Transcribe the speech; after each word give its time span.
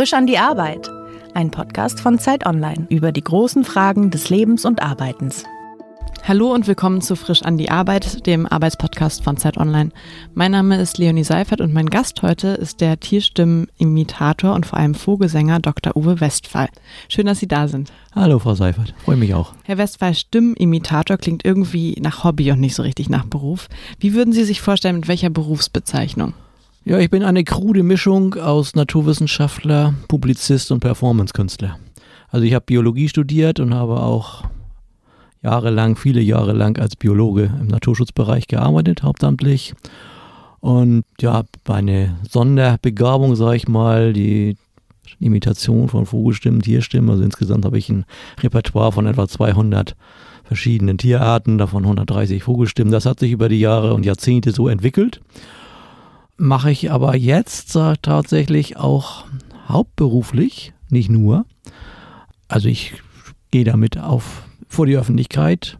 Frisch 0.00 0.14
an 0.14 0.26
die 0.26 0.38
Arbeit. 0.38 0.90
Ein 1.34 1.50
Podcast 1.50 2.00
von 2.00 2.18
Zeit 2.18 2.46
Online 2.46 2.86
über 2.88 3.12
die 3.12 3.22
großen 3.22 3.64
Fragen 3.64 4.10
des 4.10 4.30
Lebens 4.30 4.64
und 4.64 4.80
Arbeitens. 4.80 5.44
Hallo 6.26 6.54
und 6.54 6.66
willkommen 6.66 7.02
zu 7.02 7.16
Frisch 7.16 7.42
an 7.42 7.58
die 7.58 7.70
Arbeit, 7.70 8.26
dem 8.26 8.46
Arbeitspodcast 8.46 9.22
von 9.22 9.36
Zeit 9.36 9.58
Online. 9.58 9.90
Mein 10.32 10.52
Name 10.52 10.80
ist 10.80 10.96
Leonie 10.96 11.22
Seifert 11.22 11.60
und 11.60 11.74
mein 11.74 11.90
Gast 11.90 12.22
heute 12.22 12.48
ist 12.48 12.80
der 12.80 12.98
Tierstimmenimitator 12.98 14.54
und 14.54 14.64
vor 14.64 14.78
allem 14.78 14.94
Vogelsänger 14.94 15.60
Dr. 15.60 15.94
Uwe 15.94 16.18
Westphal. 16.18 16.70
Schön, 17.10 17.26
dass 17.26 17.40
Sie 17.40 17.48
da 17.48 17.68
sind. 17.68 17.92
Hallo, 18.14 18.38
Frau 18.38 18.54
Seifert. 18.54 18.94
Freue 19.04 19.16
mich 19.16 19.34
auch. 19.34 19.52
Herr 19.64 19.76
Westphal, 19.76 20.14
Stimmenimitator 20.14 21.18
klingt 21.18 21.44
irgendwie 21.44 21.98
nach 22.00 22.24
Hobby 22.24 22.50
und 22.52 22.60
nicht 22.60 22.74
so 22.74 22.82
richtig 22.82 23.10
nach 23.10 23.26
Beruf. 23.26 23.68
Wie 23.98 24.14
würden 24.14 24.32
Sie 24.32 24.44
sich 24.44 24.62
vorstellen, 24.62 24.96
mit 24.96 25.08
welcher 25.08 25.28
Berufsbezeichnung? 25.28 26.32
Ja, 26.82 26.98
ich 26.98 27.10
bin 27.10 27.22
eine 27.22 27.44
krude 27.44 27.82
Mischung 27.82 28.36
aus 28.36 28.74
Naturwissenschaftler, 28.74 29.92
Publizist 30.08 30.72
und 30.72 30.80
Performancekünstler. 30.80 31.78
Also 32.30 32.46
ich 32.46 32.54
habe 32.54 32.64
Biologie 32.64 33.10
studiert 33.10 33.60
und 33.60 33.74
habe 33.74 34.00
auch 34.00 34.44
jahrelang, 35.42 35.96
viele 35.96 36.22
Jahre 36.22 36.54
lang 36.54 36.78
als 36.78 36.96
Biologe 36.96 37.52
im 37.60 37.66
Naturschutzbereich 37.66 38.46
gearbeitet, 38.46 39.02
hauptamtlich. 39.02 39.74
Und 40.60 41.04
ja, 41.20 41.42
meine 41.68 42.16
Sonderbegabung, 42.26 43.36
sage 43.36 43.56
ich 43.56 43.68
mal, 43.68 44.14
die 44.14 44.56
Imitation 45.18 45.90
von 45.90 46.06
Vogelstimmen, 46.06 46.62
Tierstimmen. 46.62 47.10
Also 47.10 47.22
insgesamt 47.22 47.66
habe 47.66 47.76
ich 47.76 47.90
ein 47.90 48.06
Repertoire 48.42 48.92
von 48.92 49.06
etwa 49.06 49.28
200 49.28 49.96
verschiedenen 50.44 50.96
Tierarten, 50.96 51.58
davon 51.58 51.82
130 51.82 52.42
Vogelstimmen. 52.42 52.90
Das 52.90 53.04
hat 53.04 53.20
sich 53.20 53.32
über 53.32 53.50
die 53.50 53.60
Jahre 53.60 53.92
und 53.92 54.06
Jahrzehnte 54.06 54.52
so 54.52 54.66
entwickelt 54.66 55.20
mache 56.40 56.70
ich 56.70 56.90
aber 56.90 57.16
jetzt 57.16 57.76
äh, 57.76 57.94
tatsächlich 58.00 58.78
auch 58.78 59.24
hauptberuflich, 59.68 60.72
nicht 60.88 61.10
nur. 61.10 61.44
Also 62.48 62.68
ich 62.68 62.94
gehe 63.50 63.64
damit 63.64 63.98
auf 63.98 64.42
vor 64.66 64.86
die 64.86 64.96
Öffentlichkeit 64.96 65.76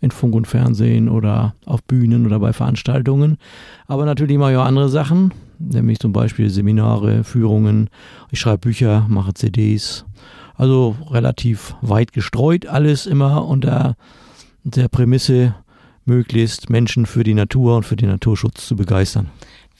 in 0.00 0.10
Funk 0.10 0.34
und 0.34 0.46
Fernsehen 0.46 1.08
oder 1.08 1.54
auf 1.64 1.82
Bühnen 1.84 2.26
oder 2.26 2.38
bei 2.40 2.52
Veranstaltungen. 2.52 3.38
Aber 3.86 4.04
natürlich 4.04 4.36
mache 4.36 4.52
ich 4.52 4.58
auch 4.58 4.66
andere 4.66 4.88
Sachen, 4.88 5.32
nämlich 5.58 5.98
zum 5.98 6.12
Beispiel 6.12 6.50
Seminare, 6.50 7.24
Führungen. 7.24 7.88
Ich 8.30 8.40
schreibe 8.40 8.58
Bücher, 8.58 9.06
mache 9.08 9.32
CDs. 9.32 10.04
Also 10.56 10.96
relativ 11.10 11.74
weit 11.80 12.12
gestreut, 12.12 12.66
alles 12.66 13.06
immer 13.06 13.46
unter 13.46 13.96
der 14.64 14.88
Prämisse, 14.88 15.54
möglichst 16.04 16.68
Menschen 16.68 17.06
für 17.06 17.22
die 17.22 17.34
Natur 17.34 17.76
und 17.76 17.84
für 17.84 17.96
den 17.96 18.08
Naturschutz 18.08 18.66
zu 18.66 18.76
begeistern. 18.76 19.30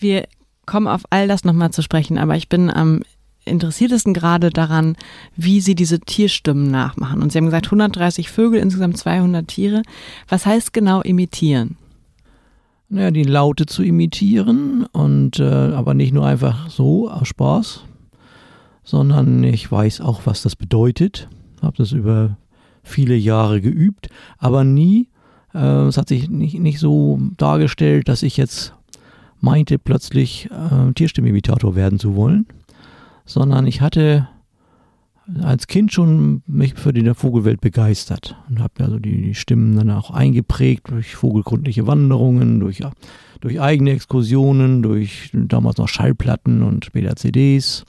Wir 0.02 0.26
kommen 0.66 0.88
auf 0.88 1.02
all 1.10 1.28
das 1.28 1.44
nochmal 1.44 1.70
zu 1.70 1.80
sprechen, 1.80 2.18
aber 2.18 2.36
ich 2.36 2.48
bin 2.48 2.70
am 2.70 3.02
interessiertesten 3.44 4.14
gerade 4.14 4.50
daran, 4.50 4.96
wie 5.36 5.60
Sie 5.60 5.74
diese 5.74 6.00
Tierstimmen 6.00 6.70
nachmachen. 6.70 7.22
Und 7.22 7.30
Sie 7.30 7.38
haben 7.38 7.46
gesagt, 7.46 7.66
130 7.66 8.28
Vögel, 8.28 8.60
insgesamt 8.60 8.96
200 8.96 9.46
Tiere. 9.46 9.82
Was 10.28 10.44
heißt 10.44 10.72
genau 10.72 11.02
imitieren? 11.02 11.76
Naja, 12.88 13.10
die 13.10 13.22
Laute 13.22 13.66
zu 13.66 13.82
imitieren 13.82 14.86
und 14.92 15.38
äh, 15.38 15.44
aber 15.44 15.94
nicht 15.94 16.12
nur 16.12 16.26
einfach 16.26 16.68
so 16.68 17.08
aus 17.08 17.28
Spaß, 17.28 17.84
sondern 18.84 19.44
ich 19.44 19.70
weiß 19.70 20.00
auch, 20.00 20.22
was 20.24 20.42
das 20.42 20.56
bedeutet. 20.56 21.28
Habe 21.62 21.76
das 21.78 21.92
über 21.92 22.36
viele 22.82 23.14
Jahre 23.14 23.60
geübt, 23.60 24.08
aber 24.38 24.64
nie, 24.64 25.08
äh, 25.54 25.86
es 25.86 25.96
hat 25.96 26.08
sich 26.08 26.28
nicht, 26.28 26.58
nicht 26.58 26.80
so 26.80 27.20
dargestellt, 27.38 28.08
dass 28.08 28.22
ich 28.22 28.36
jetzt 28.36 28.74
meinte 29.42 29.78
plötzlich 29.78 30.48
äh, 30.50 30.92
Tierstimmimitator 30.94 31.76
werden 31.76 31.98
zu 31.98 32.16
wollen, 32.16 32.46
sondern 33.26 33.66
ich 33.66 33.80
hatte 33.80 34.28
als 35.40 35.66
Kind 35.66 35.92
schon 35.92 36.42
mich 36.46 36.74
für 36.74 36.92
die 36.92 37.14
Vogelwelt 37.14 37.60
begeistert 37.60 38.36
und 38.48 38.60
habe 38.60 38.84
also 38.84 38.98
die, 38.98 39.22
die, 39.22 39.34
Stimmen 39.34 39.76
dann 39.76 39.90
auch 39.90 40.10
eingeprägt 40.10 40.90
durch 40.90 41.14
vogelgrundliche 41.14 41.86
Wanderungen, 41.86 42.60
durch, 42.60 42.80
durch 43.40 43.60
eigene 43.60 43.92
Exkursionen, 43.92 44.82
durch 44.82 45.30
damals 45.32 45.76
noch 45.76 45.88
Schallplatten 45.88 46.62
und 46.62 46.84
später 46.84 47.14
CDs. 47.16 47.84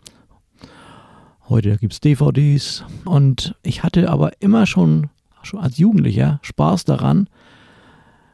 Heute 1.50 1.78
gibt 1.78 1.94
es 1.94 2.02
DVDs. 2.02 2.85
Und 3.06 3.56
ich 3.64 3.84
hatte 3.84 4.09
aber 4.09 4.31
immer 4.40 4.66
schon, 4.66 5.09
schon 5.41 5.59
als 5.59 5.78
Jugendlicher 5.78 6.40
Spaß 6.44 6.85
daran, 6.85 7.28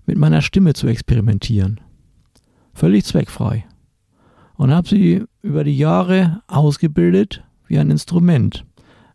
mit 0.05 0.17
meiner 0.17 0.41
Stimme 0.41 0.73
zu 0.73 0.87
experimentieren 0.87 1.79
völlig 2.79 3.05
zweckfrei. 3.05 3.65
Und 4.55 4.73
habe 4.73 4.87
sie 4.87 5.23
über 5.41 5.63
die 5.63 5.77
Jahre 5.77 6.41
ausgebildet 6.47 7.43
wie 7.67 7.77
ein 7.77 7.91
Instrument. 7.91 8.65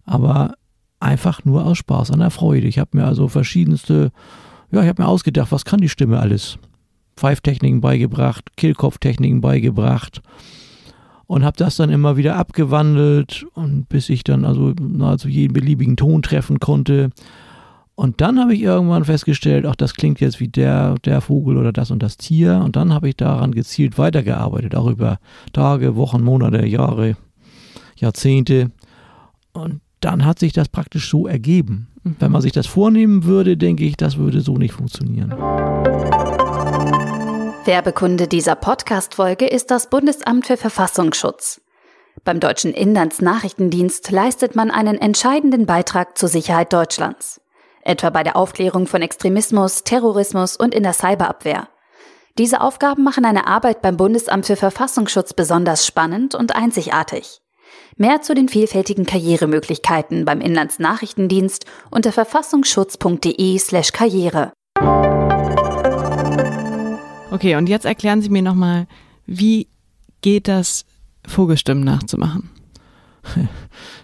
Aber 0.05 0.55
einfach 1.01 1.45
nur 1.45 1.67
aus 1.67 1.79
Spaß 1.79 2.11
an 2.13 2.21
der 2.21 2.31
Freude. 2.31 2.67
Ich 2.67 2.79
habe 2.79 2.97
mir 2.97 3.05
also 3.05 3.29
verschiedenste, 3.29 4.13
ja, 4.71 4.83
ich 4.83 4.89
habe 4.89 5.03
mir 5.03 5.09
ausgedacht, 5.09 5.53
was 5.53 5.65
kann 5.65 5.81
die 5.81 5.89
Stimme 5.89 6.19
alles? 6.19 6.59
Pfeiftechniken 7.17 7.81
beigebracht, 7.81 8.57
Kehlkopftechniken 8.57 9.41
beigebracht 9.41 10.23
und 11.27 11.45
habe 11.45 11.57
das 11.57 11.77
dann 11.77 11.91
immer 11.91 12.17
wieder 12.17 12.37
abgewandelt 12.37 13.47
und 13.55 13.89
bis 13.89 14.09
ich 14.09 14.25
dann 14.25 14.45
also 14.45 14.75
nahezu 14.81 15.29
jeden 15.29 15.53
beliebigen 15.53 15.97
Ton 15.97 16.23
treffen 16.23 16.59
konnte 16.59 17.11
und 17.97 18.21
dann 18.21 18.41
habe 18.41 18.55
ich 18.55 18.62
irgendwann 18.62 19.05
festgestellt, 19.05 19.66
ach, 19.66 19.77
das 19.77 19.94
klingt 19.94 20.21
jetzt 20.21 20.41
wie 20.41 20.49
der, 20.49 20.97
der 21.05 21.21
Vogel 21.21 21.56
oder 21.56 21.72
das 21.72 21.93
und 21.93 22.03
das 22.03 22.16
Tier. 22.16 22.60
Und 22.65 22.75
dann 22.75 22.93
habe 22.93 23.09
ich 23.09 23.16
daran 23.16 23.53
gezielt 23.53 23.99
weitergearbeitet, 23.99 24.75
auch 24.75 24.88
über 24.88 25.19
Tage, 25.53 25.94
Wochen, 25.94 26.22
Monate, 26.22 26.66
Jahre, 26.66 27.16
Jahrzehnte. 27.97 28.72
Und 29.53 29.81
dann 30.00 30.25
hat 30.25 30.41
sich 30.41 30.53
das 30.53 30.69
praktisch 30.69 31.09
so 31.09 31.28
ergeben. 31.28 31.87
Mhm. 32.03 32.16
Wenn 32.19 32.32
man 32.32 32.43
sich 32.43 32.50
das 32.50 32.66
vornehmen 32.66 33.25
würde, 33.25 33.56
denke 33.56 33.84
ich, 33.84 33.97
das 33.97 34.16
würde 34.16 34.41
so 34.41 34.56
nicht 34.56 34.72
funktionieren. 34.72 35.31
Werbekunde 37.65 38.26
dieser 38.26 38.56
Podcast-Folge 38.56 39.47
ist 39.47 39.71
das 39.71 39.88
Bundesamt 39.88 40.47
für 40.47 40.56
Verfassungsschutz. 40.56 41.61
Beim 42.25 42.41
Deutschen 42.41 42.72
Inlandsnachrichtendienst 42.72 44.11
leistet 44.11 44.56
man 44.56 44.72
einen 44.72 44.99
entscheidenden 44.99 45.66
Beitrag 45.66 46.19
zur 46.19 46.28
Sicherheit 46.28 46.72
Deutschlands 46.72 47.41
etwa 47.84 48.11
bei 48.11 48.22
der 48.22 48.37
Aufklärung 48.37 48.87
von 48.87 49.03
Extremismus, 49.03 49.84
Terrorismus 49.84 50.56
und 50.56 50.75
in 50.75 50.83
der 50.83 50.93
Cyberabwehr. 50.93 51.69
Diese 52.37 52.61
Aufgaben 52.61 53.05
machen 53.05 53.25
eine 53.25 53.47
Arbeit 53.47 53.81
beim 53.81 53.97
Bundesamt 53.97 54.47
für 54.47 54.56
Verfassungsschutz 54.56 55.34
besonders 55.34 55.87
spannend 55.87 56.34
und 56.34 56.56
einzigartig. 56.56 57.41
Mehr 57.97 58.23
zu 58.23 58.34
den 58.34 58.49
vielfältigen 58.49 59.06
Karrieremöglichkeiten 59.06 60.25
beim 60.25 60.41
Inlandsnachrichtendienst 60.41 61.65
unter 61.93 62.11
verfassungsschutz.de/slash 62.11 63.93
Karriere. 63.93 64.53
Okay, 67.31 67.55
und 67.56 67.69
jetzt 67.69 67.84
erklären 67.84 68.21
Sie 68.21 68.31
mir 68.31 68.43
nochmal, 68.43 68.87
wie 69.27 69.69
geht 70.23 70.49
das, 70.49 70.84
Vogelstimmen 71.27 71.84
nachzumachen? 71.84 72.50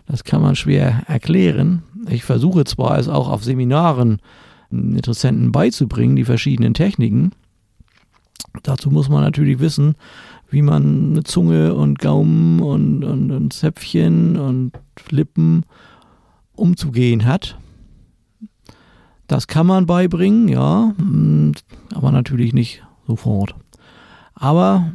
Das 0.07 0.25
kann 0.25 0.43
man 0.43 0.57
schwer 0.57 1.03
erklären. 1.07 1.83
Ich 2.09 2.25
versuche 2.25 2.65
zwar 2.65 2.99
es 2.99 3.09
auch 3.09 3.29
auf 3.29 3.45
Seminaren 3.45 4.21
Interessenten 4.71 5.51
beizubringen, 5.53 6.17
die 6.17 6.25
verschiedenen 6.25 6.75
Techniken. 6.75 7.33
Dazu 8.63 8.91
muss 8.91 9.09
man 9.09 9.23
natürlich 9.23 9.59
wissen, 9.59 9.97
wie 10.49 10.63
man 10.63 11.11
eine 11.11 11.25
Zunge 11.25 11.75
und 11.75 11.99
Gaumen 11.99 12.61
und, 12.61 13.05
und, 13.05 13.31
und 13.31 13.53
Zäpfchen 13.53 14.37
und 14.37 14.73
Lippen 15.11 15.65
umzugehen 16.55 17.25
hat. 17.25 17.59
Das 19.27 19.47
kann 19.47 19.67
man 19.67 19.87
beibringen, 19.87 20.49
ja, 20.49 20.93
aber 21.95 22.11
natürlich 22.11 22.53
nicht 22.53 22.83
sofort. 23.07 23.55
Aber 24.35 24.91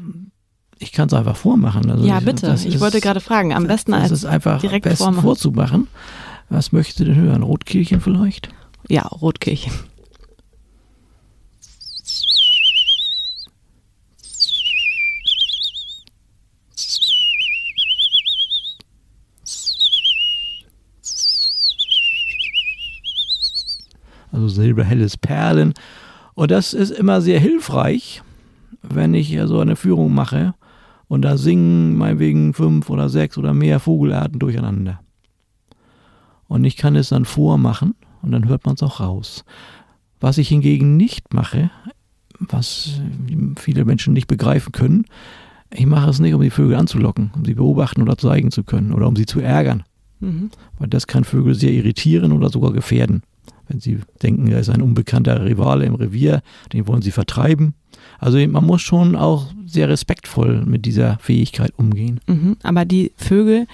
ich 0.77 0.91
kann 0.91 1.07
es 1.07 1.13
einfach 1.13 1.37
vormachen. 1.37 1.89
Also 1.89 2.05
ja, 2.05 2.19
bitte. 2.19 2.53
Ich 2.57 2.75
ist, 2.75 2.79
wollte 2.81 2.99
gerade 2.99 3.21
fragen. 3.21 3.53
Am 3.53 3.67
besten 3.67 3.93
als 3.93 4.11
ist 4.11 4.25
einfach 4.25 4.59
direkt 4.59 4.87
vormachen. 4.97 5.23
vorzumachen. 5.23 5.87
Was 6.49 6.71
möchtest 6.71 6.99
du 6.99 7.05
denn 7.05 7.15
hören? 7.15 7.43
Rotkehlchen 7.43 8.01
vielleicht? 8.01 8.49
Ja, 8.87 9.03
Rotkehlchen. 9.03 9.73
Also 24.31 24.49
silberhelles 24.49 25.17
Perlen. 25.17 25.73
Und 26.33 26.51
das 26.51 26.73
ist 26.73 26.91
immer 26.91 27.21
sehr 27.21 27.39
hilfreich, 27.39 28.21
wenn 28.81 29.13
ich 29.13 29.37
so 29.45 29.59
eine 29.59 29.75
Führung 29.75 30.13
mache 30.13 30.53
und 31.07 31.21
da 31.21 31.37
singen 31.37 31.95
meinetwegen 31.95 32.53
fünf 32.53 32.89
oder 32.89 33.09
sechs 33.09 33.37
oder 33.37 33.53
mehr 33.53 33.79
Vogelarten 33.79 34.39
durcheinander. 34.39 34.99
Und 36.47 36.63
ich 36.63 36.77
kann 36.77 36.95
es 36.95 37.09
dann 37.09 37.25
vormachen 37.25 37.95
und 38.21 38.31
dann 38.31 38.47
hört 38.47 38.65
man 38.65 38.75
es 38.75 38.83
auch 38.83 38.99
raus. 38.99 39.45
Was 40.19 40.37
ich 40.37 40.49
hingegen 40.49 40.97
nicht 40.97 41.33
mache, 41.33 41.69
was 42.39 43.01
viele 43.57 43.85
Menschen 43.85 44.13
nicht 44.13 44.27
begreifen 44.27 44.71
können, 44.71 45.05
Ich 45.77 45.85
mache 45.85 46.09
es 46.09 46.19
nicht, 46.19 46.33
um 46.33 46.41
die 46.41 46.49
Vögel 46.49 46.75
anzulocken, 46.75 47.31
um 47.35 47.45
sie 47.45 47.53
beobachten 47.53 48.01
oder 48.01 48.17
zeigen 48.17 48.51
zu 48.51 48.63
können 48.63 48.93
oder 48.93 49.07
um 49.07 49.15
sie 49.15 49.25
zu 49.25 49.39
ärgern. 49.39 49.83
Mhm. 50.19 50.49
Weil 50.79 50.87
das 50.87 51.07
kann 51.07 51.23
Vögel 51.23 51.55
sehr 51.55 51.71
irritieren 51.71 52.31
oder 52.31 52.49
sogar 52.49 52.71
gefährden. 52.71 53.23
Wenn 53.67 53.79
sie 53.79 53.99
denken, 54.21 54.47
er 54.47 54.59
ist 54.59 54.69
ein 54.69 54.81
unbekannter 54.81 55.43
Rivale 55.43 55.85
im 55.85 55.95
Revier, 55.95 56.41
den 56.71 56.87
wollen 56.87 57.01
sie 57.01 57.11
vertreiben. 57.11 57.73
Also 58.19 58.37
man 58.47 58.65
muss 58.65 58.81
schon 58.81 59.15
auch 59.15 59.47
sehr 59.65 59.89
respektvoll 59.89 60.65
mit 60.65 60.85
dieser 60.85 61.17
Fähigkeit 61.19 61.73
umgehen. 61.77 62.19
Mhm. 62.27 62.57
Aber 62.63 62.85
die 62.85 63.11
Vögel, 63.17 63.67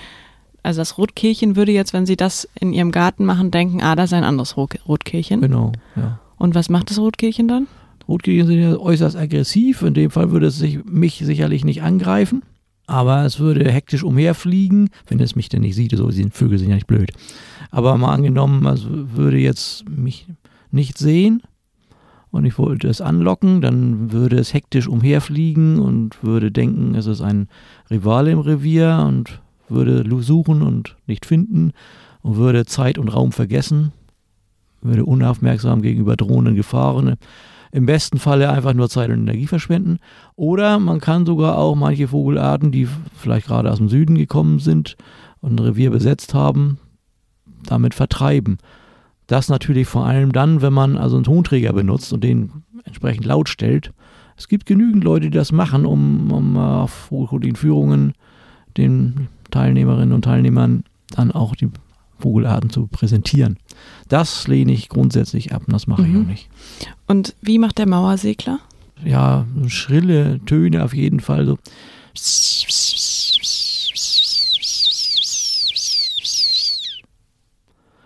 also 0.63 0.81
das 0.81 0.97
Rotkehlchen 0.97 1.55
würde 1.55 1.71
jetzt, 1.71 1.93
wenn 1.93 2.05
sie 2.05 2.15
das 2.15 2.47
in 2.59 2.73
ihrem 2.73 2.91
Garten 2.91 3.25
machen, 3.25 3.51
denken, 3.51 3.81
ah, 3.81 3.95
das 3.95 4.11
ist 4.11 4.13
ein 4.13 4.23
anderes 4.23 4.57
Rot 4.57 4.77
Rotkehlchen. 4.87 5.41
Genau, 5.41 5.71
ja. 5.95 6.19
Und 6.37 6.55
was 6.55 6.69
macht 6.69 6.89
das 6.89 6.99
Rotkehlchen 6.99 7.47
dann? 7.47 7.67
Rotkehlchen 8.07 8.47
sind 8.47 8.59
ja 8.59 8.77
äußerst 8.77 9.15
aggressiv. 9.15 9.81
In 9.81 9.93
dem 9.93 10.11
Fall 10.11 10.31
würde 10.31 10.47
es 10.47 10.57
sich, 10.57 10.83
mich 10.85 11.21
sicherlich 11.23 11.63
nicht 11.63 11.83
angreifen. 11.83 12.43
Aber 12.87 13.25
es 13.25 13.39
würde 13.39 13.71
hektisch 13.71 14.03
umherfliegen, 14.03 14.89
wenn 15.07 15.19
es 15.19 15.35
mich 15.35 15.49
denn 15.49 15.61
nicht 15.61 15.75
sieht. 15.75 15.95
So, 15.95 16.09
die 16.09 16.29
Vögel 16.29 16.57
sind 16.57 16.69
ja 16.69 16.75
nicht 16.75 16.87
blöd. 16.87 17.11
Aber 17.69 17.97
mal 17.97 18.13
angenommen, 18.13 18.65
es 18.65 18.85
würde 18.89 19.37
jetzt 19.37 19.87
mich 19.89 20.27
nicht 20.71 20.97
sehen 20.97 21.41
und 22.31 22.45
ich 22.45 22.57
wollte 22.57 22.87
es 22.87 23.01
anlocken, 23.01 23.61
dann 23.61 24.11
würde 24.11 24.37
es 24.37 24.53
hektisch 24.53 24.87
umherfliegen 24.87 25.79
und 25.79 26.23
würde 26.23 26.51
denken, 26.51 26.95
es 26.95 27.05
ist 27.05 27.21
ein 27.21 27.49
Rivale 27.89 28.31
im 28.31 28.39
Revier 28.39 29.05
und 29.07 29.41
würde 29.71 30.05
suchen 30.21 30.61
und 30.61 30.95
nicht 31.07 31.25
finden 31.25 31.71
und 32.21 32.37
würde 32.37 32.65
Zeit 32.65 32.97
und 32.97 33.09
Raum 33.09 33.31
vergessen, 33.31 33.91
würde 34.81 35.05
unaufmerksam 35.05 35.81
gegenüber 35.81 36.15
drohenden 36.15 36.55
Gefahren 36.55 37.17
im 37.71 37.85
besten 37.85 38.19
Falle 38.19 38.49
einfach 38.49 38.73
nur 38.73 38.89
Zeit 38.89 39.09
und 39.09 39.21
Energie 39.21 39.47
verschwenden. 39.47 39.99
Oder 40.35 40.79
man 40.79 40.99
kann 40.99 41.25
sogar 41.25 41.57
auch 41.57 41.75
manche 41.75 42.09
Vogelarten, 42.09 42.71
die 42.71 42.87
vielleicht 43.15 43.47
gerade 43.47 43.71
aus 43.71 43.77
dem 43.77 43.89
Süden 43.89 44.15
gekommen 44.15 44.59
sind 44.59 44.97
und 45.39 45.53
ein 45.53 45.63
Revier 45.63 45.89
besetzt 45.89 46.33
haben, 46.33 46.79
damit 47.63 47.93
vertreiben. 47.93 48.57
Das 49.27 49.47
natürlich 49.47 49.87
vor 49.87 50.05
allem 50.05 50.33
dann, 50.33 50.61
wenn 50.61 50.73
man 50.73 50.97
also 50.97 51.15
einen 51.15 51.23
Tonträger 51.23 51.71
benutzt 51.71 52.11
und 52.11 52.23
den 52.23 52.51
entsprechend 52.83 53.25
laut 53.25 53.47
stellt. 53.47 53.93
Es 54.35 54.47
gibt 54.47 54.65
genügend 54.65 55.03
Leute, 55.03 55.29
die 55.29 55.37
das 55.37 55.51
machen, 55.51 55.85
um, 55.85 56.31
um 56.31 56.57
auf 56.57 56.91
Vogelprotein-Führungen 56.91 58.13
den 58.77 59.27
Teilnehmerinnen 59.51 60.13
und 60.13 60.23
Teilnehmern 60.23 60.83
dann 61.15 61.31
auch 61.31 61.55
die 61.55 61.69
Vogelarten 62.19 62.69
zu 62.69 62.87
präsentieren. 62.87 63.57
Das 64.07 64.47
lehne 64.47 64.71
ich 64.71 64.89
grundsätzlich 64.89 65.53
ab 65.53 65.63
und 65.65 65.73
das 65.73 65.87
mache 65.87 66.03
mhm. 66.03 66.09
ich 66.09 66.21
auch 66.21 66.27
nicht. 66.27 66.49
Und 67.07 67.35
wie 67.41 67.59
macht 67.59 67.77
der 67.77 67.87
Mauersegler? 67.87 68.59
Ja, 69.03 69.45
schrille 69.67 70.39
Töne 70.45 70.83
auf 70.83 70.93
jeden 70.93 71.19
Fall. 71.19 71.45
So. 71.45 71.57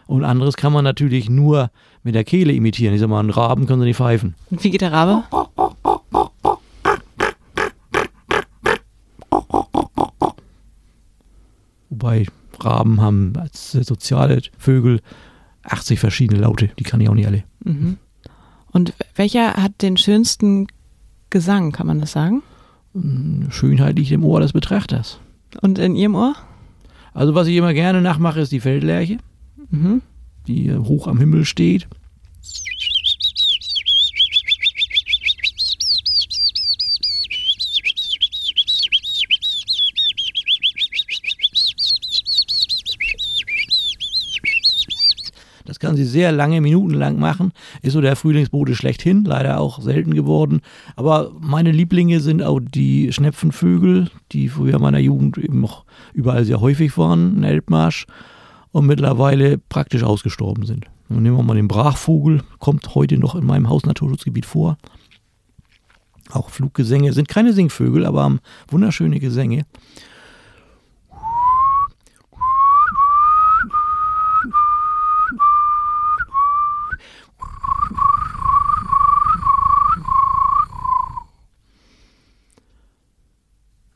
Und 0.07 0.23
anderes 0.23 0.55
kann 0.55 0.71
man 0.71 0.83
natürlich 0.83 1.29
nur 1.29 1.71
mit 2.03 2.15
der 2.15 2.23
Kehle 2.23 2.53
imitieren. 2.53 2.93
Ich 2.93 3.01
sag 3.01 3.09
mal, 3.09 3.19
einen 3.19 3.31
Raben 3.31 3.65
können 3.65 3.81
sie 3.81 3.87
nicht 3.87 3.97
pfeifen. 3.97 4.35
Und 4.51 4.63
wie 4.63 4.69
geht 4.69 4.81
der 4.81 4.91
Rabe? 4.91 5.23
Wobei 11.89 12.25
Raben 12.59 13.01
haben 13.01 13.33
als 13.37 13.71
soziale 13.71 14.41
Vögel 14.57 15.01
80 15.63 15.99
verschiedene 15.99 16.39
Laute, 16.41 16.69
die 16.79 16.83
kann 16.83 17.01
ich 17.01 17.09
auch 17.09 17.13
nicht 17.13 17.27
alle. 17.27 17.43
Mhm. 17.63 17.97
Und 18.71 18.93
welcher 19.15 19.53
hat 19.55 19.81
den 19.81 19.97
schönsten 19.97 20.67
Gesang, 21.29 21.71
kann 21.71 21.87
man 21.87 21.99
das 21.99 22.11
sagen? 22.11 22.43
Hm, 22.93 23.47
Schönheit 23.49 23.97
liegt 23.97 24.11
im 24.11 24.23
Ohr 24.23 24.39
des 24.39 24.53
Betrachters. 24.53 25.19
Und 25.61 25.79
in 25.79 25.95
Ihrem 25.95 26.15
Ohr? 26.15 26.35
Also 27.13 27.33
was 27.35 27.47
ich 27.47 27.55
immer 27.55 27.73
gerne 27.73 28.01
nachmache, 28.01 28.41
ist 28.41 28.51
die 28.51 28.59
Feldlerche, 28.59 29.17
Mhm. 29.69 30.01
die 30.47 30.73
hoch 30.75 31.07
am 31.07 31.17
Himmel 31.17 31.45
steht. 31.45 31.87
Das 45.65 45.79
kann 45.95 46.03
sie 46.03 46.09
sehr 46.09 46.33
lange, 46.33 46.59
minutenlang 46.59 47.17
machen. 47.19 47.53
Ist 47.81 47.93
so 47.93 48.01
der 48.01 48.17
Frühlingsbote 48.17 48.75
schlechthin, 48.75 49.23
leider 49.23 49.61
auch 49.61 49.81
selten 49.81 50.13
geworden. 50.13 50.59
Aber 50.97 51.31
meine 51.39 51.71
Lieblinge 51.71 52.19
sind 52.19 52.43
auch 52.43 52.59
die 52.59 53.13
Schnepfenvögel, 53.13 54.09
die 54.33 54.49
früher 54.49 54.75
in 54.75 54.81
meiner 54.81 54.99
Jugend 54.99 55.37
eben 55.37 55.61
noch 55.61 55.85
überall 56.13 56.43
sehr 56.43 56.59
häufig 56.59 56.97
waren, 56.97 57.37
in 57.37 57.43
Elbmarsch 57.45 58.07
und 58.73 58.87
mittlerweile 58.87 59.57
praktisch 59.57 60.03
ausgestorben 60.03 60.65
sind. 60.65 60.87
Und 61.07 61.23
nehmen 61.23 61.37
wir 61.37 61.43
mal 61.43 61.55
den 61.55 61.69
Brachvogel, 61.69 62.41
kommt 62.59 62.93
heute 62.93 63.17
noch 63.17 63.35
in 63.35 63.45
meinem 63.45 63.69
Hausnaturschutzgebiet 63.69 64.45
vor. 64.45 64.77
Auch 66.29 66.49
Fluggesänge 66.49 67.13
sind 67.13 67.29
keine 67.29 67.53
Singvögel, 67.53 68.05
aber 68.05 68.23
haben 68.23 68.39
wunderschöne 68.67 69.21
Gesänge. 69.21 69.65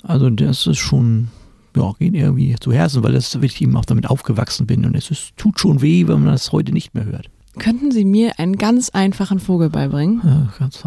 Also 0.10 0.32
das 0.32 0.66
ist 0.66 0.80
schon, 0.80 1.28
ja, 1.76 1.94
geht 2.00 2.16
irgendwie 2.16 2.56
zu 2.60 2.74
Herzen, 2.74 3.04
weil 3.04 3.14
das 3.14 3.36
ich 3.36 3.62
eben 3.62 3.78
auch 3.78 3.86
damit 3.86 4.10
aufgewachsen 4.10 4.66
bin 4.66 4.84
und 4.84 4.96
es 4.96 5.12
ist, 5.12 5.38
tut 5.38 5.60
schon 5.60 5.84
weh, 5.84 6.08
wenn 6.08 6.24
man 6.24 6.32
das 6.32 6.52
heute 6.52 6.72
nicht 6.72 6.96
mehr 6.96 7.06
hört. 7.06 7.30
Könnten 7.60 7.92
Sie 7.92 8.06
mir 8.06 8.40
einen 8.40 8.56
ganz 8.56 8.90
einfachen 8.90 9.40
Vogel 9.40 9.70
beibringen? 9.70 10.20
Ja, 10.24 10.52
ganz, 10.58 10.84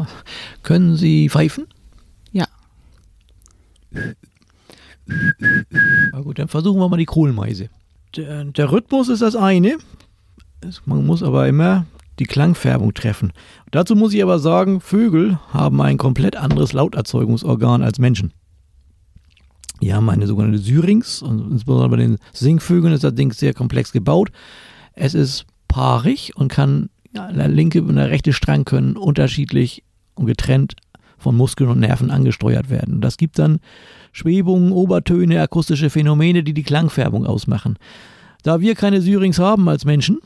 können 0.64 0.96
Sie 0.96 1.28
pfeifen? 1.28 1.68
Ja. 2.32 2.46
Na 6.10 6.20
gut, 6.22 6.40
dann 6.40 6.48
versuchen 6.48 6.80
wir 6.80 6.88
mal 6.88 6.96
die 6.96 7.04
Kohlmeise. 7.04 7.68
Der, 8.16 8.44
der 8.46 8.72
Rhythmus 8.72 9.08
ist 9.08 9.22
das 9.22 9.36
eine. 9.36 9.76
Man 10.84 11.06
muss 11.06 11.22
aber 11.22 11.46
immer 11.46 11.86
die 12.18 12.26
Klangfärbung 12.26 12.92
treffen. 12.92 13.32
Dazu 13.70 13.94
muss 13.94 14.14
ich 14.14 14.22
aber 14.24 14.40
sagen, 14.40 14.80
Vögel 14.80 15.38
haben 15.52 15.80
ein 15.80 15.96
komplett 15.96 16.34
anderes 16.34 16.72
Lauterzeugungsorgan 16.72 17.84
als 17.84 18.00
Menschen. 18.00 18.32
Die 19.82 19.92
haben 19.92 20.08
eine 20.08 20.28
sogenannte 20.28 20.58
Syrinx 20.58 21.22
und 21.22 21.50
insbesondere 21.50 21.88
bei 21.88 21.96
den 21.96 22.18
Singvögeln 22.32 22.94
ist 22.94 23.02
das 23.02 23.16
Ding 23.16 23.32
sehr 23.32 23.52
komplex 23.52 23.90
gebaut. 23.90 24.30
Es 24.94 25.12
ist 25.12 25.44
paarig 25.66 26.36
und 26.36 26.48
kann, 26.52 26.88
der 27.12 27.48
linke 27.48 27.82
und 27.82 27.96
der 27.96 28.08
rechte 28.08 28.32
Strang 28.32 28.64
können 28.64 28.96
unterschiedlich 28.96 29.82
und 30.14 30.26
getrennt 30.26 30.76
von 31.18 31.36
Muskeln 31.36 31.68
und 31.68 31.80
Nerven 31.80 32.12
angesteuert 32.12 32.70
werden. 32.70 33.00
Das 33.00 33.16
gibt 33.16 33.40
dann 33.40 33.58
Schwebungen, 34.12 34.70
Obertöne, 34.70 35.40
akustische 35.40 35.90
Phänomene, 35.90 36.44
die 36.44 36.54
die 36.54 36.62
Klangfärbung 36.62 37.26
ausmachen. 37.26 37.76
Da 38.44 38.60
wir 38.60 38.76
keine 38.76 39.00
Syrinx 39.00 39.40
haben 39.40 39.68
als 39.68 39.84
Menschen, 39.84 40.20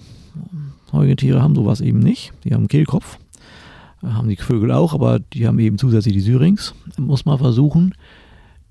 Säugetiere 0.91 1.43
haben 1.43 1.55
sowas 1.55 1.81
eben 1.81 2.01
nicht, 2.01 2.35
die 2.45 2.53
haben 2.53 2.63
einen 2.63 2.69
Kehlkopf, 2.69 3.19
haben 4.03 4.29
die 4.29 4.37
Vögel 4.37 4.71
auch, 4.71 4.93
aber 4.93 5.19
die 5.19 5.47
haben 5.47 5.59
eben 5.59 5.79
zusätzlich 5.79 6.15
die 6.15 6.21
Syrinx, 6.21 6.75
muss 6.99 7.25
man 7.25 7.39
versuchen, 7.39 7.95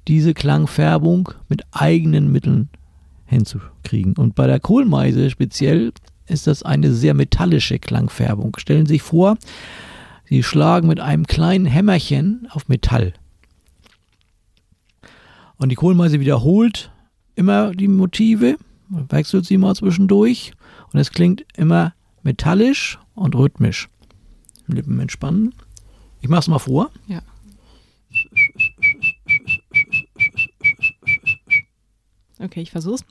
diese 0.07 0.33
Klangfärbung 0.33 1.29
mit 1.50 1.63
eigenen 1.71 2.31
Mitteln 2.31 2.69
hinzukriegen. 3.25 4.13
Und 4.13 4.35
bei 4.35 4.47
der 4.47 4.59
Kohlmeise 4.59 5.29
speziell 5.29 5.93
ist 6.27 6.47
das 6.47 6.63
eine 6.63 6.91
sehr 6.91 7.13
metallische 7.13 7.79
Klangfärbung. 7.79 8.55
Stellen 8.57 8.85
Sie 8.85 8.95
sich 8.95 9.01
vor, 9.01 9.38
Sie 10.25 10.41
schlagen 10.43 10.88
mit 10.88 11.00
einem 11.00 11.27
kleinen 11.27 11.65
Hämmerchen 11.65 12.47
auf 12.51 12.67
Metall. 12.67 13.13
Und 15.57 15.69
die 15.69 15.75
Kohlmeise 15.75 16.19
wiederholt 16.19 16.91
immer 17.35 17.71
die 17.74 17.88
Motive, 17.88 18.57
wechselt 18.89 19.45
sie 19.45 19.57
mal 19.57 19.75
zwischendurch 19.75 20.53
und 20.91 21.00
es 21.00 21.12
klingt 21.12 21.45
immer 21.55 21.93
metallisch 22.24 23.00
und 23.13 23.35
rhythmisch. 23.35 23.89
Lippen 24.67 25.00
entspannen. 25.00 25.53
Ich 26.21 26.29
mach's 26.29 26.47
mal 26.47 26.59
vor. 26.59 26.89
Ja. 27.07 27.21
Okay, 32.39 32.62
ich 32.62 32.72
versuch's. 32.72 33.06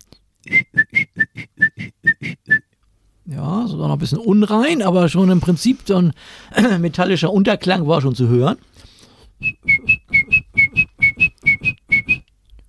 Ja, 3.26 3.66
so 3.66 3.76
noch 3.76 3.90
ein 3.90 3.98
bisschen 3.98 4.18
unrein, 4.18 4.82
aber 4.82 5.08
schon 5.08 5.30
im 5.30 5.40
Prinzip 5.40 5.80
so 5.86 5.96
ein 5.96 6.12
metallischer 6.80 7.32
Unterklang 7.32 7.86
war 7.86 8.02
schon 8.02 8.14
zu 8.14 8.28
hören. 8.28 8.58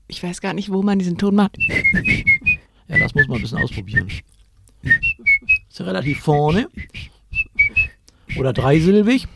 Ich 0.08 0.24
weiß 0.24 0.40
gar 0.40 0.54
nicht, 0.54 0.72
wo 0.72 0.82
man 0.82 0.98
diesen 0.98 1.18
Ton 1.18 1.36
macht. 1.36 1.58
Ja, 2.88 3.00
das 3.00 3.14
muss 3.16 3.28
man 3.28 3.38
ein 3.38 3.42
bisschen 3.42 3.58
ausprobieren. 3.58 4.08
Ist 5.70 5.80
ja 5.80 5.86
relativ 5.86 6.20
vorne. 6.20 6.70
Oder 8.38 8.54
dreisilbig. 8.54 9.28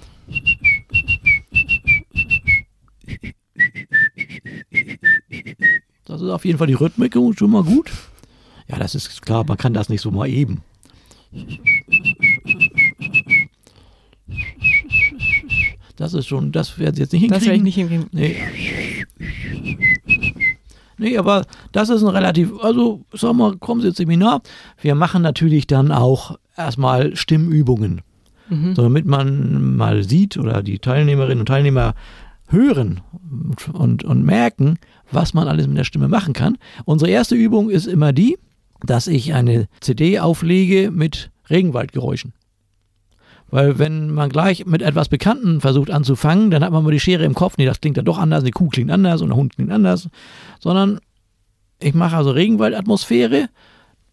Das 6.19 6.27
ist 6.27 6.33
auf 6.33 6.43
jeden 6.43 6.57
Fall 6.57 6.67
die 6.67 6.73
Rhythmik 6.73 7.13
schon 7.13 7.49
mal 7.49 7.63
gut. 7.63 7.91
Ja, 8.67 8.77
das 8.77 8.93
ist 8.93 9.21
klar, 9.21 9.45
man 9.47 9.55
kann 9.55 9.73
das 9.73 9.87
nicht 9.87 10.01
so 10.01 10.11
mal 10.11 10.27
eben. 10.27 10.63
Das 15.95 16.13
ist 16.13 16.27
schon, 16.27 16.51
das 16.51 16.77
werden 16.77 16.95
sie 16.95 17.03
jetzt 17.03 17.13
nicht 17.13 17.21
hinkriegen. 17.21 17.39
Das 17.39 17.45
werde 17.45 17.55
ich 17.55 17.63
nicht 17.63 17.75
hinkriegen. 17.75 18.07
Nee. 18.11 18.35
Nee, 20.97 21.17
aber 21.17 21.45
das 21.71 21.87
ist 21.87 22.03
ein 22.03 22.09
relativ, 22.09 22.51
also 22.61 23.05
sag 23.13 23.33
mal, 23.33 23.55
kommen 23.55 23.79
Sie 23.79 23.87
ins 23.87 23.97
Seminar. 23.97 24.41
Wir 24.81 24.95
machen 24.95 25.21
natürlich 25.21 25.67
dann 25.67 25.93
auch 25.93 26.37
erstmal 26.57 27.15
Stimmübungen. 27.15 28.01
Mhm. 28.49 28.75
So, 28.75 28.81
damit 28.81 29.05
man 29.05 29.77
mal 29.77 30.03
sieht 30.03 30.35
oder 30.37 30.63
die 30.63 30.79
Teilnehmerinnen 30.79 31.39
und 31.39 31.45
Teilnehmer 31.45 31.95
hören 32.49 33.01
und, 33.71 34.03
und 34.03 34.23
merken, 34.25 34.79
was 35.11 35.33
man 35.33 35.47
alles 35.47 35.67
mit 35.67 35.77
der 35.77 35.83
Stimme 35.83 36.07
machen 36.07 36.33
kann. 36.33 36.57
Unsere 36.85 37.11
erste 37.11 37.35
Übung 37.35 37.69
ist 37.69 37.87
immer 37.87 38.13
die, 38.13 38.37
dass 38.85 39.07
ich 39.07 39.33
eine 39.33 39.67
CD 39.81 40.19
auflege 40.19 40.91
mit 40.91 41.31
Regenwaldgeräuschen. 41.49 42.33
Weil 43.51 43.79
wenn 43.79 44.11
man 44.11 44.29
gleich 44.29 44.65
mit 44.65 44.81
etwas 44.81 45.09
Bekannten 45.09 45.59
versucht 45.59 45.89
anzufangen, 45.89 46.51
dann 46.51 46.63
hat 46.63 46.71
man 46.71 46.83
mal 46.83 46.91
die 46.91 46.99
Schere 46.99 47.25
im 47.25 47.33
Kopf, 47.33 47.57
nee, 47.57 47.65
das 47.65 47.81
klingt 47.81 47.97
dann 47.97 48.05
doch 48.05 48.19
anders, 48.19 48.43
die 48.43 48.51
Kuh 48.51 48.69
klingt 48.69 48.91
anders 48.91 49.21
und 49.21 49.29
der 49.29 49.37
Hund 49.37 49.55
klingt 49.55 49.71
anders. 49.71 50.07
Sondern 50.59 50.99
ich 51.81 51.95
mache 51.95 52.15
also 52.15 52.31
Regenwaldatmosphäre. 52.31 53.49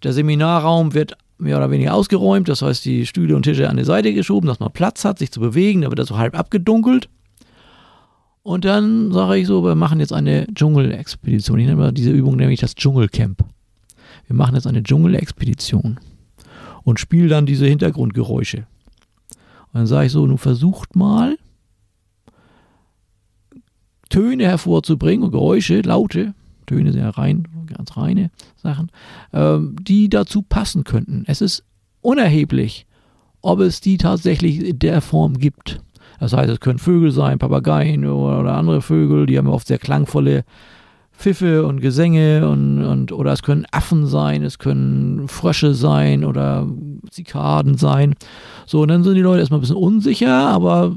Der 0.02 0.12
Seminarraum 0.12 0.94
wird 0.94 1.16
mehr 1.38 1.58
oder 1.58 1.70
weniger 1.70 1.94
ausgeräumt, 1.94 2.48
das 2.48 2.62
heißt 2.62 2.84
die 2.84 3.06
Stühle 3.06 3.36
und 3.36 3.42
Tische 3.42 3.68
an 3.68 3.76
die 3.76 3.84
Seite 3.84 4.14
geschoben, 4.14 4.46
dass 4.48 4.60
man 4.60 4.72
Platz 4.72 5.04
hat, 5.04 5.18
sich 5.18 5.30
zu 5.30 5.40
bewegen, 5.40 5.82
da 5.82 5.88
wird 5.90 5.98
das 5.98 6.08
so 6.08 6.16
halb 6.16 6.38
abgedunkelt. 6.38 7.10
Und 8.46 8.64
dann 8.64 9.10
sage 9.10 9.40
ich 9.40 9.48
so, 9.48 9.64
wir 9.64 9.74
machen 9.74 9.98
jetzt 9.98 10.12
eine 10.12 10.46
Dschungelexpedition. 10.46 11.58
Ich 11.58 11.66
nenne 11.66 11.92
diese 11.92 12.12
Übung 12.12 12.36
nämlich 12.36 12.60
das 12.60 12.76
Dschungelcamp. 12.76 13.42
Wir 14.28 14.36
machen 14.36 14.54
jetzt 14.54 14.68
eine 14.68 14.84
Dschungelexpedition 14.84 15.98
und 16.84 17.00
spiele 17.00 17.26
dann 17.26 17.46
diese 17.46 17.66
Hintergrundgeräusche. 17.66 18.58
Und 18.58 19.72
dann 19.72 19.88
sage 19.88 20.06
ich 20.06 20.12
so, 20.12 20.24
nun 20.28 20.38
versucht 20.38 20.94
mal, 20.94 21.36
Töne 24.10 24.44
hervorzubringen 24.44 25.24
und 25.24 25.32
Geräusche, 25.32 25.80
Laute, 25.80 26.32
Töne 26.66 26.92
sind 26.92 27.00
ja 27.00 27.10
rein, 27.10 27.48
ganz 27.66 27.96
reine 27.96 28.30
Sachen, 28.54 28.92
ähm, 29.32 29.74
die 29.82 30.08
dazu 30.08 30.42
passen 30.42 30.84
könnten. 30.84 31.24
Es 31.26 31.40
ist 31.40 31.64
unerheblich, 32.00 32.86
ob 33.42 33.58
es 33.58 33.80
die 33.80 33.96
tatsächlich 33.96 34.64
in 34.64 34.78
der 34.78 35.00
Form 35.00 35.36
gibt. 35.36 35.80
Das 36.20 36.32
heißt, 36.32 36.50
es 36.50 36.60
können 36.60 36.78
Vögel 36.78 37.10
sein, 37.10 37.38
Papageien 37.38 38.06
oder, 38.06 38.56
andere 38.56 38.82
Vögel, 38.82 39.26
die 39.26 39.38
haben 39.38 39.48
oft 39.48 39.66
sehr 39.66 39.78
klangvolle 39.78 40.44
Pfiffe 41.12 41.66
und 41.66 41.80
Gesänge 41.80 42.48
und, 42.48 42.84
und 42.84 43.12
oder 43.12 43.32
es 43.32 43.42
können 43.42 43.66
Affen 43.70 44.06
sein, 44.06 44.42
es 44.42 44.58
können 44.58 45.28
Frösche 45.28 45.74
sein 45.74 46.24
oder 46.24 46.68
Zikaden 47.10 47.76
sein. 47.78 48.14
So, 48.66 48.82
und 48.82 48.88
dann 48.88 49.02
sind 49.02 49.14
die 49.14 49.22
Leute 49.22 49.40
erstmal 49.40 49.58
ein 49.58 49.62
bisschen 49.62 49.76
unsicher, 49.76 50.48
aber 50.48 50.96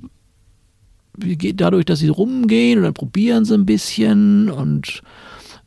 dadurch, 1.17 1.85
dass 1.85 1.99
sie 1.99 2.09
rumgehen 2.09 2.79
und 2.79 2.83
dann 2.83 2.93
probieren 2.93 3.45
sie 3.45 3.55
ein 3.55 3.65
bisschen 3.65 4.49
und 4.49 5.01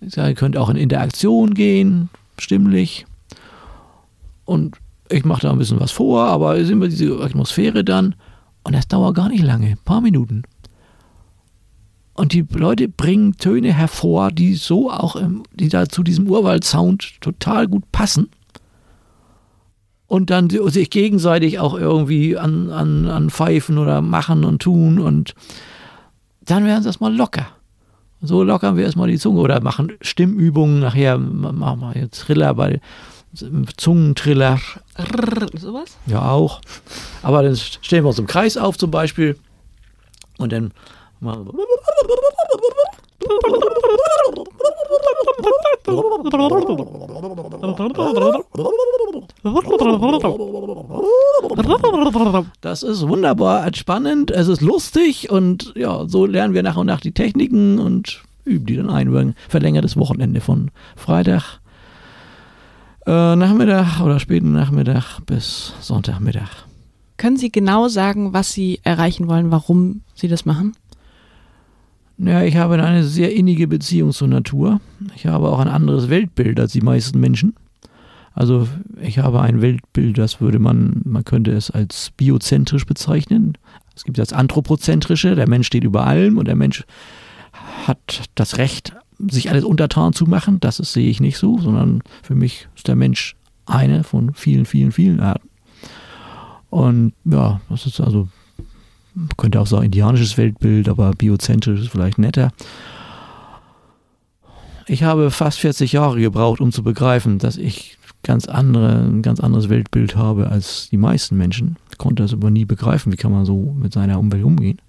ihr 0.00 0.34
könnt 0.34 0.56
auch 0.56 0.68
in 0.68 0.76
Interaktion 0.76 1.54
gehen, 1.54 2.10
stimmlich. 2.38 3.06
Und 4.44 4.76
ich 5.08 5.24
mache 5.24 5.42
da 5.42 5.52
ein 5.52 5.58
bisschen 5.58 5.80
was 5.80 5.92
vor, 5.92 6.24
aber 6.24 6.56
ist 6.56 6.70
immer 6.70 6.88
diese 6.88 7.20
Atmosphäre 7.20 7.84
dann. 7.84 8.14
Und 8.64 8.74
das 8.74 8.88
dauert 8.88 9.14
gar 9.16 9.28
nicht 9.28 9.42
lange, 9.42 9.68
ein 9.68 9.78
paar 9.84 10.00
Minuten. 10.00 10.42
Und 12.14 12.32
die 12.32 12.46
Leute 12.52 12.88
bringen 12.88 13.36
Töne 13.36 13.72
hervor, 13.72 14.30
die 14.30 14.54
so 14.54 14.90
auch, 14.90 15.16
im, 15.16 15.44
die 15.54 15.68
da 15.68 15.88
zu 15.88 16.02
diesem 16.02 16.28
Urwald-Sound 16.28 17.20
total 17.20 17.68
gut 17.68 17.90
passen. 17.90 18.28
Und 20.06 20.28
dann 20.28 20.50
sich 20.50 20.90
gegenseitig 20.90 21.58
auch 21.58 21.74
irgendwie 21.74 22.36
an, 22.36 22.70
an, 22.70 23.06
an 23.06 23.30
Pfeifen 23.30 23.78
oder 23.78 24.02
machen 24.02 24.44
und 24.44 24.60
tun. 24.60 24.98
Und 24.98 25.34
dann 26.44 26.66
werden 26.66 26.82
sie 26.82 26.88
erstmal 26.90 27.14
locker. 27.14 27.46
So 28.20 28.42
lockern 28.42 28.76
wir 28.76 28.84
erstmal 28.84 29.08
die 29.08 29.18
Zunge 29.18 29.40
oder 29.40 29.62
machen 29.62 29.92
Stimmübungen. 30.02 30.80
Nachher 30.80 31.16
machen 31.16 31.80
wir 31.80 32.00
jetzt 32.00 32.20
Triller 32.20 32.54
bei 32.54 32.80
Zungentriller. 33.34 34.60
Sowas? 35.54 35.96
Ja, 36.06 36.30
auch. 36.30 36.60
Aber 37.22 37.42
dann 37.42 37.56
stellen 37.56 38.04
wir 38.04 38.08
uns 38.08 38.18
im 38.18 38.26
Kreis 38.26 38.56
auf 38.56 38.76
zum 38.76 38.90
Beispiel. 38.90 39.38
Und 40.38 40.52
dann 40.52 40.72
machen 41.20 41.46
wir. 41.46 41.52
Das 52.60 52.82
ist 52.82 53.08
wunderbar 53.08 53.66
entspannend, 53.66 54.30
es 54.30 54.48
ist 54.48 54.60
lustig 54.60 55.30
und 55.30 55.72
ja, 55.76 56.06
so 56.06 56.26
lernen 56.26 56.54
wir 56.54 56.62
nach 56.62 56.76
und 56.76 56.86
nach 56.86 57.00
die 57.00 57.12
Techniken 57.12 57.78
und 57.78 58.22
üben 58.44 58.66
die 58.66 58.76
dann 58.76 58.90
ein 58.90 59.34
verlängertes 59.48 59.96
Wochenende 59.96 60.40
von 60.40 60.70
Freitag 60.96 61.61
äh, 63.06 63.36
Nachmittag 63.36 64.00
oder 64.00 64.20
späten 64.20 64.52
Nachmittag 64.52 65.20
bis 65.26 65.74
Sonntagmittag. 65.80 66.66
Können 67.16 67.36
Sie 67.36 67.52
genau 67.52 67.88
sagen, 67.88 68.32
was 68.32 68.52
Sie 68.52 68.80
erreichen 68.82 69.28
wollen, 69.28 69.50
warum 69.50 70.02
Sie 70.14 70.28
das 70.28 70.44
machen? 70.44 70.74
Ja, 72.18 72.42
ich 72.42 72.56
habe 72.56 72.82
eine 72.82 73.04
sehr 73.04 73.34
innige 73.34 73.66
Beziehung 73.66 74.12
zur 74.12 74.28
Natur. 74.28 74.80
Ich 75.16 75.26
habe 75.26 75.48
auch 75.48 75.58
ein 75.58 75.68
anderes 75.68 76.08
Weltbild 76.08 76.60
als 76.60 76.72
die 76.72 76.80
meisten 76.80 77.18
Menschen. 77.18 77.54
Also 78.34 78.68
ich 79.00 79.18
habe 79.18 79.42
ein 79.42 79.60
Weltbild, 79.60 80.18
das 80.18 80.40
würde 80.40 80.58
man, 80.58 81.02
man 81.04 81.24
könnte 81.24 81.52
es 81.52 81.70
als 81.70 82.12
biozentrisch 82.16 82.86
bezeichnen. 82.86 83.58
Es 83.94 84.04
gibt 84.04 84.18
das 84.18 84.32
anthropozentrische, 84.32 85.34
der 85.34 85.48
Mensch 85.48 85.66
steht 85.66 85.84
über 85.84 86.06
allem 86.06 86.38
und 86.38 86.48
der 86.48 86.56
Mensch 86.56 86.84
hat 87.86 88.30
das 88.34 88.56
Recht, 88.56 88.94
sich 89.28 89.50
alles 89.50 89.64
untertan 89.64 90.12
zu 90.12 90.26
machen. 90.26 90.60
Das 90.60 90.80
ist, 90.80 90.92
sehe 90.92 91.08
ich 91.08 91.20
nicht 91.20 91.38
so, 91.38 91.58
sondern 91.58 92.02
für 92.22 92.34
mich 92.34 92.68
ist 92.76 92.88
der 92.88 92.96
Mensch 92.96 93.36
eine 93.66 94.04
von 94.04 94.34
vielen, 94.34 94.64
vielen, 94.64 94.92
vielen 94.92 95.20
Arten. 95.20 95.48
Und 96.70 97.12
ja, 97.24 97.60
das 97.68 97.86
ist 97.86 98.00
also 98.00 98.28
man 99.14 99.28
könnte 99.36 99.60
auch 99.60 99.66
sagen 99.66 99.84
indianisches 99.84 100.38
Weltbild, 100.38 100.88
aber 100.88 101.10
biozentrisch 101.12 101.80
ist 101.80 101.90
vielleicht 101.90 102.18
netter. 102.18 102.52
Ich 104.86 105.02
habe 105.02 105.30
fast 105.30 105.60
40 105.60 105.92
Jahre 105.92 106.20
gebraucht, 106.20 106.60
um 106.60 106.72
zu 106.72 106.82
begreifen, 106.82 107.38
dass 107.38 107.56
ich 107.56 107.98
ganz 108.22 108.46
andere, 108.46 109.04
ein 109.04 109.22
ganz 109.22 109.40
anderes 109.40 109.68
Weltbild 109.68 110.16
habe 110.16 110.48
als 110.48 110.88
die 110.90 110.96
meisten 110.96 111.36
Menschen. 111.36 111.76
Ich 111.90 111.98
konnte 111.98 112.22
das 112.22 112.32
aber 112.32 112.50
nie 112.50 112.64
begreifen, 112.64 113.12
wie 113.12 113.16
kann 113.16 113.32
man 113.32 113.44
so 113.44 113.74
mit 113.78 113.92
seiner 113.92 114.18
Umwelt 114.18 114.44
umgehen. 114.44 114.80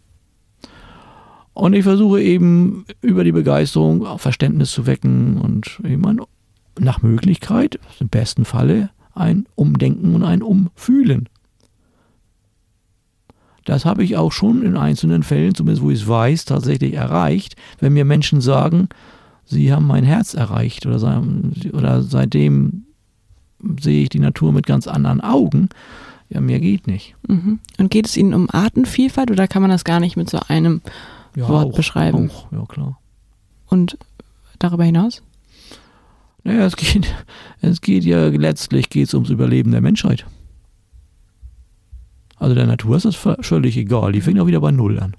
Und 1.54 1.74
ich 1.74 1.84
versuche 1.84 2.22
eben 2.22 2.86
über 3.02 3.24
die 3.24 3.32
Begeisterung 3.32 4.18
Verständnis 4.18 4.72
zu 4.72 4.86
wecken 4.86 5.38
und 5.38 5.80
eben 5.86 6.22
nach 6.80 7.02
Möglichkeit, 7.02 7.80
im 8.00 8.10
besten 8.10 8.46
Falle, 8.46 8.90
ein 9.14 9.46
Umdenken 9.56 10.16
und 10.16 10.24
ein 10.24 10.42
Umfühlen 10.42 11.30
das 13.66 13.86
habe 13.86 14.04
ich 14.04 14.18
auch 14.18 14.32
schon 14.32 14.64
in 14.64 14.78
einzelnen 14.78 15.24
Fällen, 15.24 15.56
zumindest 15.56 15.84
wo 15.84 15.90
ich 15.90 16.02
es 16.02 16.08
weiß, 16.08 16.46
tatsächlich 16.46 16.94
erreicht, 16.94 17.56
wenn 17.80 17.94
mir 17.94 18.06
Menschen 18.06 18.42
sagen, 18.42 18.90
sie 19.46 19.72
haben 19.72 19.88
mein 19.88 20.04
Herz 20.04 20.34
erreicht 20.34 20.86
oder, 20.86 21.24
oder 21.72 22.02
seitdem 22.02 22.86
sehe 23.80 24.04
ich 24.04 24.10
die 24.10 24.20
Natur 24.20 24.52
mit 24.52 24.66
ganz 24.66 24.88
anderen 24.88 25.22
Augen. 25.22 25.70
Ja, 26.30 26.42
mehr 26.42 26.60
geht 26.60 26.88
nicht. 26.88 27.16
Mhm. 27.28 27.60
Und 27.78 27.92
geht 27.92 28.08
es 28.08 28.18
Ihnen 28.18 28.34
um 28.34 28.50
Artenvielfalt 28.50 29.32
oder 29.32 29.48
kann 29.48 29.62
man 29.62 29.72
das 29.72 29.84
gar 29.84 30.00
nicht 30.00 30.18
mit 30.18 30.30
so 30.30 30.40
einem 30.48 30.82
ja, 31.36 31.48
Wort 31.48 31.68
auch, 31.68 31.75
beschreiben? 31.75 32.30
Auch, 32.30 32.52
ja, 32.52 32.66
klar. 32.66 33.00
Und 33.68 33.98
darüber 34.60 34.84
hinaus? 34.84 35.24
Naja, 36.44 36.66
es 36.66 36.75
geht, 36.75 37.13
es 37.62 37.82
geht 37.82 38.04
ja 38.04 38.28
letztlich 38.28 38.90
geht's 38.90 39.13
ums 39.13 39.30
Überleben 39.30 39.72
der 39.72 39.82
Menschheit. 39.82 40.25
Also 42.38 42.56
der 42.56 42.68
Natur 42.68 42.98
ist 42.98 43.06
das 43.06 43.16
völlig 43.16 43.78
egal. 43.78 44.12
Die 44.12 44.22
fängt 44.22 44.40
auch 44.40 44.48
wieder 44.48 44.60
bei 44.60 44.72
Null 44.72 45.00
an. 45.00 45.16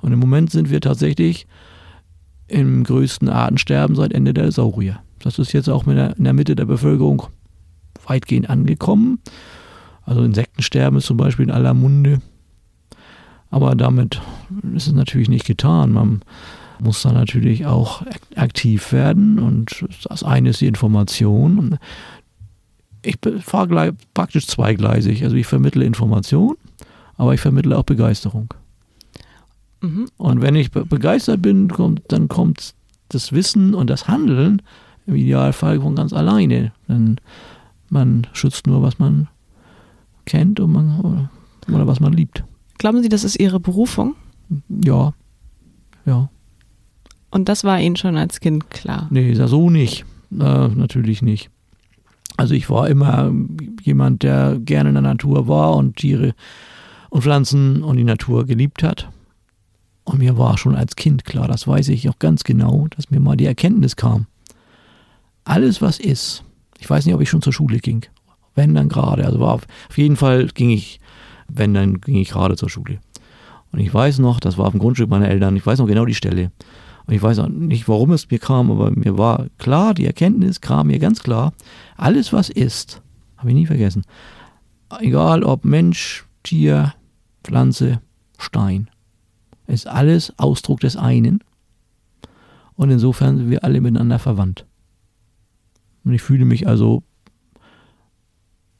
Und 0.00 0.12
im 0.12 0.18
Moment 0.18 0.50
sind 0.50 0.70
wir 0.70 0.80
tatsächlich 0.80 1.46
im 2.48 2.84
größten 2.84 3.28
Artensterben 3.28 3.96
seit 3.96 4.12
Ende 4.12 4.32
der 4.32 4.50
Saurier. 4.52 5.00
Das 5.18 5.38
ist 5.38 5.52
jetzt 5.52 5.68
auch 5.68 5.86
in 5.86 6.24
der 6.24 6.32
Mitte 6.32 6.56
der 6.56 6.66
Bevölkerung 6.66 7.24
weitgehend 8.06 8.50
angekommen. 8.50 9.18
Also 10.02 10.22
Insektensterben 10.22 10.98
ist 10.98 11.06
zum 11.06 11.16
Beispiel 11.16 11.44
in 11.44 11.50
aller 11.50 11.74
Munde. 11.74 12.20
Aber 13.54 13.76
damit 13.76 14.20
ist 14.74 14.88
es 14.88 14.92
natürlich 14.92 15.28
nicht 15.28 15.46
getan. 15.46 15.92
Man 15.92 16.22
muss 16.80 17.02
da 17.02 17.12
natürlich 17.12 17.66
auch 17.66 18.02
aktiv 18.34 18.92
werden 18.92 19.38
und 19.38 19.84
das 20.08 20.24
eine 20.24 20.50
ist 20.50 20.60
die 20.60 20.66
Information 20.66 21.78
ich 23.04 23.18
fahre 23.40 23.94
praktisch 24.14 24.46
zweigleisig. 24.46 25.24
Also 25.24 25.36
ich 25.36 25.46
vermittle 25.46 25.84
Information, 25.84 26.56
aber 27.16 27.34
ich 27.34 27.40
vermittle 27.40 27.76
auch 27.78 27.84
Begeisterung. 27.84 28.52
Mhm. 29.80 30.06
Und 30.16 30.42
wenn 30.42 30.56
ich 30.56 30.70
begeistert 30.70 31.42
bin, 31.42 31.68
kommt, 31.68 32.02
dann 32.08 32.28
kommt 32.28 32.74
das 33.08 33.32
Wissen 33.32 33.74
und 33.74 33.90
das 33.90 34.08
Handeln 34.08 34.62
im 35.06 35.14
Idealfall 35.14 35.80
von 35.80 35.94
ganz 35.94 36.12
alleine. 36.12 36.72
Denn 36.88 37.20
man 37.90 38.26
schützt 38.32 38.66
nur, 38.66 38.82
was 38.82 38.98
man 38.98 39.28
kennt 40.24 40.58
und 40.60 40.72
man, 40.72 41.00
oder, 41.00 41.30
oder 41.68 41.86
was 41.86 42.00
man 42.00 42.12
liebt. 42.12 42.44
Glauben 42.78 43.02
Sie, 43.02 43.08
das 43.08 43.24
ist 43.24 43.38
Ihre 43.40 43.60
Berufung? 43.60 44.14
Ja, 44.68 45.14
ja. 46.04 46.28
Und 47.30 47.48
das 47.48 47.64
war 47.64 47.80
Ihnen 47.80 47.96
schon 47.96 48.16
als 48.16 48.40
Kind 48.40 48.70
klar? 48.70 49.08
Nee, 49.10 49.34
so 49.34 49.70
nicht. 49.70 50.04
Äh, 50.30 50.68
natürlich 50.68 51.22
nicht. 51.22 51.50
Also 52.36 52.54
ich 52.54 52.68
war 52.68 52.88
immer 52.88 53.32
jemand, 53.82 54.22
der 54.22 54.58
gerne 54.58 54.90
in 54.90 54.94
der 54.94 55.02
Natur 55.02 55.46
war 55.46 55.76
und 55.76 55.96
Tiere 55.96 56.34
und 57.10 57.22
Pflanzen 57.22 57.82
und 57.82 57.96
die 57.96 58.04
Natur 58.04 58.44
geliebt 58.44 58.82
hat. 58.82 59.08
Und 60.04 60.18
mir 60.18 60.36
war 60.36 60.58
schon 60.58 60.74
als 60.74 60.96
Kind 60.96 61.24
klar, 61.24 61.48
das 61.48 61.66
weiß 61.66 61.88
ich 61.88 62.08
auch 62.08 62.18
ganz 62.18 62.44
genau, 62.44 62.88
dass 62.90 63.10
mir 63.10 63.20
mal 63.20 63.36
die 63.36 63.46
Erkenntnis 63.46 63.96
kam. 63.96 64.26
Alles, 65.44 65.80
was 65.80 65.98
ist, 65.98 66.44
ich 66.78 66.88
weiß 66.88 67.06
nicht, 67.06 67.14
ob 67.14 67.20
ich 67.20 67.30
schon 67.30 67.42
zur 67.42 67.52
Schule 67.52 67.78
ging. 67.78 68.04
Wenn 68.54 68.74
dann 68.74 68.88
gerade. 68.88 69.24
Also 69.24 69.40
war 69.40 69.54
auf, 69.54 69.66
auf 69.88 69.98
jeden 69.98 70.16
Fall 70.16 70.46
ging 70.48 70.70
ich, 70.70 71.00
wenn 71.48 71.74
dann 71.74 72.00
ging 72.00 72.16
ich 72.16 72.30
gerade 72.30 72.56
zur 72.56 72.70
Schule. 72.70 73.00
Und 73.72 73.80
ich 73.80 73.92
weiß 73.92 74.18
noch, 74.20 74.40
das 74.40 74.56
war 74.58 74.66
auf 74.66 74.72
dem 74.72 74.80
Grundstück 74.80 75.10
meiner 75.10 75.28
Eltern, 75.28 75.56
ich 75.56 75.66
weiß 75.66 75.78
noch 75.78 75.86
genau 75.86 76.04
die 76.04 76.14
Stelle. 76.14 76.52
Und 77.06 77.14
ich 77.14 77.22
weiß 77.22 77.38
auch 77.40 77.48
nicht, 77.48 77.88
warum 77.88 78.12
es 78.12 78.30
mir 78.30 78.38
kam, 78.38 78.70
aber 78.70 78.90
mir 78.90 79.18
war 79.18 79.46
klar, 79.58 79.94
die 79.94 80.06
Erkenntnis 80.06 80.60
kam 80.60 80.86
mir 80.86 80.98
ganz 80.98 81.22
klar, 81.22 81.52
alles 81.96 82.32
was 82.32 82.48
ist, 82.48 83.02
habe 83.36 83.50
ich 83.50 83.54
nie 83.54 83.66
vergessen, 83.66 84.04
egal 85.00 85.44
ob 85.44 85.64
Mensch, 85.64 86.24
Tier, 86.42 86.94
Pflanze, 87.42 88.00
Stein, 88.38 88.90
ist 89.66 89.86
alles 89.86 90.32
Ausdruck 90.38 90.80
des 90.80 90.96
einen. 90.96 91.42
Und 92.76 92.90
insofern 92.90 93.36
sind 93.36 93.50
wir 93.50 93.64
alle 93.64 93.80
miteinander 93.80 94.18
verwandt. 94.18 94.66
Und 96.04 96.12
ich 96.12 96.22
fühle 96.22 96.44
mich 96.44 96.66
also 96.66 97.02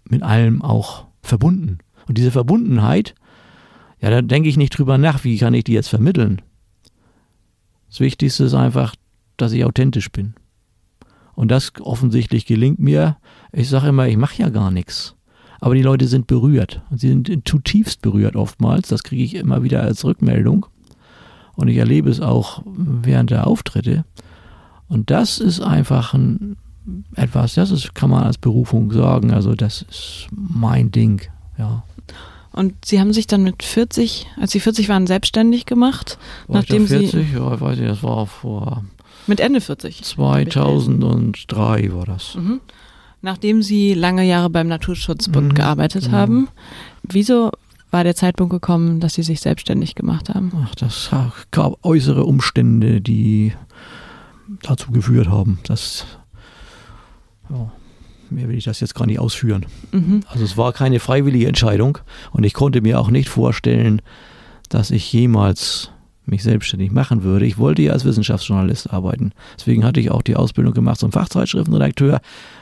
mit 0.05 0.23
allem 0.23 0.63
auch 0.63 1.07
verbunden. 1.23 1.79
Und 2.07 2.19
diese 2.19 2.31
Verbundenheit, 2.31 3.15
ja, 4.01 4.11
da 4.11 4.23
denke 4.23 4.49
ich 4.49 4.57
nicht 4.57 4.77
drüber 4.77 4.99
nach, 4.99 5.25
wie 5.25 5.39
kann 5.39 5.55
ich 5.55 5.65
die 5.65 5.73
jetzt 5.73 5.89
vermitteln. 5.89 6.43
Das 7.89 8.01
Wichtigste 8.01 8.45
ist 8.45 8.55
einfach, 8.55 8.95
dass 9.37 9.53
ich 9.53 9.65
authentisch 9.65 10.11
bin. 10.11 10.35
Und 11.35 11.51
das 11.51 11.73
offensichtlich 11.81 12.47
gelingt 12.47 12.79
mir. 12.79 13.17
Ich 13.53 13.69
sage 13.69 13.89
immer, 13.89 14.07
ich 14.09 14.17
mache 14.17 14.41
ja 14.41 14.51
gar 14.51 14.71
nichts. 14.71 15.17
Aber 15.61 15.75
die 15.75 15.83
Leute 15.83 16.07
sind 16.07 16.27
berührt. 16.27 16.83
Sie 16.95 17.09
sind 17.09 17.49
zutiefst 17.49 18.03
berührt 18.03 18.37
oftmals. 18.37 18.89
Das 18.89 19.03
kriege 19.03 19.23
ich 19.23 19.35
immer 19.35 19.63
wieder 19.63 19.83
als 19.83 20.05
Rückmeldung. 20.05 20.67
Und 21.57 21.69
ich 21.69 21.77
erlebe 21.77 22.11
es 22.11 22.21
auch 22.21 22.63
während 22.67 23.31
der 23.31 23.47
Auftritte. 23.47 24.05
Und 24.89 25.11
das 25.11 25.39
ist 25.39 25.61
einfach 25.61 26.15
ein, 26.15 26.57
etwas, 27.15 27.55
das 27.55 27.71
ist, 27.71 27.95
kann 27.95 28.11
man 28.11 28.25
als 28.25 28.39
Berufung 28.39 28.93
sagen. 28.93 29.33
Also 29.33 29.55
das 29.55 29.83
ist 29.83 30.27
mein 30.33 30.91
Ding, 30.91 31.23
ja. 31.59 31.85
Und 32.55 32.85
Sie 32.85 33.01
haben 33.01 33.13
sich 33.13 33.27
dann 33.27 33.43
mit 33.43 33.63
40, 33.63 34.27
als 34.41 34.53
Sie 34.53 34.61
40 34.61 34.89
waren, 34.89 35.07
selbstständig 35.07 35.67
gemacht, 35.67 36.19
war 36.47 36.59
nachdem 36.61 36.85
ich 36.85 36.91
da 36.91 36.99
40? 36.99 37.27
Sie 37.29 37.37
Ja, 37.37 37.55
ich 37.55 37.61
weiß 37.61 37.79
nicht, 37.79 37.91
das 37.91 38.03
war 38.03 38.27
vor 38.27 38.85
mit 39.27 39.41
Ende 39.41 39.61
40. 39.61 40.03
2003 40.05 41.93
war 41.93 42.05
das. 42.07 42.35
Mhm. 42.37 42.61
Nachdem 43.23 43.63
Sie 43.63 43.95
lange 43.95 44.25
Jahre 44.25 44.51
beim 44.51 44.69
Naturschutzbund 44.69 45.49
Mhm, 45.49 45.55
gearbeitet 45.55 46.05
genau. 46.05 46.17
haben, 46.17 46.49
wieso 47.03 47.51
war 47.91 48.05
der 48.05 48.15
Zeitpunkt 48.15 48.53
gekommen, 48.53 49.01
dass 49.01 49.15
Sie 49.15 49.23
sich 49.23 49.41
selbstständig 49.41 49.95
gemacht 49.95 50.29
haben? 50.29 50.53
Ach, 50.65 50.75
das 50.75 51.11
gab 51.51 51.85
äußere 51.85 52.25
Umstände, 52.25 53.01
die 53.01 53.53
dazu 54.63 54.91
geführt 54.93 55.29
haben, 55.29 55.59
dass 55.67 56.05
ja, 57.51 57.73
mehr 58.31 58.49
will 58.49 58.57
ich 58.57 58.65
das 58.65 58.81
jetzt 58.81 58.95
gar 58.95 59.07
nicht 59.07 59.19
ausführen. 59.19 59.67
Mhm. 59.93 60.21
Also 60.29 60.45
es 60.45 60.57
war 60.57 60.73
keine 60.73 61.01
freiwillige 61.01 61.47
Entscheidung 61.47 61.99
und 62.33 62.45
ich 62.45 62.55
konnte 62.55 62.81
mir 62.81 63.01
auch 63.01 63.11
nicht 63.11 63.29
vorstellen, 63.29 64.03
dass 64.69 64.91
ich 64.91 65.13
jemals 65.13 65.91
mich 66.27 66.43
selbstständig 66.43 66.91
machen 66.91 67.23
würde. 67.23 67.47
Ich 67.47 67.59
wollte 67.59 67.83
ja 67.83 67.93
als 67.93 68.05
Wissenschaftsjournalist 68.05 68.93
arbeiten. 68.93 69.33
Deswegen 69.59 69.85
hatte 69.85 70.01
ich 70.01 70.11
auch 70.11 70.23
die 70.23 70.37
Ausbildung 70.37 70.73
gemacht 70.73 70.99
zum 70.99 71.13
Fachzeitschriftenredakteur, 71.13 72.21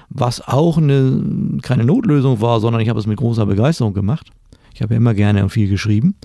was 0.08 0.46
auch 0.46 0.78
eine, 0.78 1.58
keine 1.62 1.84
Notlösung 1.84 2.40
war, 2.40 2.60
sondern 2.60 2.82
ich 2.82 2.88
habe 2.88 2.98
es 2.98 3.06
mit 3.06 3.18
großer 3.18 3.46
Begeisterung 3.46 3.94
gemacht. 3.94 4.30
Ich 4.74 4.82
habe 4.82 4.94
ja 4.94 4.98
immer 4.98 5.14
gerne 5.14 5.42
und 5.42 5.50
viel 5.50 5.68
geschrieben. 5.68 6.16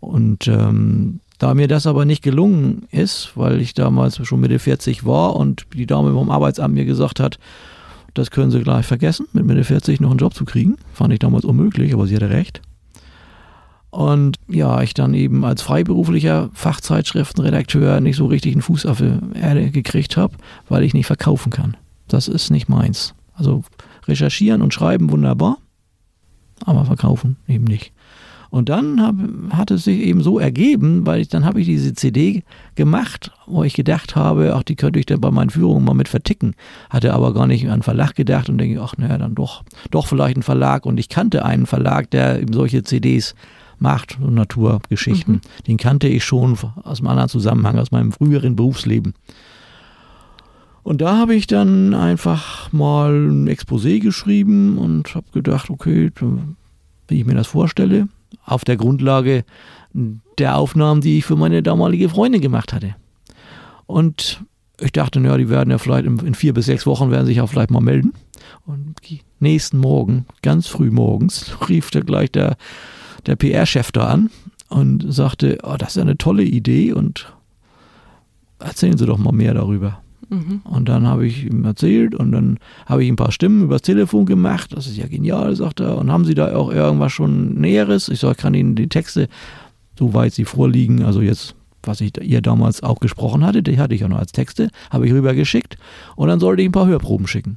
Und 0.00 0.46
ähm, 0.46 1.20
da 1.38 1.54
mir 1.54 1.68
das 1.68 1.86
aber 1.86 2.04
nicht 2.04 2.22
gelungen 2.22 2.86
ist, 2.90 3.32
weil 3.34 3.60
ich 3.60 3.74
damals 3.74 4.24
schon 4.26 4.40
Mitte 4.40 4.58
40 4.58 5.04
war 5.04 5.36
und 5.36 5.66
die 5.74 5.86
Dame 5.86 6.12
vom 6.12 6.30
Arbeitsamt 6.30 6.74
mir 6.74 6.84
gesagt 6.84 7.20
hat, 7.20 7.38
das 8.18 8.30
können 8.30 8.50
Sie 8.50 8.62
gleich 8.62 8.86
vergessen, 8.86 9.26
mit 9.32 9.44
Mitte 9.44 9.64
40 9.64 10.00
noch 10.00 10.10
einen 10.10 10.18
Job 10.18 10.34
zu 10.34 10.44
kriegen. 10.44 10.76
Fand 10.92 11.12
ich 11.12 11.18
damals 11.18 11.44
unmöglich, 11.44 11.92
aber 11.92 12.06
sie 12.06 12.16
hatte 12.16 12.30
recht. 12.30 12.62
Und 13.90 14.38
ja, 14.48 14.82
ich 14.82 14.94
dann 14.94 15.14
eben 15.14 15.44
als 15.44 15.62
freiberuflicher 15.62 16.50
Fachzeitschriftenredakteur 16.52 18.00
nicht 18.00 18.16
so 18.16 18.26
richtig 18.26 18.52
einen 18.52 18.62
Fuß 18.62 18.86
auf 18.86 18.98
die 18.98 19.18
Erde 19.34 19.70
gekriegt 19.70 20.16
habe, 20.16 20.34
weil 20.68 20.82
ich 20.82 20.94
nicht 20.94 21.06
verkaufen 21.06 21.50
kann. 21.50 21.76
Das 22.08 22.28
ist 22.28 22.50
nicht 22.50 22.68
meins. 22.68 23.14
Also 23.34 23.64
recherchieren 24.06 24.62
und 24.62 24.74
schreiben 24.74 25.10
wunderbar, 25.10 25.58
aber 26.64 26.84
verkaufen 26.84 27.36
eben 27.46 27.64
nicht. 27.64 27.92
Und 28.50 28.68
dann 28.68 29.00
hab, 29.02 29.14
hat 29.56 29.70
es 29.70 29.84
sich 29.84 30.00
eben 30.00 30.22
so 30.22 30.38
ergeben, 30.38 31.06
weil 31.06 31.20
ich, 31.20 31.28
dann 31.28 31.44
habe 31.44 31.60
ich 31.60 31.66
diese 31.66 31.94
CD 31.94 32.42
gemacht, 32.74 33.32
wo 33.46 33.64
ich 33.64 33.74
gedacht 33.74 34.16
habe, 34.16 34.54
ach, 34.56 34.62
die 34.62 34.76
könnte 34.76 34.98
ich 34.98 35.06
dann 35.06 35.20
bei 35.20 35.30
meinen 35.30 35.50
Führungen 35.50 35.84
mal 35.84 35.94
mit 35.94 36.08
verticken. 36.08 36.54
Hatte 36.90 37.12
aber 37.14 37.34
gar 37.34 37.46
nicht 37.46 37.66
an 37.66 37.72
einen 37.72 37.82
Verlag 37.82 38.14
gedacht 38.14 38.48
und 38.48 38.58
denke, 38.58 38.80
ach, 38.80 38.94
naja, 38.96 39.18
dann 39.18 39.34
doch, 39.34 39.64
doch 39.90 40.06
vielleicht 40.06 40.36
ein 40.36 40.42
Verlag. 40.42 40.86
Und 40.86 40.98
ich 40.98 41.08
kannte 41.08 41.44
einen 41.44 41.66
Verlag, 41.66 42.10
der 42.10 42.40
eben 42.40 42.52
solche 42.52 42.82
CDs 42.82 43.34
macht, 43.78 44.18
so 44.20 44.30
Naturgeschichten. 44.30 45.34
Mhm. 45.34 45.64
Den 45.66 45.76
kannte 45.76 46.08
ich 46.08 46.24
schon 46.24 46.56
aus 46.82 47.00
einem 47.00 47.08
anderen 47.08 47.28
Zusammenhang, 47.28 47.78
aus 47.78 47.90
meinem 47.90 48.12
früheren 48.12 48.56
Berufsleben. 48.56 49.14
Und 50.82 51.00
da 51.00 51.16
habe 51.16 51.34
ich 51.34 51.48
dann 51.48 51.94
einfach 51.94 52.72
mal 52.72 53.12
ein 53.12 53.48
Exposé 53.48 54.00
geschrieben 54.00 54.78
und 54.78 55.16
habe 55.16 55.26
gedacht, 55.32 55.68
okay, 55.68 56.12
wie 57.08 57.20
ich 57.20 57.26
mir 57.26 57.34
das 57.34 57.48
vorstelle, 57.48 58.08
auf 58.46 58.64
der 58.64 58.76
Grundlage 58.76 59.44
der 60.38 60.56
Aufnahmen, 60.56 61.00
die 61.00 61.18
ich 61.18 61.24
für 61.24 61.36
meine 61.36 61.62
damalige 61.62 62.08
Freundin 62.08 62.40
gemacht 62.40 62.72
hatte. 62.72 62.94
Und 63.86 64.42
ich 64.80 64.92
dachte, 64.92 65.20
naja, 65.20 65.38
die 65.38 65.48
werden 65.48 65.70
ja 65.70 65.78
vielleicht 65.78 66.06
in, 66.06 66.34
vier 66.34 66.52
bis 66.52 66.66
sechs 66.66 66.86
Wochen 66.86 67.10
werden 67.10 67.26
sich 67.26 67.38
ja 67.38 67.46
vielleicht 67.46 67.70
mal 67.70 67.80
melden. 67.80 68.12
Und 68.66 68.96
nächsten 69.40 69.78
Morgen, 69.78 70.26
ganz 70.42 70.66
früh 70.66 70.90
morgens, 70.90 71.56
rief 71.68 71.90
da 71.90 72.00
gleich 72.00 72.30
der, 72.30 72.56
der 73.26 73.36
PR-Chef 73.36 73.92
da 73.92 74.06
an 74.06 74.30
und 74.68 75.12
sagte, 75.12 75.58
oh, 75.62 75.76
das 75.78 75.96
ist 75.96 76.02
eine 76.02 76.18
tolle 76.18 76.42
Idee 76.42 76.92
und 76.92 77.32
erzählen 78.58 78.98
Sie 78.98 79.06
doch 79.06 79.18
mal 79.18 79.32
mehr 79.32 79.54
darüber. 79.54 80.02
Mhm. 80.28 80.60
Und 80.64 80.88
dann 80.88 81.06
habe 81.06 81.26
ich 81.26 81.44
ihm 81.44 81.64
erzählt 81.64 82.14
und 82.14 82.32
dann 82.32 82.58
habe 82.86 83.04
ich 83.04 83.10
ein 83.10 83.16
paar 83.16 83.32
Stimmen 83.32 83.62
übers 83.62 83.82
Telefon 83.82 84.26
gemacht. 84.26 84.72
Das 84.74 84.86
ist 84.86 84.96
ja 84.96 85.06
genial, 85.06 85.54
sagt 85.54 85.80
er. 85.80 85.98
Und 85.98 86.10
haben 86.10 86.24
Sie 86.24 86.34
da 86.34 86.54
auch 86.56 86.70
irgendwas 86.72 87.12
schon 87.12 87.54
Näheres? 87.54 88.08
Ich 88.08 88.20
sage, 88.20 88.32
ich 88.32 88.38
kann 88.38 88.54
Ihnen 88.54 88.74
die 88.74 88.88
Texte, 88.88 89.28
soweit 89.98 90.32
sie 90.32 90.44
vorliegen, 90.44 91.02
also 91.02 91.20
jetzt, 91.20 91.54
was 91.82 92.00
ich 92.00 92.12
ihr 92.20 92.42
damals 92.42 92.82
auch 92.82 93.00
gesprochen 93.00 93.44
hatte, 93.44 93.62
die 93.62 93.78
hatte 93.78 93.94
ich 93.94 94.00
ja 94.00 94.08
noch 94.08 94.18
als 94.18 94.32
Texte, 94.32 94.70
habe 94.90 95.06
ich 95.06 95.12
rübergeschickt. 95.12 95.76
Und 96.16 96.28
dann 96.28 96.40
sollte 96.40 96.62
ich 96.62 96.68
ein 96.68 96.72
paar 96.72 96.86
Hörproben 96.86 97.26
schicken. 97.26 97.56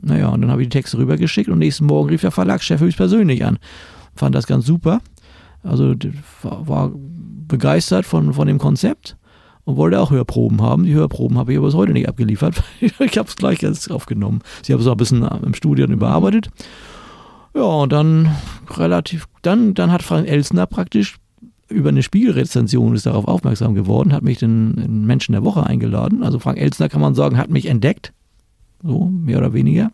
Naja, 0.00 0.28
und 0.28 0.40
dann 0.40 0.50
habe 0.50 0.62
ich 0.62 0.68
die 0.68 0.78
Texte 0.78 0.98
rübergeschickt 0.98 1.48
und 1.48 1.58
nächsten 1.58 1.86
Morgen 1.86 2.08
rief 2.08 2.22
der 2.22 2.30
Verlagschef 2.30 2.80
höchstpersönlich 2.80 3.44
an. 3.44 3.58
Fand 4.14 4.34
das 4.34 4.46
ganz 4.46 4.66
super. 4.66 5.00
Also 5.62 5.94
war 6.42 6.92
begeistert 7.48 8.06
von, 8.06 8.32
von 8.32 8.48
dem 8.48 8.58
Konzept 8.58 9.16
und 9.64 9.76
wollte 9.76 10.00
auch 10.00 10.10
Hörproben 10.10 10.60
haben. 10.60 10.84
Die 10.84 10.94
Hörproben 10.94 11.38
habe 11.38 11.52
ich 11.52 11.58
aber 11.58 11.66
bis 11.68 11.74
heute 11.74 11.92
nicht 11.92 12.08
abgeliefert. 12.08 12.62
ich 12.80 13.18
habe 13.18 13.28
es 13.28 13.36
gleich 13.36 13.62
erst 13.62 13.90
aufgenommen. 13.90 14.40
Sie 14.62 14.72
haben 14.72 14.80
es 14.80 14.86
auch 14.86 14.92
ein 14.92 14.96
bisschen 14.98 15.22
im 15.22 15.54
Studio 15.54 15.86
überarbeitet. 15.86 16.50
Ja, 17.54 17.62
und 17.62 17.92
dann 17.92 18.30
relativ, 18.76 19.26
dann, 19.42 19.74
dann 19.74 19.92
hat 19.92 20.02
Frank 20.02 20.26
Elsner 20.26 20.66
praktisch 20.66 21.16
über 21.68 21.88
eine 21.88 22.02
Spiegelrezension 22.02 22.94
ist 22.94 23.06
darauf 23.06 23.26
aufmerksam 23.26 23.74
geworden, 23.74 24.12
hat 24.12 24.22
mich 24.22 24.38
den, 24.38 24.76
den 24.76 25.06
Menschen 25.06 25.32
der 25.32 25.44
Woche 25.44 25.64
eingeladen. 25.64 26.22
Also 26.22 26.38
Frank 26.38 26.58
Elsner 26.58 26.88
kann 26.88 27.00
man 27.00 27.14
sagen, 27.14 27.38
hat 27.38 27.50
mich 27.50 27.66
entdeckt. 27.66 28.12
So, 28.82 29.06
mehr 29.06 29.38
oder 29.38 29.52
weniger. 29.54 29.90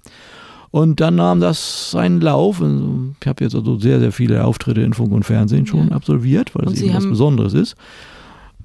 Und 0.70 1.00
dann 1.00 1.16
nahm 1.16 1.40
das 1.40 1.90
seinen 1.90 2.20
Lauf. 2.20 2.60
Und 2.60 3.16
Ich 3.20 3.26
habe 3.26 3.44
jetzt 3.44 3.54
also 3.54 3.78
sehr, 3.78 4.00
sehr 4.00 4.12
viele 4.12 4.44
Auftritte 4.44 4.80
in 4.82 4.92
Funk 4.92 5.12
und 5.12 5.24
Fernsehen 5.24 5.66
schon 5.66 5.88
Ja. 5.88 5.94
absolviert, 5.94 6.54
weil 6.54 6.74
Sie 6.74 6.86
eben 6.86 6.94
was 6.94 7.08
Besonderes 7.08 7.54
ist. 7.54 7.76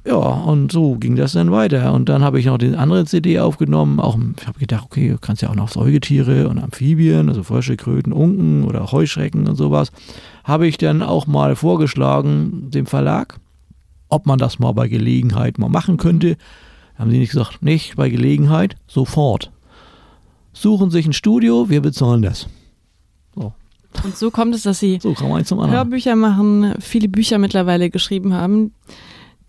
Ja, 0.05 0.15
und 0.15 0.71
so 0.71 0.95
ging 0.95 1.15
das 1.15 1.31
dann 1.31 1.51
weiter. 1.51 1.93
Und 1.93 2.09
dann 2.09 2.23
habe 2.23 2.37
ich 2.37 2.45
noch 2.45 2.57
die 2.57 2.75
andere 2.75 3.05
CD 3.05 3.39
aufgenommen. 3.39 4.01
Auch, 4.01 4.17
ich 4.37 4.47
habe 4.47 4.59
gedacht, 4.59 4.83
okay, 4.85 5.09
du 5.09 5.17
kannst 5.17 5.41
ja 5.41 5.49
auch 5.49 5.55
noch 5.55 5.69
Säugetiere 5.69 6.49
und 6.49 6.59
Amphibien, 6.59 7.29
also 7.29 7.43
Frösche, 7.43 7.77
Kröten, 7.77 8.11
Unken 8.11 8.65
oder 8.65 8.91
Heuschrecken 8.91 9.47
und 9.47 9.55
sowas. 9.55 9.91
Habe 10.43 10.67
ich 10.67 10.77
dann 10.77 11.01
auch 11.01 11.25
mal 11.25 11.55
vorgeschlagen 11.55 12.69
dem 12.69 12.85
Verlag, 12.85 13.39
ob 14.09 14.25
man 14.25 14.39
das 14.39 14.59
mal 14.59 14.73
bei 14.73 14.89
Gelegenheit 14.89 15.57
mal 15.57 15.69
machen 15.69 15.95
könnte. 15.95 16.35
Haben 16.95 17.09
sie 17.09 17.19
nicht 17.19 17.31
gesagt, 17.31 17.63
nicht 17.63 17.95
bei 17.95 18.09
Gelegenheit, 18.09 18.75
sofort. 18.87 19.51
Suchen 20.51 20.91
sich 20.91 21.07
ein 21.07 21.13
Studio, 21.13 21.69
wir 21.69 21.81
bezahlen 21.81 22.21
das. 22.21 22.47
So. 23.33 23.53
Und 24.03 24.17
so 24.17 24.31
kommt 24.31 24.53
es, 24.53 24.63
dass 24.63 24.79
sie 24.79 24.99
so 25.01 25.15
Hörbücher 25.15 26.15
machen, 26.15 26.73
viele 26.79 27.07
Bücher 27.07 27.37
mittlerweile 27.37 27.89
geschrieben 27.89 28.33
haben, 28.33 28.73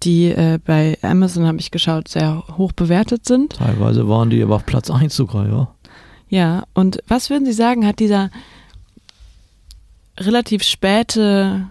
die 0.04 0.26
äh, 0.26 0.58
bei 0.64 0.98
Amazon, 1.02 1.46
habe 1.46 1.58
ich 1.58 1.70
geschaut, 1.70 2.08
sehr 2.08 2.44
hoch 2.56 2.72
bewertet 2.72 3.26
sind. 3.26 3.54
Teilweise 3.54 4.08
waren 4.08 4.30
die 4.30 4.42
aber 4.42 4.56
auf 4.56 4.66
Platz 4.66 4.90
1 4.90 5.14
sogar, 5.14 5.48
ja. 5.48 5.68
Ja, 6.28 6.64
und 6.74 7.02
was 7.06 7.30
würden 7.30 7.44
Sie 7.44 7.52
sagen, 7.52 7.86
hat 7.86 8.00
dieser 8.00 8.30
relativ 10.18 10.62
späte 10.62 11.66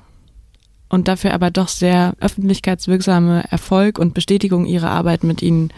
und 0.89 1.07
dafür 1.07 1.33
aber 1.33 1.49
doch 1.51 1.67
sehr 1.67 2.13
öffentlichkeitswirksame 2.19 3.45
Erfolg 3.49 3.99
und 3.99 4.13
Bestätigung 4.13 4.65
Ihrer 4.65 4.91
Arbeit 4.91 5.23
mit 5.23 5.41
Ihnen 5.41 5.71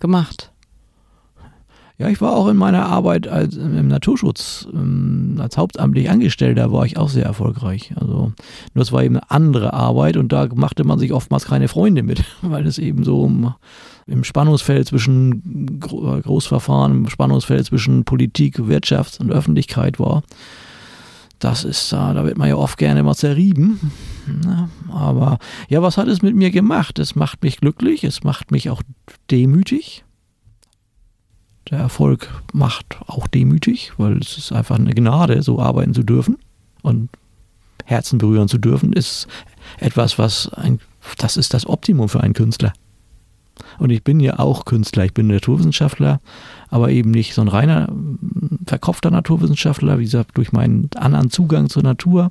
gemacht? 0.00 0.50
Ja, 1.96 2.08
ich 2.08 2.20
war 2.20 2.34
auch 2.34 2.48
in 2.48 2.56
meiner 2.56 2.86
Arbeit 2.86 3.28
als, 3.28 3.54
im 3.54 3.86
Naturschutz, 3.86 4.66
ähm, 4.72 5.36
als 5.38 5.56
hauptamtlich 5.56 6.10
Angestellter 6.10 6.72
war 6.72 6.84
ich 6.84 6.96
auch 6.96 7.08
sehr 7.08 7.24
erfolgreich. 7.24 7.92
Also, 7.94 8.32
nur 8.74 8.82
es 8.82 8.90
war 8.90 9.04
eben 9.04 9.16
eine 9.16 9.30
andere 9.30 9.72
Arbeit 9.74 10.16
und 10.16 10.32
da 10.32 10.48
machte 10.52 10.82
man 10.82 10.98
sich 10.98 11.12
oftmals 11.12 11.44
keine 11.44 11.68
Freunde 11.68 12.02
mit, 12.02 12.24
weil 12.42 12.66
es 12.66 12.78
eben 12.78 13.04
so 13.04 13.30
im 14.06 14.24
Spannungsfeld 14.24 14.88
zwischen 14.88 15.78
Großverfahren, 15.78 16.92
im 17.04 17.08
Spannungsfeld 17.08 17.64
zwischen 17.64 18.04
Politik, 18.04 18.66
Wirtschaft 18.66 19.20
und 19.20 19.30
Öffentlichkeit 19.30 20.00
war. 20.00 20.24
Das 21.38 21.62
ist, 21.62 21.92
da 21.92 22.24
wird 22.24 22.38
man 22.38 22.48
ja 22.48 22.56
oft 22.56 22.76
gerne 22.76 23.02
mal 23.02 23.14
zerrieben. 23.14 23.92
Ne? 24.26 24.68
Aber 24.90 25.38
ja, 25.68 25.80
was 25.82 25.96
hat 25.96 26.08
es 26.08 26.22
mit 26.22 26.34
mir 26.34 26.50
gemacht? 26.50 26.98
Es 26.98 27.14
macht 27.14 27.42
mich 27.42 27.58
glücklich, 27.58 28.02
es 28.02 28.24
macht 28.24 28.50
mich 28.50 28.70
auch 28.70 28.82
demütig 29.30 30.04
der 31.74 31.82
Erfolg 31.82 32.28
macht 32.52 32.98
auch 33.06 33.26
demütig, 33.26 33.92
weil 33.98 34.18
es 34.18 34.38
ist 34.38 34.52
einfach 34.52 34.78
eine 34.78 34.94
Gnade, 34.94 35.42
so 35.42 35.60
arbeiten 35.60 35.92
zu 35.92 36.04
dürfen 36.04 36.38
und 36.82 37.10
Herzen 37.84 38.18
berühren 38.18 38.48
zu 38.48 38.58
dürfen, 38.58 38.92
ist 38.92 39.26
etwas, 39.78 40.18
was 40.18 40.48
ein, 40.54 40.78
das 41.18 41.36
ist 41.36 41.52
das 41.52 41.66
Optimum 41.66 42.08
für 42.08 42.20
einen 42.20 42.32
Künstler. 42.34 42.72
Und 43.78 43.90
ich 43.90 44.02
bin 44.02 44.20
ja 44.20 44.38
auch 44.38 44.64
Künstler, 44.64 45.04
ich 45.04 45.14
bin 45.14 45.26
Naturwissenschaftler, 45.26 46.20
aber 46.70 46.90
eben 46.90 47.10
nicht 47.10 47.34
so 47.34 47.42
ein 47.42 47.48
reiner 47.48 47.88
verkopfter 48.66 49.10
Naturwissenschaftler, 49.10 49.98
wie 49.98 50.04
gesagt, 50.04 50.38
durch 50.38 50.52
meinen 50.52 50.90
anderen 50.96 51.30
Zugang 51.30 51.68
zur 51.68 51.82
Natur. 51.82 52.30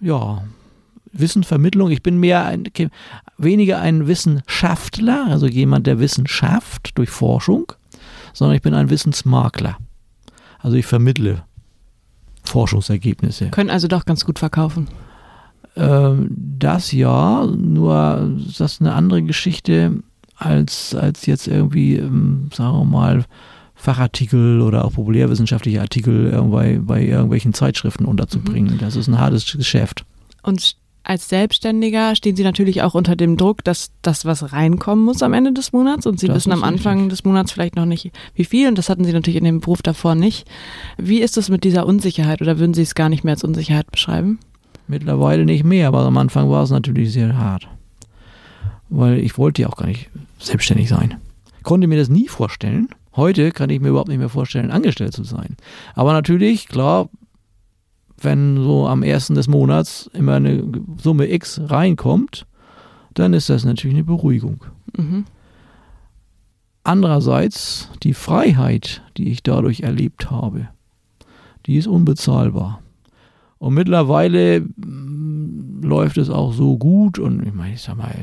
Ja, 0.00 0.42
Wissenvermittlung. 1.14 1.90
Ich 1.90 2.02
bin 2.02 2.18
mehr 2.18 2.44
ein, 2.44 2.64
weniger 3.38 3.80
ein 3.80 4.06
Wissenschaftler, 4.06 5.26
also 5.28 5.46
jemand, 5.46 5.86
der 5.86 5.98
Wissen 5.98 6.26
schafft 6.26 6.96
durch 6.98 7.10
Forschung, 7.10 7.72
sondern 8.32 8.56
ich 8.56 8.62
bin 8.62 8.74
ein 8.74 8.90
Wissensmakler. 8.90 9.76
Also 10.58 10.76
ich 10.76 10.86
vermittle 10.86 11.42
Forschungsergebnisse. 12.44 13.50
Können 13.50 13.70
also 13.70 13.88
doch 13.88 14.04
ganz 14.04 14.24
gut 14.24 14.38
verkaufen. 14.38 14.88
Ähm, 15.76 16.28
das 16.30 16.92
ja, 16.92 17.46
nur 17.46 18.30
das 18.58 18.74
ist 18.74 18.80
eine 18.80 18.94
andere 18.94 19.22
Geschichte 19.22 20.02
als, 20.36 20.94
als 20.94 21.26
jetzt 21.26 21.48
irgendwie, 21.48 21.96
ähm, 21.96 22.50
sagen 22.52 22.78
wir 22.78 22.84
mal, 22.84 23.24
Fachartikel 23.74 24.60
oder 24.60 24.84
auch 24.84 24.92
populärwissenschaftliche 24.94 25.80
Artikel 25.80 26.30
bei, 26.50 26.78
bei 26.80 27.04
irgendwelchen 27.04 27.52
Zeitschriften 27.52 28.04
unterzubringen. 28.06 28.74
Mhm. 28.74 28.78
Das 28.78 28.96
ist 28.96 29.08
ein 29.08 29.18
hartes 29.18 29.50
Geschäft. 29.52 30.06
Und 30.42 30.76
als 31.04 31.28
Selbstständiger 31.28 32.16
stehen 32.16 32.34
Sie 32.34 32.42
natürlich 32.42 32.82
auch 32.82 32.94
unter 32.94 33.14
dem 33.14 33.36
Druck, 33.36 33.62
dass 33.62 33.90
das 34.00 34.24
was 34.24 34.52
reinkommen 34.52 35.04
muss 35.04 35.22
am 35.22 35.34
Ende 35.34 35.52
des 35.52 35.72
Monats 35.72 36.06
und 36.06 36.18
Sie 36.18 36.26
das 36.26 36.36
wissen 36.36 36.52
am 36.52 36.64
Anfang 36.64 36.94
richtig. 36.94 37.10
des 37.10 37.24
Monats 37.24 37.52
vielleicht 37.52 37.76
noch 37.76 37.84
nicht, 37.84 38.10
wie 38.34 38.44
viel 38.46 38.68
und 38.68 38.78
das 38.78 38.88
hatten 38.88 39.04
Sie 39.04 39.12
natürlich 39.12 39.36
in 39.36 39.44
dem 39.44 39.60
Beruf 39.60 39.82
davor 39.82 40.14
nicht. 40.14 40.48
Wie 40.96 41.20
ist 41.20 41.36
es 41.36 41.50
mit 41.50 41.62
dieser 41.62 41.86
Unsicherheit 41.86 42.40
oder 42.40 42.58
würden 42.58 42.72
Sie 42.72 42.82
es 42.82 42.94
gar 42.94 43.10
nicht 43.10 43.22
mehr 43.22 43.34
als 43.34 43.44
Unsicherheit 43.44 43.90
beschreiben? 43.92 44.38
Mittlerweile 44.88 45.44
nicht 45.44 45.64
mehr, 45.64 45.88
aber 45.88 46.00
am 46.00 46.16
Anfang 46.16 46.50
war 46.50 46.62
es 46.62 46.70
natürlich 46.70 47.12
sehr 47.12 47.36
hart. 47.36 47.68
Weil 48.88 49.18
ich 49.18 49.36
wollte 49.36 49.62
ja 49.62 49.68
auch 49.68 49.76
gar 49.76 49.86
nicht 49.86 50.10
selbstständig 50.38 50.88
sein. 50.88 51.16
Ich 51.58 51.64
konnte 51.64 51.86
mir 51.86 51.98
das 51.98 52.08
nie 52.08 52.28
vorstellen. 52.28 52.88
Heute 53.16 53.52
kann 53.52 53.70
ich 53.70 53.80
mir 53.80 53.88
überhaupt 53.88 54.08
nicht 54.08 54.18
mehr 54.18 54.28
vorstellen, 54.28 54.70
angestellt 54.70 55.12
zu 55.12 55.24
sein. 55.24 55.56
Aber 55.94 56.12
natürlich, 56.12 56.66
klar, 56.68 57.08
wenn 58.24 58.56
so 58.56 58.86
am 58.86 59.02
ersten 59.02 59.34
des 59.34 59.48
Monats 59.48 60.10
immer 60.12 60.34
eine 60.34 60.64
Summe 60.96 61.30
X 61.30 61.60
reinkommt, 61.64 62.46
dann 63.14 63.32
ist 63.32 63.48
das 63.50 63.64
natürlich 63.64 63.96
eine 63.96 64.04
Beruhigung. 64.04 64.64
Mhm. 64.96 65.24
Andererseits 66.82 67.90
die 68.02 68.14
Freiheit, 68.14 69.02
die 69.16 69.30
ich 69.30 69.42
dadurch 69.42 69.80
erlebt 69.80 70.30
habe, 70.30 70.68
die 71.66 71.76
ist 71.76 71.86
unbezahlbar. 71.86 72.80
Und 73.58 73.74
mittlerweile 73.74 74.60
mm, 74.60 75.82
läuft 75.82 76.18
es 76.18 76.28
auch 76.28 76.52
so 76.52 76.76
gut 76.76 77.18
und 77.18 77.46
ich 77.46 77.54
meine, 77.54 77.74
ich 77.74 77.82
sag 77.82 77.96
mal, 77.96 78.14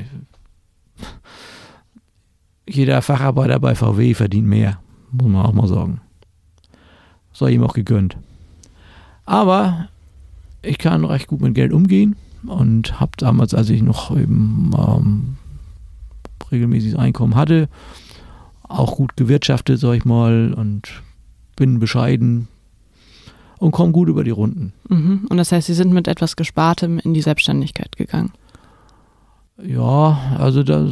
jeder 2.67 3.01
Facharbeiter 3.01 3.59
bei 3.59 3.73
VW 3.73 4.13
verdient 4.13 4.47
mehr, 4.47 4.79
muss 5.11 5.27
man 5.27 5.45
auch 5.45 5.53
mal 5.53 5.67
sagen. 5.67 6.01
Sei 7.33 7.51
ihm 7.51 7.63
auch 7.63 7.73
gegönnt. 7.73 8.17
Aber 9.25 9.87
ich 10.61 10.77
kann 10.77 11.05
recht 11.05 11.27
gut 11.27 11.41
mit 11.41 11.55
Geld 11.55 11.73
umgehen 11.73 12.15
und 12.45 12.99
habe 12.99 13.11
damals, 13.17 13.53
als 13.53 13.69
ich 13.69 13.81
noch 13.81 14.15
eben 14.15 14.71
ähm, 14.77 15.37
regelmäßiges 16.51 16.97
Einkommen 16.97 17.35
hatte, 17.35 17.69
auch 18.63 18.95
gut 18.95 19.15
gewirtschaftet, 19.17 19.79
sag 19.79 19.93
ich 19.93 20.05
mal, 20.05 20.53
und 20.53 21.01
bin 21.55 21.79
bescheiden 21.79 22.47
und 23.57 23.71
komme 23.71 23.91
gut 23.91 24.09
über 24.09 24.23
die 24.23 24.31
Runden. 24.31 24.73
Mhm. 24.89 25.27
Und 25.29 25.37
das 25.37 25.51
heißt, 25.51 25.67
Sie 25.67 25.73
sind 25.73 25.93
mit 25.93 26.07
etwas 26.07 26.35
Gespartem 26.35 26.99
in 26.99 27.13
die 27.13 27.21
Selbstständigkeit 27.21 27.95
gegangen? 27.95 28.31
Ja, 29.63 30.19
also 30.39 30.63
das, 30.63 30.91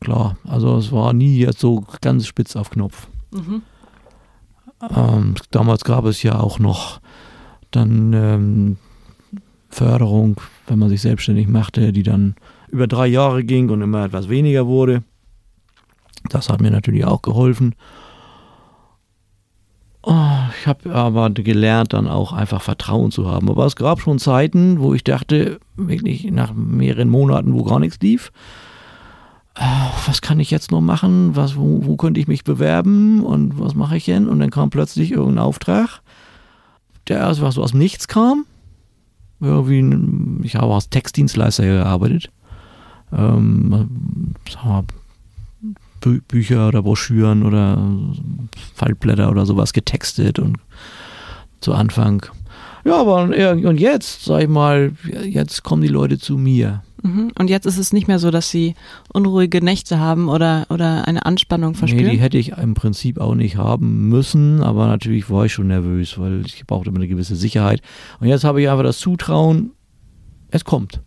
klar, 0.00 0.36
also 0.44 0.76
es 0.76 0.92
war 0.92 1.12
nie 1.12 1.38
jetzt 1.38 1.58
so 1.58 1.84
ganz 2.00 2.26
spitz 2.26 2.54
auf 2.54 2.70
Knopf. 2.70 3.08
Mhm. 3.32 3.62
Ähm, 4.94 5.34
damals 5.50 5.84
gab 5.84 6.04
es 6.04 6.22
ja 6.22 6.38
auch 6.38 6.58
noch 6.58 7.00
dann 7.70 8.12
ähm, 8.12 8.76
Förderung, 9.68 10.40
wenn 10.66 10.78
man 10.78 10.88
sich 10.88 11.00
selbstständig 11.00 11.48
machte, 11.48 11.92
die 11.92 12.02
dann 12.02 12.34
über 12.70 12.86
drei 12.86 13.06
Jahre 13.06 13.44
ging 13.44 13.70
und 13.70 13.82
immer 13.82 14.04
etwas 14.04 14.28
weniger 14.28 14.66
wurde. 14.66 15.02
Das 16.28 16.48
hat 16.48 16.60
mir 16.60 16.70
natürlich 16.70 17.04
auch 17.04 17.22
geholfen. 17.22 17.74
Oh, 20.02 20.14
ich 20.58 20.66
habe 20.66 20.94
aber 20.94 21.30
gelernt, 21.30 21.92
dann 21.92 22.08
auch 22.08 22.32
einfach 22.32 22.62
Vertrauen 22.62 23.10
zu 23.10 23.28
haben. 23.28 23.50
Aber 23.50 23.66
es 23.66 23.76
gab 23.76 24.00
schon 24.00 24.18
Zeiten, 24.18 24.80
wo 24.80 24.94
ich 24.94 25.04
dachte, 25.04 25.60
wirklich 25.76 26.30
nach 26.30 26.54
mehreren 26.54 27.10
Monaten, 27.10 27.52
wo 27.52 27.64
gar 27.64 27.78
nichts 27.78 27.98
lief, 28.00 28.32
oh, 29.58 29.90
was 30.06 30.22
kann 30.22 30.40
ich 30.40 30.50
jetzt 30.50 30.70
noch 30.70 30.80
machen? 30.80 31.36
Was, 31.36 31.56
wo, 31.56 31.84
wo 31.84 31.96
könnte 31.96 32.18
ich 32.18 32.28
mich 32.28 32.44
bewerben 32.44 33.22
und 33.22 33.58
was 33.60 33.74
mache 33.74 33.96
ich 33.96 34.06
denn? 34.06 34.26
Und 34.28 34.40
dann 34.40 34.50
kam 34.50 34.70
plötzlich 34.70 35.12
irgendein 35.12 35.44
Auftrag 35.44 36.00
der 37.10 37.26
einfach 37.26 37.52
so 37.52 37.62
aus 37.62 37.72
dem 37.72 37.80
Nichts 37.80 38.08
kam. 38.08 38.46
Irgendwie, 39.40 40.46
ich 40.46 40.56
habe 40.56 40.72
als 40.72 40.88
Textdienstleister 40.88 41.64
gearbeitet. 41.64 42.30
Ähm, 43.12 43.88
Bü 46.00 46.20
Bücher 46.22 46.68
oder 46.68 46.82
Broschüren 46.82 47.42
oder 47.42 47.78
Faltblätter 48.74 49.30
oder 49.30 49.44
sowas 49.44 49.72
getextet 49.72 50.38
und 50.38 50.58
zu 51.60 51.74
Anfang. 51.74 52.24
Ja, 52.84 52.96
aber 52.96 53.22
und 53.24 53.80
jetzt, 53.80 54.24
sag 54.24 54.42
ich 54.42 54.48
mal, 54.48 54.92
jetzt 55.24 55.62
kommen 55.62 55.82
die 55.82 55.88
Leute 55.88 56.18
zu 56.18 56.38
mir. 56.38 56.82
Mhm. 57.02 57.32
Und 57.38 57.50
jetzt 57.50 57.66
ist 57.66 57.78
es 57.78 57.92
nicht 57.92 58.08
mehr 58.08 58.18
so, 58.18 58.30
dass 58.30 58.50
sie 58.50 58.74
unruhige 59.12 59.64
Nächte 59.64 59.98
haben 59.98 60.28
oder, 60.28 60.66
oder 60.70 61.06
eine 61.08 61.24
Anspannung 61.24 61.74
verspüren? 61.74 62.06
Nee, 62.06 62.12
die 62.12 62.20
hätte 62.20 62.38
ich 62.38 62.50
im 62.50 62.74
Prinzip 62.74 63.18
auch 63.18 63.34
nicht 63.34 63.56
haben 63.56 64.08
müssen, 64.08 64.62
aber 64.62 64.86
natürlich 64.86 65.30
war 65.30 65.46
ich 65.46 65.52
schon 65.52 65.68
nervös, 65.68 66.18
weil 66.18 66.44
ich 66.46 66.66
brauchte 66.66 66.90
immer 66.90 66.98
eine 66.98 67.08
gewisse 67.08 67.36
Sicherheit. 67.36 67.80
Und 68.20 68.28
jetzt 68.28 68.44
habe 68.44 68.60
ich 68.60 68.68
einfach 68.68 68.84
das 68.84 68.98
Zutrauen, 68.98 69.72
es 70.50 70.64
kommt. 70.64 71.00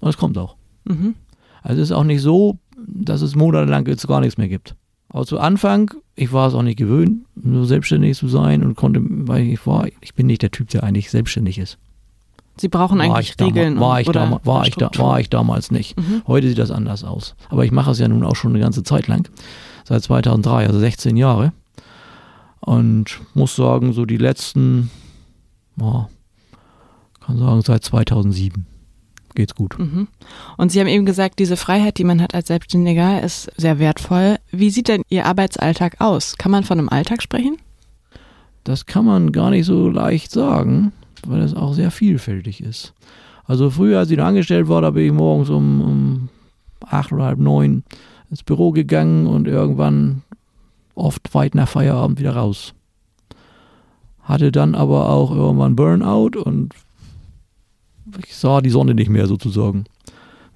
Und 0.00 0.08
es 0.08 0.16
kommt 0.16 0.38
auch. 0.38 0.56
Mhm. 0.84 1.14
Also 1.62 1.82
es 1.82 1.90
ist 1.90 1.96
auch 1.96 2.04
nicht 2.04 2.22
so, 2.22 2.58
dass 2.78 3.20
es 3.22 3.34
monatelang 3.34 3.86
jetzt 3.86 4.06
gar 4.06 4.20
nichts 4.20 4.38
mehr 4.38 4.48
gibt. 4.48 4.76
Aber 5.10 5.26
zu 5.26 5.38
Anfang, 5.40 5.92
ich 6.14 6.32
war 6.32 6.48
es 6.48 6.54
auch 6.54 6.62
nicht 6.62 6.78
gewöhnt, 6.78 7.24
so 7.42 7.64
selbstständig 7.64 8.16
zu 8.16 8.28
sein 8.28 8.62
und 8.62 8.76
konnte, 8.76 9.00
weil 9.02 9.42
ich 9.48 9.66
war, 9.66 9.86
ich 10.00 10.14
bin 10.14 10.26
nicht 10.26 10.42
der 10.42 10.52
Typ, 10.52 10.68
der 10.68 10.84
eigentlich 10.84 11.10
selbstständig 11.10 11.58
ist. 11.58 11.78
Sie 12.56 12.68
brauchen 12.68 13.00
eigentlich 13.00 13.34
Regeln. 13.40 13.80
War, 13.80 14.00
ich, 14.00 14.08
oder 14.08 14.40
war, 14.44 14.66
ich 14.66 14.76
da, 14.76 14.90
war 14.96 15.18
ich 15.18 15.30
damals 15.30 15.70
nicht. 15.70 15.98
Mhm. 15.98 16.22
Heute 16.26 16.48
sieht 16.48 16.58
das 16.58 16.70
anders 16.70 17.04
aus. 17.04 17.34
Aber 17.48 17.64
ich 17.64 17.72
mache 17.72 17.90
es 17.90 17.98
ja 17.98 18.06
nun 18.06 18.22
auch 18.22 18.36
schon 18.36 18.52
eine 18.52 18.60
ganze 18.60 18.82
Zeit 18.82 19.08
lang. 19.08 19.28
Seit 19.84 20.02
2003, 20.02 20.66
also 20.66 20.78
16 20.78 21.16
Jahre. 21.16 21.52
Und 22.60 23.20
muss 23.34 23.56
sagen, 23.56 23.92
so 23.92 24.04
die 24.04 24.18
letzten, 24.18 24.90
oh, 25.80 26.04
kann 27.20 27.38
sagen, 27.38 27.62
seit 27.62 27.82
2007 27.82 28.66
geht's 29.34 29.54
gut. 29.54 29.78
Mhm. 29.78 30.08
Und 30.56 30.72
Sie 30.72 30.80
haben 30.80 30.86
eben 30.86 31.06
gesagt, 31.06 31.38
diese 31.38 31.56
Freiheit, 31.56 31.98
die 31.98 32.04
man 32.04 32.20
hat 32.20 32.34
als 32.34 32.48
Selbstständiger, 32.48 33.22
ist 33.22 33.50
sehr 33.56 33.78
wertvoll. 33.78 34.36
Wie 34.50 34.70
sieht 34.70 34.88
denn 34.88 35.02
Ihr 35.08 35.26
Arbeitsalltag 35.26 36.00
aus? 36.00 36.36
Kann 36.38 36.52
man 36.52 36.64
von 36.64 36.78
einem 36.78 36.88
Alltag 36.88 37.22
sprechen? 37.22 37.56
Das 38.64 38.86
kann 38.86 39.04
man 39.04 39.32
gar 39.32 39.50
nicht 39.50 39.66
so 39.66 39.88
leicht 39.88 40.30
sagen, 40.30 40.92
weil 41.26 41.40
es 41.40 41.54
auch 41.54 41.74
sehr 41.74 41.90
vielfältig 41.90 42.62
ist. 42.62 42.94
Also 43.44 43.70
früher, 43.70 43.98
als 43.98 44.10
ich 44.10 44.18
noch 44.18 44.26
angestellt 44.26 44.68
war, 44.68 44.82
da 44.82 44.90
bin 44.90 45.06
ich 45.06 45.12
morgens 45.12 45.50
um, 45.50 45.80
um 45.80 46.28
acht 46.86 47.12
oder 47.12 47.24
halb 47.24 47.38
neun 47.38 47.84
ins 48.30 48.42
Büro 48.42 48.70
gegangen 48.70 49.26
und 49.26 49.48
irgendwann 49.48 50.22
oft 50.94 51.34
weit 51.34 51.54
nach 51.54 51.68
Feierabend 51.68 52.20
wieder 52.20 52.36
raus. 52.36 52.74
Hatte 54.22 54.52
dann 54.52 54.74
aber 54.74 55.08
auch 55.08 55.34
irgendwann 55.34 55.74
Burnout 55.74 56.38
und 56.38 56.74
ich 58.24 58.34
sah 58.34 58.60
die 58.60 58.70
Sonne 58.70 58.94
nicht 58.94 59.10
mehr 59.10 59.26
sozusagen, 59.26 59.84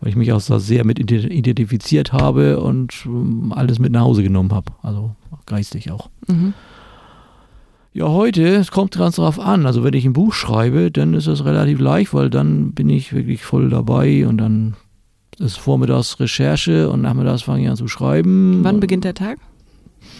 weil 0.00 0.10
ich 0.10 0.16
mich 0.16 0.32
auch 0.32 0.40
sehr 0.40 0.84
mit 0.84 0.98
identifiziert 0.98 2.12
habe 2.12 2.60
und 2.60 2.94
ähm, 3.06 3.52
alles 3.54 3.78
mit 3.78 3.92
nach 3.92 4.02
Hause 4.02 4.22
genommen 4.22 4.52
habe, 4.52 4.72
also 4.82 5.14
geistig 5.46 5.90
auch. 5.90 6.10
Mhm. 6.26 6.54
Ja, 7.96 8.08
heute, 8.08 8.42
es 8.56 8.72
kommt 8.72 8.98
ganz 8.98 9.16
drauf 9.16 9.38
an. 9.38 9.66
Also 9.66 9.84
wenn 9.84 9.94
ich 9.94 10.04
ein 10.04 10.14
Buch 10.14 10.32
schreibe, 10.32 10.90
dann 10.90 11.14
ist 11.14 11.28
es 11.28 11.44
relativ 11.44 11.78
leicht, 11.78 12.12
weil 12.12 12.28
dann 12.28 12.72
bin 12.72 12.88
ich 12.88 13.12
wirklich 13.12 13.44
voll 13.44 13.70
dabei 13.70 14.26
und 14.26 14.38
dann 14.38 14.74
ist 15.38 15.58
vormittags 15.58 16.18
Recherche 16.18 16.90
und 16.90 17.02
nachmittags 17.02 17.42
fange 17.42 17.62
ich 17.62 17.68
an 17.68 17.76
zu 17.76 17.86
schreiben. 17.86 18.60
Wann 18.64 18.80
beginnt 18.80 19.04
der 19.04 19.14
Tag? 19.14 19.38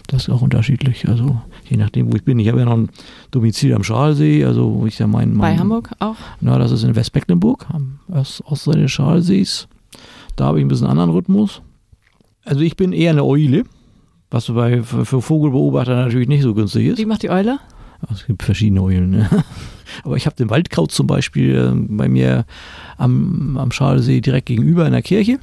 Das 0.07 0.23
ist 0.23 0.31
auch 0.31 0.43
unterschiedlich, 0.43 1.09
also 1.09 1.41
je 1.65 1.77
nachdem, 1.77 2.13
wo 2.13 2.17
ich 2.17 2.25
bin. 2.25 2.39
Ich 2.39 2.49
habe 2.49 2.61
ja 2.61 2.65
noch 2.65 2.77
ein 2.77 2.91
Domizil 3.31 3.75
am 3.75 3.85
Schalsee, 3.85 4.45
also 4.45 4.81
wo 4.81 4.87
ich 4.87 4.99
ja 4.99 5.07
mein, 5.07 5.35
mein 5.35 5.57
Bei 5.57 5.59
Hamburg 5.59 5.91
auch? 5.99 6.17
Na, 6.41 6.59
das 6.59 6.73
ist 6.73 6.85
in 6.85 6.95
Westmecklenburg, 6.95 7.67
am 7.73 7.99
Ostseite 8.09 8.81
des 8.81 8.93
Schalsees. 8.93 9.69
Da 10.37 10.47
habe 10.47 10.59
ich 10.59 10.65
ein 10.65 10.69
bisschen 10.69 10.87
anderen 10.87 11.11
Rhythmus. 11.11 11.63
Also 12.45 12.61
ich 12.61 12.77
bin 12.77 12.93
eher 12.93 13.11
eine 13.11 13.25
Eule. 13.25 13.65
Was 14.31 14.47
bei, 14.47 14.83
für, 14.83 15.05
für 15.05 15.23
Vogelbeobachter 15.23 15.95
natürlich 15.95 16.29
nicht 16.29 16.43
so 16.43 16.55
günstig 16.55 16.87
ist. 16.87 16.99
Wie 16.99 17.07
macht 17.07 17.23
die 17.23 17.31
Eule? 17.31 17.61
Es 18.11 18.27
gibt 18.27 18.43
verschiedene 18.43 18.83
Eulen. 18.83 19.11
Ne? 19.11 19.31
Aber 20.03 20.17
ich 20.17 20.27
habe 20.27 20.37
den 20.37 20.51
Waldkraut 20.51 20.91
zum 20.91 21.07
Beispiel 21.07 21.55
äh, 21.55 21.87
bei 21.89 22.09
mir 22.09 22.45
am, 22.97 23.57
am 23.57 23.71
Schalsee 23.71 24.21
direkt 24.21 24.47
gegenüber 24.47 24.87
in 24.87 24.93
der 24.93 25.03
Kirche. 25.03 25.39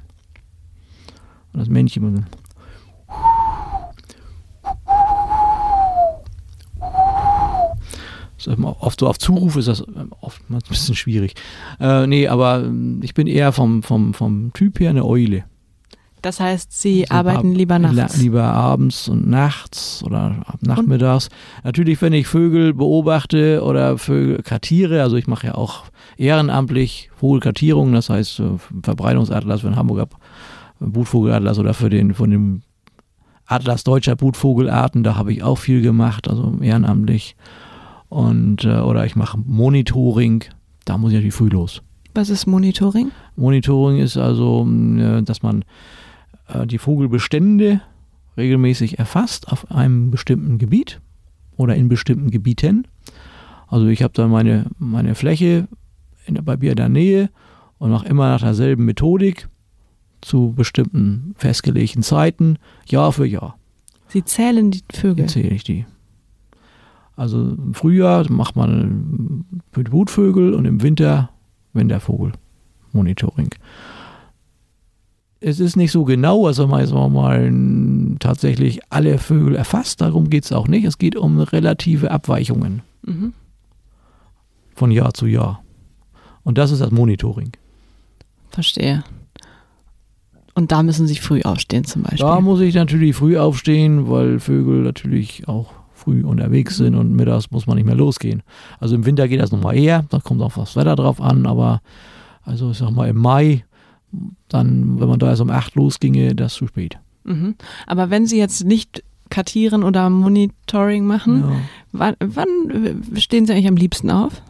Und 1.53 1.60
das 1.60 1.69
Männchen. 1.69 2.25
Oft 8.47 8.99
so 8.99 9.08
auf 9.08 9.19
Zuruf 9.19 9.56
ist 9.56 9.67
das 9.67 9.84
oft 10.21 10.41
ein 10.49 10.60
bisschen 10.67 10.95
schwierig. 10.95 11.36
Äh, 11.80 12.08
nee, 12.08 12.27
aber 12.27 12.69
ich 13.01 13.13
bin 13.13 13.27
eher 13.27 13.51
vom, 13.51 13.84
vom, 13.84 14.13
vom 14.13 14.54
Typ 14.54 14.80
her 14.80 14.89
eine 14.89 15.06
Eule. 15.06 15.43
Das 16.21 16.39
heißt, 16.39 16.80
Sie 16.80 17.10
also 17.10 17.15
arbeiten 17.15 17.54
lieber 17.54 17.80
nachts? 17.80 18.17
Lieber 18.17 18.43
abends 18.43 19.10
und 19.10 19.27
nachts 19.27 20.04
oder 20.04 20.43
nachmittags. 20.62 21.27
Und? 21.27 21.65
Natürlich, 21.65 22.01
wenn 22.01 22.13
ich 22.13 22.27
Vögel 22.27 22.73
beobachte 22.73 23.63
oder 23.63 23.97
Vögel 23.97 24.43
kartiere, 24.43 25.01
also 25.01 25.15
ich 25.15 25.25
mache 25.25 25.47
ja 25.47 25.56
auch 25.56 25.86
ehrenamtlich 26.17 27.10
Vogelkartierungen, 27.15 27.93
das 27.93 28.10
heißt 28.10 28.39
äh, 28.39 28.43
Verbreitungsatlas 28.84 29.62
für 29.62 29.67
den 29.67 29.77
Hamburger 29.77 30.08
Brutvogelatlas 30.80 31.60
oder 31.60 31.73
für 31.73 31.89
den 31.89 32.13
von 32.13 32.30
dem 32.30 32.62
Atlas 33.45 33.84
deutscher 33.84 34.15
Brutvogelarten, 34.15 35.04
da 35.04 35.15
habe 35.15 35.34
ich 35.34 35.43
auch 35.43 35.58
viel 35.58 35.82
gemacht, 35.82 36.30
also 36.30 36.58
ehrenamtlich. 36.62 37.36
Und 38.12 38.65
äh, 38.65 38.82
oder 38.82 39.06
ich 39.06 39.15
mache 39.15 39.38
Monitoring, 39.38 40.43
da 40.84 40.97
muss 40.97 41.12
ich 41.12 41.15
natürlich 41.15 41.34
früh 41.34 41.47
los. 41.47 41.82
Was 42.13 42.30
ist 42.30 42.45
Monitoring? 42.45 43.10
Monitoring 43.38 44.00
ist 44.00 44.17
also, 44.17 44.67
äh, 44.67 45.24
dass 45.24 45.43
man 45.43 45.63
äh, 46.50 46.67
die 46.67 46.78
Vogelbestände 46.78 47.80
regelmäßig 48.36 49.00
erfasst 49.00 49.50
auf 49.50 49.71
einem 49.71 50.12
bestimmten 50.12 50.58
Gebiet 50.58 51.00
oder 51.56 51.78
in 51.78 51.88
bestimmten 51.88 52.32
Gebieten. 52.32 52.86
Also 53.67 53.88
ich 53.88 54.04
habe 54.04 54.12
dann 54.13 54.30
meine, 54.30 54.65
meine 54.78 55.15
Fläche 55.15 55.69
in, 56.26 56.34
bei 56.43 56.58
mir 56.58 56.71
in 56.71 56.76
der 56.76 56.89
Nähe 56.89 57.30
und 57.78 57.91
mache 57.91 58.10
immer 58.10 58.28
nach 58.28 58.41
derselben 58.41 58.84
Methodik 58.84 59.47
zu 60.19 60.52
bestimmten 60.54 61.34
festgelegten 61.38 62.04
Zeiten, 62.04 62.58
Jahr 62.89 63.13
für 63.13 63.26
Jahr. 63.26 63.58
Sie 64.10 64.26
zählen 64.26 64.69
die 64.69 64.82
Vögel? 64.91 65.28
Zähle 65.28 65.52
ich 65.52 65.63
die. 65.63 65.86
Also 67.15 67.39
im 67.39 67.74
Frühjahr 67.74 68.30
macht 68.32 68.56
man 68.56 69.45
Brutvögel 69.71 70.54
und 70.54 70.65
im 70.65 70.82
Winter 70.82 71.30
Wintervogel-Monitoring 71.74 73.50
es 75.41 75.60
ist 75.60 75.76
nicht 75.76 75.91
so 75.91 76.06
genau, 76.06 76.45
also 76.45 76.67
man 76.67 76.82
jetzt 76.82 76.93
mal 76.93 77.52
tatsächlich 78.19 78.80
alle 78.89 79.17
Vögel 79.17 79.56
erfasst, 79.56 80.00
darum 80.00 80.30
geht 80.30 80.45
es 80.45 80.52
auch 80.52 80.67
nicht. 80.67 80.86
Es 80.86 81.00
geht 81.00 81.15
um 81.15 81.39
relative 81.39 82.12
Abweichungen 82.12 82.84
mhm. 83.02 83.34
von 84.76 84.91
Jahr 84.91 85.13
zu 85.15 85.26
Jahr. 85.26 85.63
Und 86.43 86.60
das 86.60 86.71
ist 86.71 86.80
das 86.80 86.91
Monitoring. 86.91 87.52
Verstehe. 88.50 89.04
Und 90.54 90.71
da 90.71 90.84
müssen 90.84 91.08
Sie 91.08 91.15
früh 91.15 91.41
aufstehen 91.41 91.86
zum 91.86 92.04
Beispiel. 92.04 92.19
Da 92.19 92.39
muss 92.39 92.60
ich 92.60 92.76
natürlich 92.76 93.15
früh 93.15 93.38
aufstehen, 93.38 94.10
weil 94.10 94.39
Vögel 94.39 94.84
natürlich 94.84 95.47
auch 95.47 95.74
früh 96.01 96.23
unterwegs 96.23 96.77
sind 96.77 96.95
und 96.95 97.15
mittags 97.15 97.51
muss 97.51 97.67
man 97.67 97.77
nicht 97.77 97.85
mehr 97.85 97.95
losgehen. 97.95 98.43
Also 98.79 98.95
im 98.95 99.05
Winter 99.05 99.27
geht 99.27 99.41
das 99.41 99.51
nochmal 99.51 99.77
eher, 99.77 100.05
da 100.09 100.19
kommt 100.19 100.41
auch 100.41 100.53
das 100.53 100.75
Wetter 100.75 100.95
drauf 100.95 101.21
an, 101.21 101.45
aber 101.45 101.81
also 102.43 102.71
ich 102.71 102.77
sag 102.77 102.91
mal 102.91 103.09
im 103.09 103.17
Mai 103.17 103.63
dann, 104.49 104.99
wenn 104.99 105.07
man 105.07 105.19
da 105.19 105.29
erst 105.29 105.41
um 105.41 105.49
acht 105.49 105.75
losginge, 105.75 106.35
das 106.35 106.53
zu 106.53 106.67
spät. 106.67 106.97
Mhm. 107.23 107.55
Aber 107.87 108.09
wenn 108.09 108.25
Sie 108.25 108.37
jetzt 108.37 108.65
nicht 108.65 109.03
kartieren 109.29 109.83
oder 109.83 110.09
Monitoring 110.09 111.05
machen, 111.05 111.41
ja. 111.41 111.55
wann, 111.93 112.15
wann 112.19 113.03
stehen 113.15 113.45
Sie 113.45 113.53
eigentlich 113.53 113.67
am 113.67 113.77
liebsten 113.77 114.11
auf? 114.11 114.41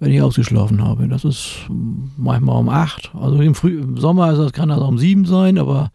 Wenn 0.00 0.12
ich 0.12 0.22
ausgeschlafen 0.22 0.82
habe. 0.82 1.08
Das 1.08 1.24
ist 1.24 1.66
manchmal 2.16 2.56
um 2.56 2.68
acht. 2.68 3.12
Also 3.14 3.40
im, 3.40 3.54
Früh 3.54 3.80
im 3.80 3.96
Sommer 3.96 4.32
ist 4.32 4.38
das, 4.38 4.52
kann 4.52 4.68
das 4.68 4.80
auch 4.80 4.88
um 4.88 4.98
sieben 4.98 5.24
sein, 5.24 5.58
aber 5.58 5.90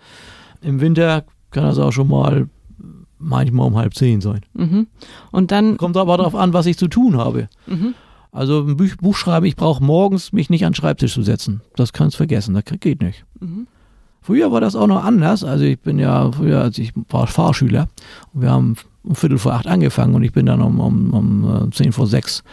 im 0.61 0.81
Winter 0.81 1.23
kann 1.51 1.63
das 1.63 1.79
auch 1.79 1.91
schon 1.91 2.07
mal 2.09 2.47
manchmal 3.23 3.67
um 3.67 3.75
halb 3.75 3.93
zehn 3.93 4.21
sein. 4.21 4.41
Mhm. 4.53 4.87
Und 5.31 5.51
dann 5.51 5.77
kommt 5.77 5.97
aber 5.97 6.17
darauf 6.17 6.35
an, 6.35 6.53
was 6.53 6.65
ich 6.65 6.77
zu 6.77 6.87
tun 6.87 7.17
habe. 7.17 7.49
Mhm. 7.67 7.95
Also 8.31 8.61
ein 8.61 8.77
Buch, 8.77 8.95
Buch 8.99 9.15
schreiben, 9.15 9.45
ich 9.45 9.55
brauche 9.55 9.83
morgens 9.83 10.33
mich 10.33 10.49
nicht 10.49 10.65
an 10.65 10.71
den 10.71 10.75
Schreibtisch 10.75 11.13
zu 11.13 11.21
setzen. 11.21 11.61
Das 11.75 11.93
kannst 11.93 12.15
du 12.15 12.17
vergessen, 12.17 12.53
das 12.55 12.63
geht 12.79 13.01
nicht. 13.01 13.25
Mhm. 13.39 13.67
Früher 14.21 14.51
war 14.51 14.61
das 14.61 14.75
auch 14.75 14.87
noch 14.87 15.03
anders. 15.03 15.43
Also 15.43 15.65
ich 15.65 15.79
bin 15.79 15.99
ja 15.99 16.31
früher, 16.31 16.61
als 16.61 16.77
ich 16.77 16.93
war 17.09 17.27
Fahrschüler, 17.27 17.89
und 18.33 18.41
wir 18.41 18.51
haben 18.51 18.75
um 19.03 19.15
Viertel 19.15 19.37
vor 19.37 19.53
acht 19.53 19.67
angefangen 19.67 20.15
und 20.15 20.23
ich 20.23 20.31
bin 20.31 20.45
dann 20.45 20.61
um, 20.61 20.79
um, 20.79 21.13
um 21.13 21.71
zehn 21.73 21.91
vor 21.91 22.07
sechs 22.07 22.43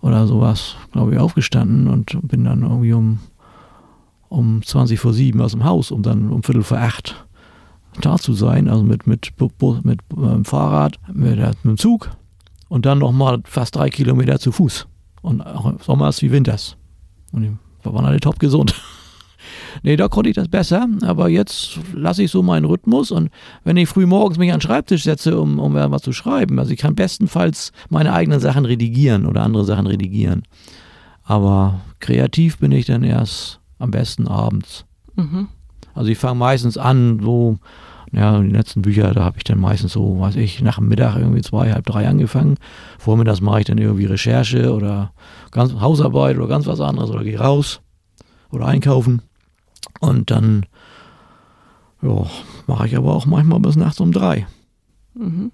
oder 0.00 0.26
sowas, 0.26 0.76
glaube 0.92 1.12
ich, 1.12 1.18
aufgestanden 1.18 1.88
und 1.88 2.18
bin 2.22 2.44
dann 2.44 2.62
irgendwie 2.62 2.92
um, 2.92 3.18
um 4.28 4.62
20 4.62 4.98
vor 4.98 5.12
sieben 5.12 5.40
aus 5.40 5.52
dem 5.52 5.64
Haus, 5.64 5.90
um 5.90 6.02
dann 6.02 6.30
um 6.30 6.42
Viertel 6.42 6.62
vor 6.62 6.78
acht 6.78 7.26
da 8.00 8.16
zu 8.16 8.32
sein, 8.34 8.68
also 8.68 8.82
mit, 8.82 9.06
mit, 9.06 9.32
mit, 9.38 9.84
mit 9.84 10.00
ähm, 10.16 10.44
Fahrrad, 10.44 10.98
mit, 11.12 11.38
mit 11.38 11.64
dem 11.64 11.76
Zug 11.76 12.10
und 12.68 12.86
dann 12.86 12.98
nochmal 12.98 13.40
fast 13.44 13.76
drei 13.76 13.90
Kilometer 13.90 14.38
zu 14.38 14.52
Fuß. 14.52 14.86
Und 15.22 15.40
auch 15.42 15.72
Sommers 15.82 16.22
wie 16.22 16.30
Winters. 16.30 16.76
Und 17.32 17.42
die 17.42 17.56
waren 17.82 18.04
alle 18.04 18.20
top 18.20 18.38
gesund. 18.38 18.74
nee, 19.82 19.96
da 19.96 20.08
konnte 20.08 20.30
ich 20.30 20.36
das 20.36 20.48
besser, 20.48 20.88
aber 21.02 21.28
jetzt 21.28 21.78
lasse 21.92 22.22
ich 22.22 22.30
so 22.30 22.42
meinen 22.42 22.64
Rhythmus 22.64 23.10
und 23.10 23.30
wenn 23.64 23.76
ich 23.76 23.88
früh 23.88 24.06
morgens 24.06 24.38
mich 24.38 24.52
an 24.52 24.58
den 24.58 24.62
Schreibtisch 24.62 25.04
setze, 25.04 25.40
um, 25.40 25.58
um 25.58 25.74
was 25.74 26.02
zu 26.02 26.12
schreiben, 26.12 26.58
also 26.58 26.72
ich 26.72 26.78
kann 26.78 26.94
bestenfalls 26.94 27.72
meine 27.88 28.12
eigenen 28.12 28.40
Sachen 28.40 28.64
redigieren 28.64 29.26
oder 29.26 29.42
andere 29.42 29.64
Sachen 29.64 29.86
redigieren. 29.86 30.42
Aber 31.24 31.80
kreativ 31.98 32.58
bin 32.58 32.72
ich 32.72 32.86
dann 32.86 33.02
erst 33.02 33.60
am 33.78 33.90
besten 33.90 34.28
abends. 34.28 34.84
Mhm. 35.16 35.48
Also 35.96 36.10
ich 36.10 36.18
fange 36.18 36.38
meistens 36.38 36.78
an, 36.78 37.18
so 37.20 37.58
ja, 38.12 38.38
die 38.40 38.50
letzten 38.50 38.82
Bücher, 38.82 39.12
da 39.12 39.24
habe 39.24 39.38
ich 39.38 39.44
dann 39.44 39.58
meistens 39.58 39.92
so, 39.92 40.20
weiß 40.20 40.36
ich, 40.36 40.62
nach 40.62 40.76
dem 40.76 40.88
Mittag 40.88 41.16
irgendwie 41.16 41.42
zwei, 41.42 41.72
halb 41.72 41.86
drei 41.86 42.06
angefangen. 42.06 42.56
Vormittags 42.98 43.40
mache 43.40 43.60
ich 43.60 43.66
dann 43.66 43.78
irgendwie 43.78 44.06
Recherche 44.06 44.72
oder 44.72 45.12
ganz 45.50 45.72
Hausarbeit 45.74 46.36
oder 46.36 46.46
ganz 46.46 46.66
was 46.66 46.80
anderes 46.80 47.10
oder 47.10 47.24
gehe 47.24 47.38
raus 47.38 47.80
oder 48.50 48.66
einkaufen. 48.66 49.22
Und 50.00 50.30
dann 50.30 50.66
ja, 52.02 52.26
mache 52.66 52.86
ich 52.86 52.96
aber 52.96 53.14
auch 53.14 53.26
manchmal 53.26 53.60
bis 53.60 53.76
nachts 53.76 54.00
um 54.00 54.12
drei. 54.12 54.46
Mhm. 55.14 55.50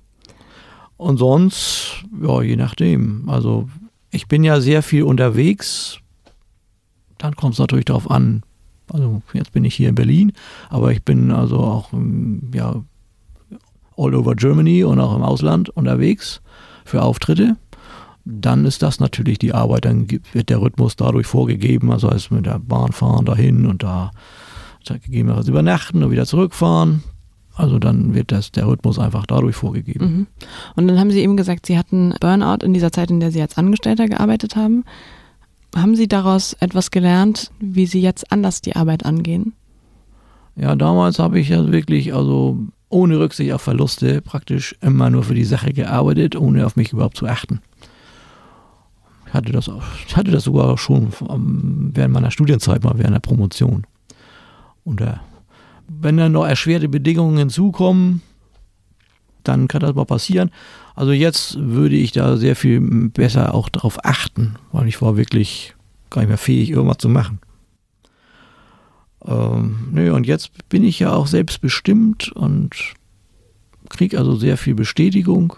Und 0.96 1.16
sonst, 1.16 2.05
ja, 2.20 2.42
je 2.42 2.57
nachdem. 2.57 3.28
Also 3.28 3.68
ich 4.11 4.28
bin 4.28 4.44
ja 4.44 4.61
sehr 4.61 4.83
viel 4.83 5.05
unterwegs. 5.05 5.98
Dann 7.18 7.35
kommt 7.35 7.55
es 7.55 7.59
natürlich 7.61 7.87
darauf 7.87 8.11
an, 8.11 8.42
also 8.92 9.22
jetzt 9.33 9.52
bin 9.52 9.64
ich 9.64 9.74
hier 9.74 9.88
in 9.88 9.94
Berlin, 9.94 10.33
aber 10.68 10.92
ich 10.92 11.02
bin 11.02 11.31
also 11.31 11.59
auch 11.59 11.92
ähm, 11.92 12.50
ja, 12.55 12.83
all 13.96 14.14
over 14.14 14.35
Germany 14.35 14.85
und 14.85 15.00
auch 15.00 15.16
im 15.16 15.22
Ausland 15.22 15.68
unterwegs 15.70 16.40
für 16.85 17.02
Auftritte. 17.02 17.57
dann 18.24 18.64
ist 18.64 18.83
das 18.83 19.00
natürlich 19.00 19.38
die 19.38 19.52
Arbeit. 19.52 19.85
Dann 19.85 20.07
wird 20.33 20.48
der 20.48 20.61
Rhythmus 20.61 20.96
dadurch 20.96 21.26
vorgegeben, 21.26 21.90
also 21.90 22.09
als 22.09 22.31
mit 22.31 22.46
der 22.46 22.59
Bahn 22.59 22.92
fahren 22.92 23.24
dahin 23.24 23.66
und 23.66 23.83
da 23.83 24.11
gegebenenfalls 24.87 25.48
übernachten 25.48 26.02
und 26.02 26.11
wieder 26.11 26.26
zurückfahren. 26.26 27.02
Also 27.55 27.78
dann 27.78 28.14
wird 28.14 28.33
das, 28.33 28.50
der 28.50 28.66
Rhythmus 28.66 28.98
einfach 28.98 29.26
dadurch 29.26 29.57
vorgegeben. 29.57 30.05
Mhm. 30.05 30.26
Und 30.74 30.88
dann 30.88 30.98
haben 30.98 31.11
Sie 31.11 31.20
eben 31.20 31.37
gesagt, 31.37 31.66
Sie 31.66 31.76
hatten 31.76 32.14
Burnout 32.20 32.64
in 32.64 32.72
dieser 32.72 32.92
Zeit, 32.92 33.11
in 33.11 33.20
der 33.20 33.31
Sie 33.31 33.42
als 33.42 33.59
Angestellter 33.59 34.09
gearbeitet 34.09 34.57
haben. 34.57 34.85
Haben 35.75 35.97
Sie 35.97 36.09
daraus 36.09 36.53
etwas 36.55 36.91
gelernt, 36.91 37.51
wie 37.59 37.87
Sie 37.87 38.01
jetzt 38.01 38.31
anders 38.31 38.61
die 38.61 38.77
Arbeit 38.77 39.05
angehen? 39.07 39.55
Ja, 40.55 40.77
damals 40.77 41.19
habe 41.19 41.41
ich 41.41 41.49
ja 41.49 41.73
wirklich, 41.73 42.15
also 42.15 42.59
ohne 42.91 43.19
Rücksicht 43.19 43.53
auf 43.53 43.63
Verluste, 43.63 44.21
praktisch 44.21 44.77
immer 44.83 45.09
nur 45.09 45.23
für 45.23 45.35
die 45.35 45.45
Sache 45.45 45.73
gearbeitet, 45.73 46.37
ohne 46.37 46.67
auf 46.67 46.77
mich 46.77 46.93
überhaupt 46.93 47.17
zu 47.17 47.27
achten. 47.27 47.61
Ich 49.27 49.33
hatte 49.33 49.51
das, 49.51 49.71
ich 50.07 50.15
hatte 50.15 50.31
das 50.31 50.45
sogar 50.45 50.77
schon 50.77 51.09
während 51.95 52.13
meiner 52.13 52.31
Studienzeit 52.31 52.85
mal, 52.85 52.99
während 52.99 53.15
der 53.15 53.21
Promotion. 53.21 53.87
Und 54.85 55.01
äh, 55.01 55.15
wenn 55.89 56.19
dann 56.19 56.33
noch 56.33 56.47
erschwerte 56.47 56.91
Bedingungen 56.91 57.39
hinzukommen, 57.39 58.21
dann 59.43 59.69
kann 59.69 59.81
das 59.81 59.95
mal 59.95 60.05
passieren. 60.05 60.51
Also 60.94 61.12
jetzt 61.12 61.57
würde 61.59 61.96
ich 61.96 62.12
da 62.12 62.37
sehr 62.37 62.57
viel 62.57 62.81
besser 63.09 63.55
auch 63.55 63.68
darauf 63.68 64.05
achten, 64.05 64.57
weil 64.72 64.88
ich 64.88 65.00
war 65.00 65.16
wirklich 65.16 65.74
gar 66.11 66.20
nicht 66.20 66.28
mehr 66.28 66.38
fähig, 66.38 66.70
irgendwas 66.70 66.98
zu 66.98 67.09
machen. 67.09 67.40
Ähm, 69.24 69.88
nö, 69.92 70.12
und 70.12 70.26
jetzt 70.26 70.50
bin 70.68 70.85
ich 70.85 70.98
ja 70.98 71.12
auch 71.12 71.26
selbstbestimmt 71.26 72.33
und 72.33 72.94
kriege 73.88 74.18
also 74.18 74.35
sehr 74.35 74.57
viel 74.57 74.74
Bestätigung. 74.74 75.55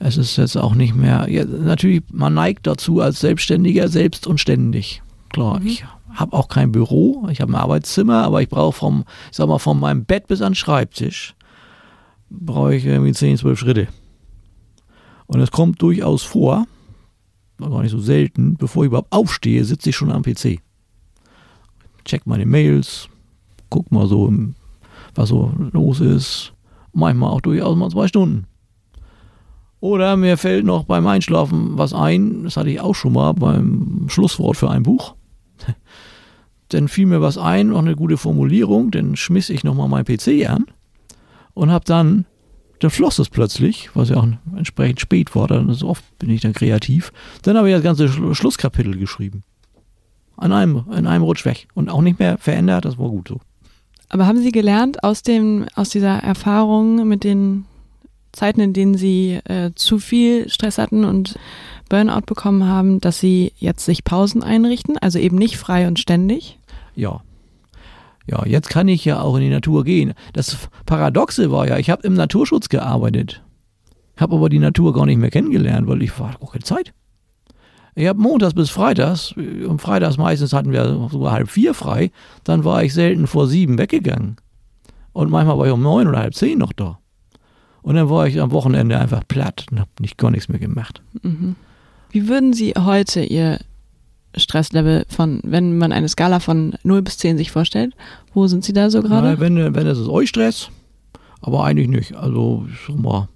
Es 0.00 0.16
ist 0.16 0.36
jetzt 0.36 0.56
auch 0.56 0.74
nicht 0.74 0.94
mehr, 0.94 1.26
ja, 1.28 1.44
natürlich, 1.44 2.02
man 2.12 2.34
neigt 2.34 2.66
dazu 2.66 3.00
als 3.00 3.20
Selbstständiger 3.20 3.88
selbst 3.88 4.26
und 4.26 4.38
ständig. 4.38 5.02
Klar, 5.30 5.60
mhm. 5.60 5.66
ich 5.66 5.84
habe 6.14 6.32
auch 6.32 6.48
kein 6.48 6.72
Büro, 6.72 7.28
ich 7.30 7.40
habe 7.40 7.52
ein 7.52 7.56
Arbeitszimmer, 7.56 8.24
aber 8.24 8.40
ich 8.40 8.48
brauche 8.48 8.76
vom, 8.76 9.04
ich 9.30 9.36
sag 9.36 9.48
mal, 9.48 9.58
von 9.58 9.78
meinem 9.78 10.04
Bett 10.04 10.26
bis 10.28 10.40
an 10.40 10.52
den 10.52 10.56
Schreibtisch 10.56 11.34
brauche 12.30 12.74
ich 12.74 12.84
irgendwie 12.84 13.12
10, 13.12 13.38
12 13.38 13.58
Schritte. 13.58 13.88
Und 15.28 15.40
es 15.40 15.52
kommt 15.52 15.80
durchaus 15.80 16.24
vor, 16.24 16.66
gar 17.58 17.82
nicht 17.82 17.92
so 17.92 18.00
selten, 18.00 18.56
bevor 18.56 18.82
ich 18.82 18.88
überhaupt 18.88 19.12
aufstehe, 19.12 19.64
sitze 19.64 19.90
ich 19.90 19.96
schon 19.96 20.10
am 20.10 20.22
PC 20.22 20.60
check 22.08 22.26
meine 22.26 22.46
Mails, 22.46 23.08
guck 23.68 23.92
mal 23.92 24.08
so, 24.08 24.32
was 25.14 25.28
so 25.28 25.52
los 25.72 26.00
ist. 26.00 26.52
Manchmal 26.92 27.30
auch 27.30 27.42
durchaus 27.42 27.76
mal 27.76 27.90
zwei 27.90 28.08
Stunden. 28.08 28.46
Oder 29.80 30.16
mir 30.16 30.36
fällt 30.36 30.64
noch 30.64 30.84
beim 30.84 31.06
Einschlafen 31.06 31.78
was 31.78 31.92
ein, 31.92 32.42
das 32.42 32.56
hatte 32.56 32.70
ich 32.70 32.80
auch 32.80 32.94
schon 32.94 33.12
mal 33.12 33.32
beim 33.32 34.06
Schlusswort 34.08 34.56
für 34.56 34.70
ein 34.70 34.82
Buch. 34.82 35.14
dann 36.68 36.88
fiel 36.88 37.06
mir 37.06 37.20
was 37.20 37.38
ein, 37.38 37.68
noch 37.68 37.78
eine 37.78 37.94
gute 37.94 38.16
Formulierung, 38.16 38.90
dann 38.90 39.14
schmiss 39.14 39.50
ich 39.50 39.62
nochmal 39.62 39.88
mein 39.88 40.04
PC 40.04 40.48
an 40.48 40.66
und 41.54 41.70
hab 41.70 41.84
dann, 41.84 42.24
dann 42.80 42.90
floss 42.90 43.18
es 43.18 43.28
plötzlich, 43.28 43.90
was 43.94 44.10
ja 44.10 44.16
auch 44.16 44.28
entsprechend 44.56 45.00
spät 45.00 45.34
war, 45.34 45.48
dann 45.48 45.72
so 45.74 45.88
oft 45.88 46.04
bin 46.18 46.30
ich 46.30 46.40
dann 46.40 46.52
kreativ. 46.52 47.12
Dann 47.42 47.56
habe 47.56 47.68
ich 47.68 47.74
das 47.74 47.82
ganze 47.82 48.08
Schlusskapitel 48.08 48.96
geschrieben 48.96 49.42
an 50.38 50.52
einem, 50.52 50.84
in 50.96 51.06
einem 51.06 51.24
Rutsch 51.24 51.44
weg 51.44 51.66
und 51.74 51.90
auch 51.90 52.00
nicht 52.00 52.18
mehr 52.18 52.38
verändert. 52.38 52.84
Das 52.84 52.98
war 52.98 53.08
gut 53.08 53.28
so. 53.28 53.40
Aber 54.08 54.26
haben 54.26 54.40
Sie 54.40 54.52
gelernt 54.52 55.04
aus 55.04 55.22
dem, 55.22 55.66
aus 55.74 55.90
dieser 55.90 56.18
Erfahrung 56.18 57.06
mit 57.06 57.24
den 57.24 57.66
Zeiten, 58.32 58.60
in 58.60 58.72
denen 58.72 58.94
Sie 58.94 59.40
äh, 59.44 59.72
zu 59.74 59.98
viel 59.98 60.48
Stress 60.48 60.78
hatten 60.78 61.04
und 61.04 61.38
Burnout 61.88 62.22
bekommen 62.26 62.66
haben, 62.66 63.00
dass 63.00 63.18
Sie 63.18 63.52
jetzt 63.58 63.84
sich 63.84 64.04
Pausen 64.04 64.42
einrichten, 64.42 64.96
also 64.98 65.18
eben 65.18 65.36
nicht 65.36 65.56
frei 65.56 65.88
und 65.88 65.98
ständig? 65.98 66.58
Ja. 66.94 67.20
Ja, 68.30 68.44
jetzt 68.44 68.68
kann 68.68 68.88
ich 68.88 69.04
ja 69.04 69.20
auch 69.20 69.36
in 69.36 69.40
die 69.40 69.50
Natur 69.50 69.84
gehen. 69.84 70.12
Das 70.34 70.68
Paradoxe 70.84 71.50
war 71.50 71.66
ja, 71.66 71.78
ich 71.78 71.88
habe 71.88 72.06
im 72.06 72.14
Naturschutz 72.14 72.68
gearbeitet, 72.68 73.42
habe 74.16 74.36
aber 74.36 74.48
die 74.50 74.58
Natur 74.58 74.92
gar 74.92 75.06
nicht 75.06 75.18
mehr 75.18 75.30
kennengelernt, 75.30 75.88
weil 75.88 76.02
ich 76.02 76.18
war 76.20 76.36
auch 76.40 76.52
keine 76.52 76.64
Zeit. 76.64 76.92
Ich 77.94 78.06
habe 78.06 78.20
montags 78.20 78.54
bis 78.54 78.70
freitags, 78.70 79.32
und 79.32 79.80
freitags 79.80 80.18
meistens 80.18 80.52
hatten 80.52 80.72
wir 80.72 81.08
sogar 81.10 81.32
halb 81.32 81.50
vier 81.50 81.74
frei, 81.74 82.10
dann 82.44 82.64
war 82.64 82.84
ich 82.84 82.92
selten 82.94 83.26
vor 83.26 83.46
sieben 83.46 83.78
weggegangen. 83.78 84.36
Und 85.12 85.30
manchmal 85.30 85.58
war 85.58 85.66
ich 85.66 85.72
um 85.72 85.82
neun 85.82 86.06
oder 86.06 86.18
halb 86.18 86.34
zehn 86.34 86.58
noch 86.58 86.72
da. 86.72 86.98
Und 87.82 87.94
dann 87.94 88.10
war 88.10 88.26
ich 88.26 88.40
am 88.40 88.52
Wochenende 88.52 88.98
einfach 88.98 89.22
platt 89.26 89.66
und 89.70 89.80
habe 89.80 89.90
nicht 90.00 90.18
gar 90.18 90.30
nichts 90.30 90.48
mehr 90.48 90.58
gemacht. 90.58 91.02
Mhm. 91.22 91.56
Wie 92.10 92.28
würden 92.28 92.52
Sie 92.52 92.74
heute 92.78 93.22
Ihr 93.22 93.58
Stresslevel 94.36 95.04
von, 95.08 95.40
wenn 95.44 95.78
man 95.78 95.92
eine 95.92 96.08
Skala 96.08 96.40
von 96.40 96.74
0 96.82 97.02
bis 97.02 97.18
10 97.18 97.38
sich 97.38 97.50
vorstellt, 97.50 97.94
wo 98.34 98.46
sind 98.46 98.64
Sie 98.64 98.72
da 98.72 98.90
so 98.90 99.02
gerade? 99.02 99.40
Wenn, 99.40 99.74
wenn 99.74 99.86
das 99.86 99.98
ist 99.98 100.08
euch 100.08 100.28
Stress, 100.28 100.70
aber 101.40 101.64
eigentlich 101.64 101.88
nicht. 101.88 102.14
Also, 102.14 102.66
ich 102.70 102.78
sag 102.86 102.98
mal, 102.98 103.28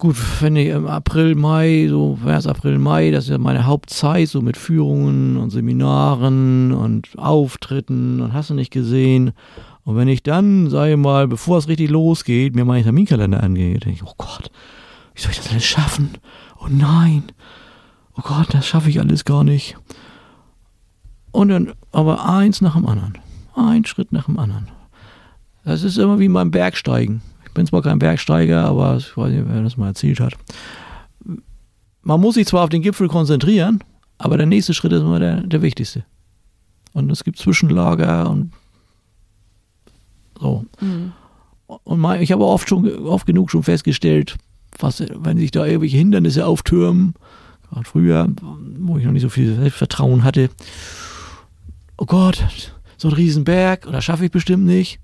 Gut, 0.00 0.14
wenn 0.40 0.54
ich 0.54 0.68
im 0.68 0.86
April, 0.86 1.34
Mai, 1.34 1.88
so 1.90 2.16
März, 2.24 2.46
April, 2.46 2.78
Mai, 2.78 3.10
das 3.10 3.24
ist 3.24 3.30
ja 3.30 3.38
meine 3.38 3.66
Hauptzeit, 3.66 4.28
so 4.28 4.40
mit 4.40 4.56
Führungen 4.56 5.36
und 5.36 5.50
Seminaren 5.50 6.70
und 6.70 7.18
Auftritten 7.18 8.20
und 8.20 8.32
hast 8.32 8.50
du 8.50 8.54
nicht 8.54 8.70
gesehen. 8.70 9.32
Und 9.82 9.96
wenn 9.96 10.06
ich 10.06 10.22
dann, 10.22 10.70
sage 10.70 10.92
ich 10.92 10.96
mal, 10.96 11.26
bevor 11.26 11.58
es 11.58 11.66
richtig 11.66 11.90
losgeht, 11.90 12.54
mir 12.54 12.64
meinen 12.64 12.84
Terminkalender 12.84 13.42
angehe, 13.42 13.80
denke 13.80 13.90
ich, 13.90 14.04
oh 14.04 14.14
Gott, 14.18 14.52
wie 15.16 15.20
soll 15.20 15.32
ich 15.32 15.38
das 15.38 15.50
alles 15.50 15.64
schaffen? 15.66 16.10
Oh 16.60 16.68
nein, 16.70 17.24
oh 18.18 18.22
Gott, 18.22 18.52
das 18.52 18.66
schaffe 18.66 18.90
ich 18.90 19.00
alles 19.00 19.24
gar 19.24 19.44
nicht. 19.44 19.76
Und 21.30 21.48
dann 21.48 21.72
aber 21.92 22.28
eins 22.28 22.60
nach 22.60 22.74
dem 22.74 22.86
anderen, 22.86 23.18
ein 23.54 23.84
Schritt 23.84 24.12
nach 24.12 24.26
dem 24.26 24.38
anderen. 24.38 24.68
Das 25.64 25.82
ist 25.82 25.98
immer 25.98 26.18
wie 26.18 26.28
beim 26.28 26.50
Bergsteigen 26.50 27.22
bin 27.58 27.66
zwar 27.66 27.82
kein 27.82 27.98
Bergsteiger, 27.98 28.64
aber 28.64 28.98
ich 28.98 29.16
weiß 29.16 29.32
nicht, 29.32 29.44
wer 29.48 29.62
das 29.64 29.76
mal 29.76 29.88
erzählt 29.88 30.20
hat. 30.20 30.34
Man 32.02 32.20
muss 32.20 32.36
sich 32.36 32.46
zwar 32.46 32.62
auf 32.62 32.70
den 32.70 32.82
Gipfel 32.82 33.08
konzentrieren, 33.08 33.82
aber 34.16 34.36
der 34.36 34.46
nächste 34.46 34.74
Schritt 34.74 34.92
ist 34.92 35.00
immer 35.00 35.18
der, 35.18 35.40
der 35.40 35.60
wichtigste. 35.60 36.04
Und 36.92 37.10
es 37.10 37.24
gibt 37.24 37.36
Zwischenlager 37.36 38.30
und 38.30 38.52
so. 40.38 40.64
Mhm. 40.80 41.12
Und 41.66 41.98
mein, 41.98 42.22
ich 42.22 42.30
habe 42.30 42.44
oft 42.44 42.68
schon 42.68 42.88
oft 43.06 43.26
genug 43.26 43.50
schon 43.50 43.64
festgestellt, 43.64 44.36
was, 44.78 45.02
wenn 45.12 45.36
sich 45.36 45.50
da 45.50 45.66
irgendwelche 45.66 45.98
Hindernisse 45.98 46.46
auftürmen, 46.46 47.14
gerade 47.70 47.88
früher, 47.88 48.28
wo 48.78 48.98
ich 48.98 49.04
noch 49.04 49.12
nicht 49.12 49.22
so 49.22 49.28
viel 49.28 49.54
Selbstvertrauen 49.54 50.24
hatte, 50.24 50.50
oh 51.96 52.06
Gott, 52.06 52.44
so 52.96 53.08
ein 53.08 53.14
Riesenberg, 53.14 53.86
oder 53.86 54.00
schaffe 54.00 54.24
ich 54.24 54.30
bestimmt 54.30 54.64
nicht. 54.64 55.00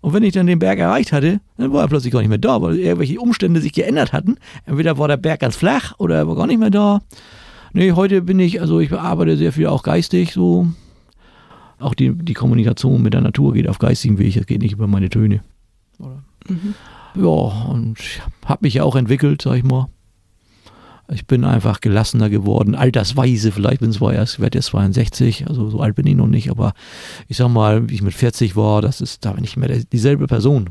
Und 0.00 0.12
wenn 0.12 0.22
ich 0.22 0.32
dann 0.32 0.46
den 0.46 0.60
Berg 0.60 0.78
erreicht 0.78 1.12
hatte, 1.12 1.40
dann 1.56 1.72
war 1.72 1.82
er 1.82 1.88
plötzlich 1.88 2.12
gar 2.12 2.20
nicht 2.20 2.28
mehr 2.28 2.38
da, 2.38 2.62
weil 2.62 2.78
irgendwelche 2.78 3.18
Umstände 3.18 3.60
sich 3.60 3.72
geändert 3.72 4.12
hatten. 4.12 4.36
Entweder 4.64 4.96
war 4.96 5.08
der 5.08 5.16
Berg 5.16 5.40
ganz 5.40 5.56
flach 5.56 5.94
oder 5.98 6.16
er 6.16 6.28
war 6.28 6.36
gar 6.36 6.46
nicht 6.46 6.60
mehr 6.60 6.70
da. 6.70 7.00
Nee, 7.72 7.92
heute 7.92 8.22
bin 8.22 8.38
ich, 8.38 8.60
also 8.60 8.80
ich 8.80 8.92
arbeite 8.92 9.36
sehr 9.36 9.52
viel 9.52 9.66
auch 9.66 9.82
geistig 9.82 10.32
so. 10.32 10.68
Auch 11.80 11.94
die, 11.94 12.12
die 12.12 12.34
Kommunikation 12.34 13.02
mit 13.02 13.14
der 13.14 13.20
Natur 13.20 13.52
geht 13.52 13.68
auf 13.68 13.78
geistigen 13.78 14.18
Weg, 14.18 14.36
es 14.36 14.46
geht 14.46 14.62
nicht 14.62 14.72
über 14.72 14.86
meine 14.86 15.10
Töne. 15.10 15.42
Mhm. 16.48 16.74
Ja, 17.14 17.22
und 17.22 17.98
ich 17.98 18.20
habe 18.44 18.60
mich 18.62 18.74
ja 18.74 18.84
auch 18.84 18.96
entwickelt, 18.96 19.42
sag 19.42 19.56
ich 19.56 19.64
mal. 19.64 19.88
Ich 21.10 21.26
bin 21.26 21.44
einfach 21.44 21.80
gelassener 21.80 22.28
geworden, 22.28 22.74
altersweise 22.74 23.50
vielleicht, 23.50 23.80
bin 23.80 23.92
zwar 23.92 24.12
erst, 24.12 24.34
ich 24.34 24.40
werde 24.40 24.58
jetzt 24.58 24.66
62, 24.66 25.48
also 25.48 25.70
so 25.70 25.80
alt 25.80 25.94
bin 25.94 26.06
ich 26.06 26.14
noch 26.14 26.26
nicht, 26.26 26.50
aber 26.50 26.74
ich 27.28 27.38
sag 27.38 27.48
mal, 27.48 27.88
wie 27.88 27.94
ich 27.94 28.02
mit 28.02 28.12
40 28.12 28.56
war, 28.56 28.82
das 28.82 29.00
ist 29.00 29.24
da 29.24 29.32
nicht 29.34 29.56
mehr 29.56 29.68
dieselbe 29.90 30.26
Person. 30.26 30.68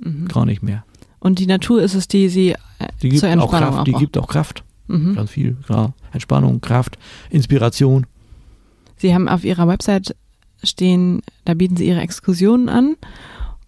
Mhm. 0.00 0.28
Gar 0.28 0.46
nicht 0.46 0.62
mehr. 0.62 0.84
Und 1.18 1.38
die 1.38 1.46
Natur 1.46 1.82
ist 1.82 1.94
es, 1.94 2.06
die 2.06 2.28
sie 2.28 2.50
äh, 2.50 2.56
die 3.02 3.08
gibt 3.08 3.20
zur 3.20 3.28
Entspannung 3.30 3.68
auch 3.68 3.74
Kraft, 3.74 3.86
Die 3.86 3.92
gibt 3.92 4.16
auch 4.18 4.28
Kraft. 4.28 4.64
Mhm. 4.86 5.14
Ganz 5.14 5.30
viel, 5.30 5.56
klar. 5.66 5.94
Entspannung, 6.12 6.60
Kraft, 6.60 6.98
Inspiration. 7.30 8.06
Sie 8.96 9.14
haben 9.14 9.28
auf 9.28 9.44
Ihrer 9.44 9.66
Website 9.66 10.14
stehen, 10.62 11.22
da 11.44 11.54
bieten 11.54 11.76
Sie 11.76 11.86
Ihre 11.86 12.00
Exkursionen 12.00 12.68
an 12.68 12.96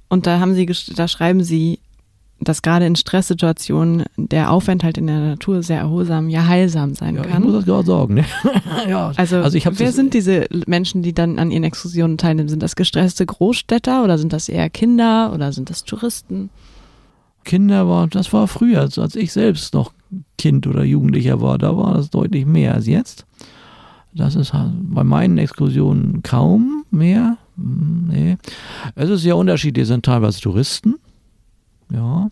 und 0.08 0.26
da 0.26 0.38
haben 0.38 0.54
Sie, 0.54 0.66
da 0.94 1.08
schreiben 1.08 1.42
Sie, 1.42 1.80
dass 2.48 2.62
gerade 2.62 2.86
in 2.86 2.96
Stresssituationen 2.96 4.04
der 4.16 4.50
Aufenthalt 4.50 4.98
in 4.98 5.06
der 5.06 5.20
Natur 5.20 5.62
sehr 5.62 5.80
erholsam, 5.80 6.28
ja 6.28 6.46
heilsam 6.46 6.94
sein 6.94 7.16
ja, 7.16 7.22
kann. 7.22 7.42
Ich 7.42 7.48
muss 7.48 7.54
das 7.56 7.64
gerade 7.64 7.86
sagen. 7.86 8.14
Ne? 8.14 8.24
ja, 8.88 9.12
also, 9.16 9.38
also 9.38 9.58
wer 9.78 9.92
sind 9.92 10.14
diese 10.14 10.46
Menschen, 10.66 11.02
die 11.02 11.12
dann 11.12 11.38
an 11.38 11.50
ihren 11.50 11.64
Exkursionen 11.64 12.18
teilnehmen? 12.18 12.48
Sind 12.48 12.62
das 12.62 12.76
gestresste 12.76 13.26
Großstädter 13.26 14.04
oder 14.04 14.18
sind 14.18 14.32
das 14.32 14.48
eher 14.48 14.70
Kinder 14.70 15.32
oder 15.34 15.52
sind 15.52 15.70
das 15.70 15.84
Touristen? 15.84 16.50
Kinder 17.44 17.88
war, 17.88 18.06
das 18.06 18.32
war 18.32 18.48
früher, 18.48 18.80
als 18.80 19.16
ich 19.16 19.32
selbst 19.32 19.74
noch 19.74 19.92
Kind 20.38 20.66
oder 20.66 20.82
Jugendlicher 20.82 21.40
war, 21.40 21.58
da 21.58 21.76
war 21.76 21.94
das 21.94 22.10
deutlich 22.10 22.46
mehr 22.46 22.74
als 22.74 22.86
jetzt. 22.86 23.26
Das 24.14 24.36
ist 24.36 24.52
halt 24.52 24.72
bei 24.76 25.04
meinen 25.04 25.38
Exkursionen 25.38 26.22
kaum 26.22 26.84
mehr. 26.90 27.36
Hm, 27.56 28.08
nee. 28.08 28.36
Es 28.94 29.10
ist 29.10 29.24
ja 29.24 29.34
unterschiedlich, 29.34 29.82
es 29.82 29.88
sind 29.88 30.04
teilweise 30.04 30.40
Touristen, 30.40 30.94
ja. 31.92 32.30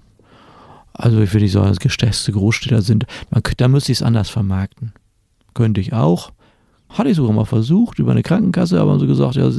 Also 0.92 1.20
ich 1.20 1.32
will 1.32 1.42
nicht 1.42 1.52
sagen, 1.52 1.68
dass 1.68 1.80
gestresste 1.80 2.32
Großstädter 2.32 2.82
sind. 2.82 3.06
Man, 3.30 3.42
da 3.56 3.68
müsste 3.68 3.92
ich 3.92 3.98
es 3.98 4.02
anders 4.02 4.28
vermarkten. 4.28 4.92
Könnte 5.54 5.80
ich 5.80 5.92
auch. 5.92 6.32
Hatte 6.90 7.08
ich 7.08 7.16
sogar 7.16 7.32
mal 7.32 7.46
versucht 7.46 7.98
über 7.98 8.10
eine 8.12 8.22
Krankenkasse, 8.22 8.78
aber 8.78 8.98
sie 8.98 9.06
gesagt, 9.06 9.36
ja, 9.36 9.50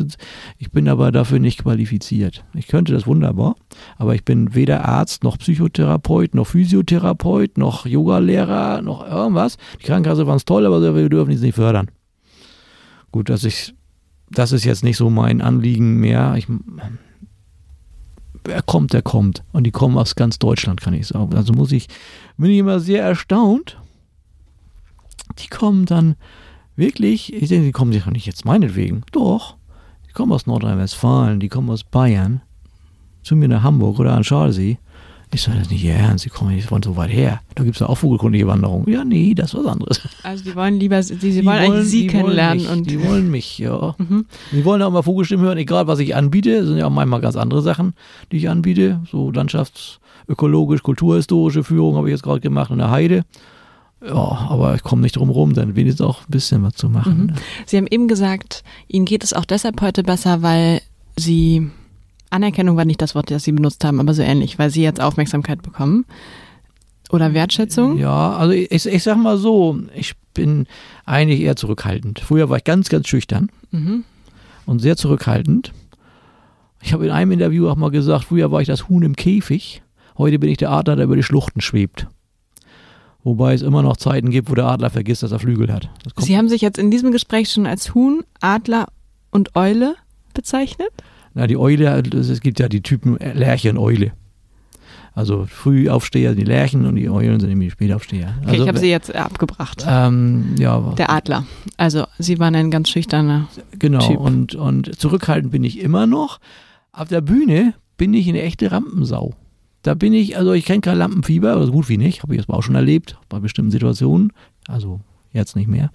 ich 0.60 0.72
bin 0.72 0.88
aber 0.88 1.12
dafür 1.12 1.40
nicht 1.40 1.64
qualifiziert. 1.64 2.46
Ich 2.54 2.68
könnte 2.68 2.94
das 2.94 3.08
wunderbar, 3.08 3.56
aber 3.98 4.14
ich 4.14 4.24
bin 4.24 4.54
weder 4.54 4.86
Arzt 4.86 5.24
noch 5.24 5.40
Psychotherapeut 5.40 6.36
noch 6.36 6.46
Physiotherapeut 6.46 7.58
noch 7.58 7.88
Yogalehrer 7.88 8.84
noch 8.84 9.08
irgendwas. 9.08 9.58
Die 9.82 9.86
Krankenkasse 9.86 10.28
fand 10.28 10.38
es 10.38 10.46
toll, 10.46 10.68
aber 10.68 10.96
wir 10.96 11.10
dürfen 11.10 11.32
es 11.32 11.42
nicht 11.42 11.56
fördern. 11.56 11.90
Gut, 13.12 13.30
dass 13.30 13.44
ich, 13.44 13.74
das 14.30 14.52
ist 14.52 14.64
jetzt 14.64 14.84
nicht 14.84 14.98
so 14.98 15.10
mein 15.10 15.42
Anliegen 15.42 16.00
mehr. 16.00 16.36
Ich, 16.38 16.48
wer 18.44 18.62
kommt, 18.62 18.94
der 18.94 19.02
kommt. 19.02 19.44
Und 19.52 19.66
die 19.66 19.72
kommen 19.72 19.98
aus 19.98 20.16
ganz 20.16 20.40
Deutschland, 20.40 20.82
kann 20.82 20.94
ich 20.94 21.08
sagen. 21.08 21.36
Also 21.36 21.54
muss 21.54 21.72
ich, 21.72 21.88
bin 22.38 22.52
ich 22.52 22.58
immer 22.58 22.80
sehr 22.80 23.04
erstaunt. 23.04 23.78
Die 25.40 25.48
kommen 25.48 25.86
dann 25.86 26.16
wirklich, 26.76 27.34
ich 27.34 27.50
denke, 27.50 27.66
die 27.66 27.72
kommen 27.72 27.94
sich 27.94 28.06
nicht 28.08 28.26
jetzt 28.26 28.46
meinetwegen. 28.46 29.04
Doch. 29.12 29.58
Die 30.08 30.14
kommen 30.14 30.32
aus 30.32 30.46
Nordrhein-Westfalen, 30.46 31.40
die 31.40 31.50
kommen 31.50 31.70
aus 31.70 31.84
Bayern, 31.84 32.42
zu 33.24 33.36
mir 33.36 33.48
nach 33.48 33.64
Hamburg 33.64 34.00
oder 34.00 34.14
an 34.14 34.24
Schalsee. 34.24 34.78
Ich 35.34 35.42
sage 35.42 35.58
das 35.58 35.70
nicht 35.70 35.84
ernst, 35.84 36.24
sie 36.24 36.30
kommen 36.30 36.54
nicht 36.54 36.68
von 36.68 36.84
so 36.84 36.96
weit 36.96 37.12
her. 37.12 37.42
Da 37.56 37.64
gibt 37.64 37.76
es 37.76 37.80
ja 37.80 37.88
auch 37.90 37.98
vogelkundige 37.98 38.46
Wanderung. 38.46 38.88
Ja, 38.88 39.04
nee, 39.04 39.34
das 39.34 39.54
ist 39.54 39.60
was 39.60 39.66
anderes. 39.66 40.02
Also 40.22 40.44
die 40.44 40.56
wollen 40.56 40.80
lieber, 40.80 41.02
sie, 41.02 41.16
sie 41.16 41.44
wollen, 41.44 41.58
wollen 41.58 41.72
eigentlich 41.72 41.90
Sie 41.90 42.08
kennenlernen. 42.08 42.68
Wollen 42.68 42.70
mich, 42.70 42.78
und 42.78 42.90
die 42.90 43.04
wollen 43.04 43.32
mich, 43.32 43.58
ja. 43.58 43.96
Mhm. 43.98 44.26
Die 44.52 44.64
wollen 44.64 44.82
auch 44.84 44.92
mal 44.92 45.02
Vogelstimmen 45.02 45.46
hören, 45.46 45.58
egal 45.58 45.88
was 45.88 46.00
ich 46.00 46.16
anbiete. 46.16 46.60
Das 46.60 46.68
sind 46.68 46.78
ja 46.78 46.86
auch 46.86 46.92
manchmal 46.92 47.22
ganz 47.22 47.36
andere 47.36 47.62
Sachen, 47.64 47.94
die 48.32 48.38
ich 48.38 48.50
anbiete. 48.50 49.02
So 49.12 49.32
landschaftsökologisch, 49.32 50.84
kulturhistorische 50.84 51.64
Führung 51.64 51.96
habe 51.96 52.10
ich 52.10 52.14
jetzt 52.14 52.24
gerade 52.24 52.40
gemacht 52.40 52.70
in 52.70 52.78
der 52.78 52.92
Heide. 52.92 53.24
Ja, 54.06 54.48
aber 54.50 54.76
ich 54.76 54.84
komme 54.84 55.02
nicht 55.02 55.16
drum 55.16 55.30
rum, 55.30 55.54
dann 55.54 55.76
wenigstens 55.76 56.06
auch 56.06 56.22
ein 56.22 56.32
bisschen 56.32 56.62
was 56.64 56.74
zu 56.74 56.90
machen. 56.90 57.18
Mhm. 57.18 57.26
Ne? 57.28 57.34
Sie 57.66 57.78
haben 57.78 57.88
eben 57.90 58.08
gesagt, 58.08 58.64
Ihnen 58.88 59.06
geht 59.06 59.24
es 59.24 59.34
auch 59.34 59.46
deshalb 59.46 59.82
heute 59.82 60.04
besser, 60.04 60.42
weil 60.42 60.82
Sie 61.16 61.72
Anerkennung 62.34 62.78
war 62.78 62.86
nicht 62.86 63.02
das 63.02 63.16
Wort, 63.16 63.32
das 63.32 63.44
Sie 63.44 63.52
benutzt 63.52 63.84
haben, 63.84 64.00
aber 64.00 64.14
so 64.14 64.22
ähnlich, 64.22 64.60
weil 64.60 64.70
Sie 64.70 64.84
jetzt 64.84 65.02
Aufmerksamkeit 65.02 65.62
bekommen. 65.62 66.06
Oder 67.10 67.34
Wertschätzung? 67.34 67.98
Ja, 68.00 68.36
also 68.36 68.54
ich, 68.54 68.86
ich 68.86 69.04
sag 69.04 69.18
mal 69.18 69.38
so, 69.38 69.80
ich 69.96 70.16
bin 70.34 70.66
eigentlich 71.06 71.42
eher 71.42 71.56
zurückhaltend. 71.56 72.20
Früher 72.20 72.50
war 72.50 72.58
ich 72.58 72.64
ganz, 72.64 72.90
ganz 72.90 73.08
schüchtern 73.08 73.50
mhm. 73.72 74.04
und 74.66 74.80
sehr 74.80 74.98
zurückhaltend. 74.98 75.74
Ich 76.82 76.92
habe 76.92 77.06
in 77.06 77.12
einem 77.12 77.32
Interview 77.32 77.70
auch 77.70 77.76
mal 77.76 77.92
gesagt, 77.92 78.26
früher 78.26 78.52
war 78.52 78.62
ich 78.62 78.68
das 78.68 78.90
Huhn 78.90 79.04
im 79.04 79.16
Käfig, 79.16 79.84
heute 80.18 80.40
bin 80.40 80.50
ich 80.50 80.58
der 80.58 80.72
Adler, 80.72 80.96
der 80.96 81.06
über 81.06 81.16
die 81.16 81.24
Schluchten 81.24 81.62
schwebt. 81.62 82.08
Wobei 83.24 83.54
es 83.54 83.62
immer 83.62 83.84
noch 83.84 83.96
Zeiten 83.96 84.32
gibt, 84.32 84.50
wo 84.50 84.56
der 84.56 84.66
Adler 84.66 84.90
vergisst, 84.90 85.24
dass 85.24 85.32
er 85.32 85.40
Flügel 85.40 85.72
hat. 85.72 85.90
Sie 86.18 86.38
haben 86.38 86.50
sich 86.50 86.62
jetzt 86.62 86.78
in 86.78 86.92
diesem 86.92 87.12
Gespräch 87.12 87.50
schon 87.50 87.66
als 87.66 87.94
Huhn, 87.94 88.24
Adler 88.42 88.88
und 89.32 89.56
Eule 89.56 89.96
bezeichnet? 90.34 90.92
Na, 91.34 91.48
die 91.48 91.58
Eule, 91.58 92.04
es 92.14 92.42
gibt 92.42 92.60
ja 92.60 92.70
die 92.70 92.82
Typen 92.82 93.18
Lerche 93.18 93.70
und 93.72 93.78
Eule. 93.78 94.14
Also 95.16 95.46
Frühaufsteher 95.46 96.34
die 96.34 96.44
Lerchen 96.44 96.88
und 96.88 96.96
die 96.96 97.08
Eulen 97.08 97.40
sind 97.40 97.50
irgendwie 97.50 97.70
Spätaufsteher. 97.70 98.34
Okay, 98.42 98.50
also, 98.50 98.64
ich 98.64 98.68
habe 98.68 98.80
sie 98.80 98.90
jetzt 98.90 99.14
abgebracht. 99.16 99.86
Ähm, 99.88 100.56
ja. 100.58 100.80
Der 100.98 101.12
Adler. 101.12 101.46
Also 101.78 102.06
sie 102.18 102.40
waren 102.40 102.56
ein 102.56 102.72
ganz 102.72 102.90
schüchterner 102.90 103.48
Genau, 103.78 104.08
typ. 104.08 104.20
Und, 104.20 104.56
und 104.56 105.00
zurückhaltend 105.00 105.52
bin 105.52 105.64
ich 105.64 105.80
immer 105.80 106.08
noch. 106.08 106.40
Auf 106.92 107.10
der 107.10 107.22
Bühne 107.22 107.76
bin 107.98 108.14
ich 108.14 108.28
eine 108.28 108.42
echte 108.42 108.72
Rampensau. 108.72 109.36
Da 109.84 109.94
bin 109.94 110.14
ich, 110.14 110.38
also 110.38 110.54
ich 110.54 110.66
kenne 110.66 110.82
kein 110.82 110.98
Lampenfieber, 110.98 111.56
oder 111.58 111.66
so 111.68 111.74
gut 111.74 111.90
wie 111.90 111.98
nicht, 111.98 112.24
habe 112.24 112.34
ich 112.34 112.40
jetzt 112.40 112.50
auch 112.50 112.64
schon 112.64 112.76
erlebt, 112.76 113.18
bei 113.30 113.40
bestimmten 113.40 113.72
Situationen. 113.72 114.32
Also 114.68 115.00
jetzt 115.32 115.56
nicht 115.56 115.68
mehr. 115.68 115.92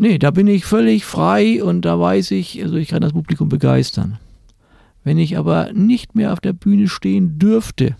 Nee, 0.00 0.18
da 0.18 0.30
bin 0.30 0.46
ich 0.46 0.64
völlig 0.64 1.04
frei 1.04 1.62
und 1.62 1.82
da 1.82 1.98
weiß 1.98 2.30
ich, 2.30 2.62
also 2.62 2.76
ich 2.76 2.88
kann 2.88 3.02
das 3.02 3.12
Publikum 3.12 3.48
begeistern. 3.48 4.18
Wenn 5.02 5.18
ich 5.18 5.36
aber 5.36 5.72
nicht 5.72 6.14
mehr 6.14 6.32
auf 6.32 6.38
der 6.38 6.52
Bühne 6.52 6.86
stehen 6.86 7.40
dürfte, 7.40 7.96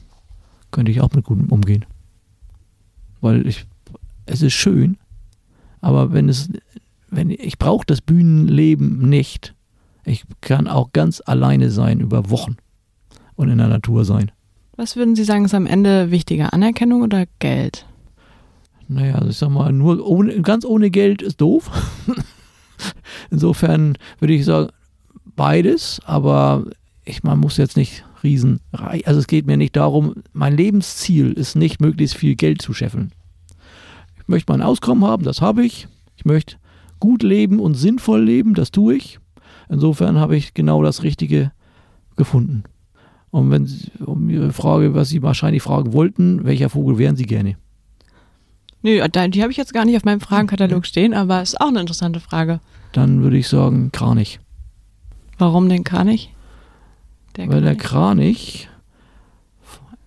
könnte 0.71 0.93
ich 0.93 1.01
auch 1.01 1.11
mit 1.13 1.25
gutem 1.25 1.49
umgehen. 1.49 1.85
Weil 3.21 3.45
ich, 3.49 3.67
es 4.27 4.43
ist 4.43 4.53
schön, 4.53 4.97
aber 5.81 6.13
wenn 6.13 6.29
es, 6.29 6.49
wenn 7.11 7.31
ich 7.31 7.59
brauche 7.59 7.85
das 7.85 8.01
Bühnenleben 8.01 9.09
nicht. 9.09 9.55
Ich 10.05 10.23
kann 10.41 10.69
auch 10.69 10.93
ganz 10.93 11.21
alleine 11.27 11.69
sein 11.71 11.99
über 11.99 12.31
Wochen 12.31 12.57
und 13.35 13.49
in 13.49 13.59
der 13.59 13.67
Natur 13.67 14.05
sein. 14.05 14.31
Was 14.77 14.95
würden 14.95 15.17
Sie 15.17 15.25
sagen, 15.25 15.45
ist 15.45 15.55
am 15.55 15.67
Ende 15.67 16.13
wichtiger, 16.13 16.53
Anerkennung 16.53 17.03
oder 17.03 17.27
Geld? 17.41 17.88
Naja, 18.89 19.17
also 19.17 19.29
ich 19.29 19.37
sag 19.37 19.51
mal, 19.51 19.73
nur 19.73 20.05
ohne, 20.07 20.41
ganz 20.41 20.65
ohne 20.65 20.91
Geld 20.91 21.21
ist 21.21 21.41
doof. 21.41 21.71
Insofern 23.31 23.99
würde 24.19 24.35
ich 24.35 24.45
sagen, 24.45 24.71
beides, 25.37 26.01
aber 26.05 26.65
ich, 27.05 27.23
man 27.23 27.39
muss 27.39 27.59
jetzt 27.59 27.77
nicht 27.77 28.05
riesen, 28.23 28.61
also 28.73 29.21
es 29.21 29.27
geht 29.27 29.47
mir 29.47 29.57
nicht 29.57 29.77
darum, 29.77 30.15
mein 30.33 30.57
Lebensziel 30.57 31.33
ist 31.33 31.55
nicht, 31.55 31.81
möglichst 31.81 32.17
viel 32.17 32.35
Geld 32.35 32.63
zu 32.63 32.73
scheffeln. 32.73 33.13
Ich 34.21 34.29
möchte 34.29 34.53
mein 34.53 34.63
Auskommen 34.63 35.05
haben, 35.05 35.23
das 35.23 35.41
habe 35.41 35.65
ich. 35.65 35.87
Ich 36.17 36.25
möchte 36.25 36.57
gut 36.99 37.23
leben 37.23 37.61
und 37.61 37.75
sinnvoll 37.75 38.23
leben, 38.23 38.55
das 38.55 38.71
tue 38.71 38.97
ich. 38.97 39.21
Insofern 39.69 40.19
habe 40.19 40.37
ich 40.37 40.55
genau 40.55 40.83
das 40.83 41.03
Richtige 41.03 41.53
gefunden. 42.17 42.65
Und 43.31 43.51
wenn 43.51 43.67
Sie, 43.67 43.91
um 44.05 44.31
Ihre 44.31 44.53
Frage, 44.53 44.95
was 44.95 45.11
Sie 45.11 45.23
wahrscheinlich 45.23 45.63
fragen 45.63 45.93
wollten, 45.93 46.45
welcher 46.45 46.71
Vogel 46.71 46.99
wären 46.99 47.17
Sie 47.17 47.27
gerne? 47.27 47.57
Nö, 48.83 49.01
die 49.09 49.43
habe 49.43 49.51
ich 49.51 49.57
jetzt 49.57 49.75
gar 49.75 49.85
nicht 49.85 49.97
auf 49.97 50.05
meinem 50.05 50.21
Fragenkatalog 50.21 50.87
stehen, 50.87 51.15
aber 51.15 51.43
ist 51.43 51.61
auch 51.61 51.69
eine 51.69 51.81
interessante 51.81 52.21
Frage. 52.21 52.61
Dann 52.93 53.23
würde 53.23 53.37
ich 53.37 53.49
sagen 53.49 53.91
Kranich. 53.93 54.39
Warum 55.39 55.69
denn 55.69 55.85
Kranich? 55.85 56.35
Der 57.37 57.49
Weil 57.49 57.63
der 57.63 57.77
Kranich 57.77 58.69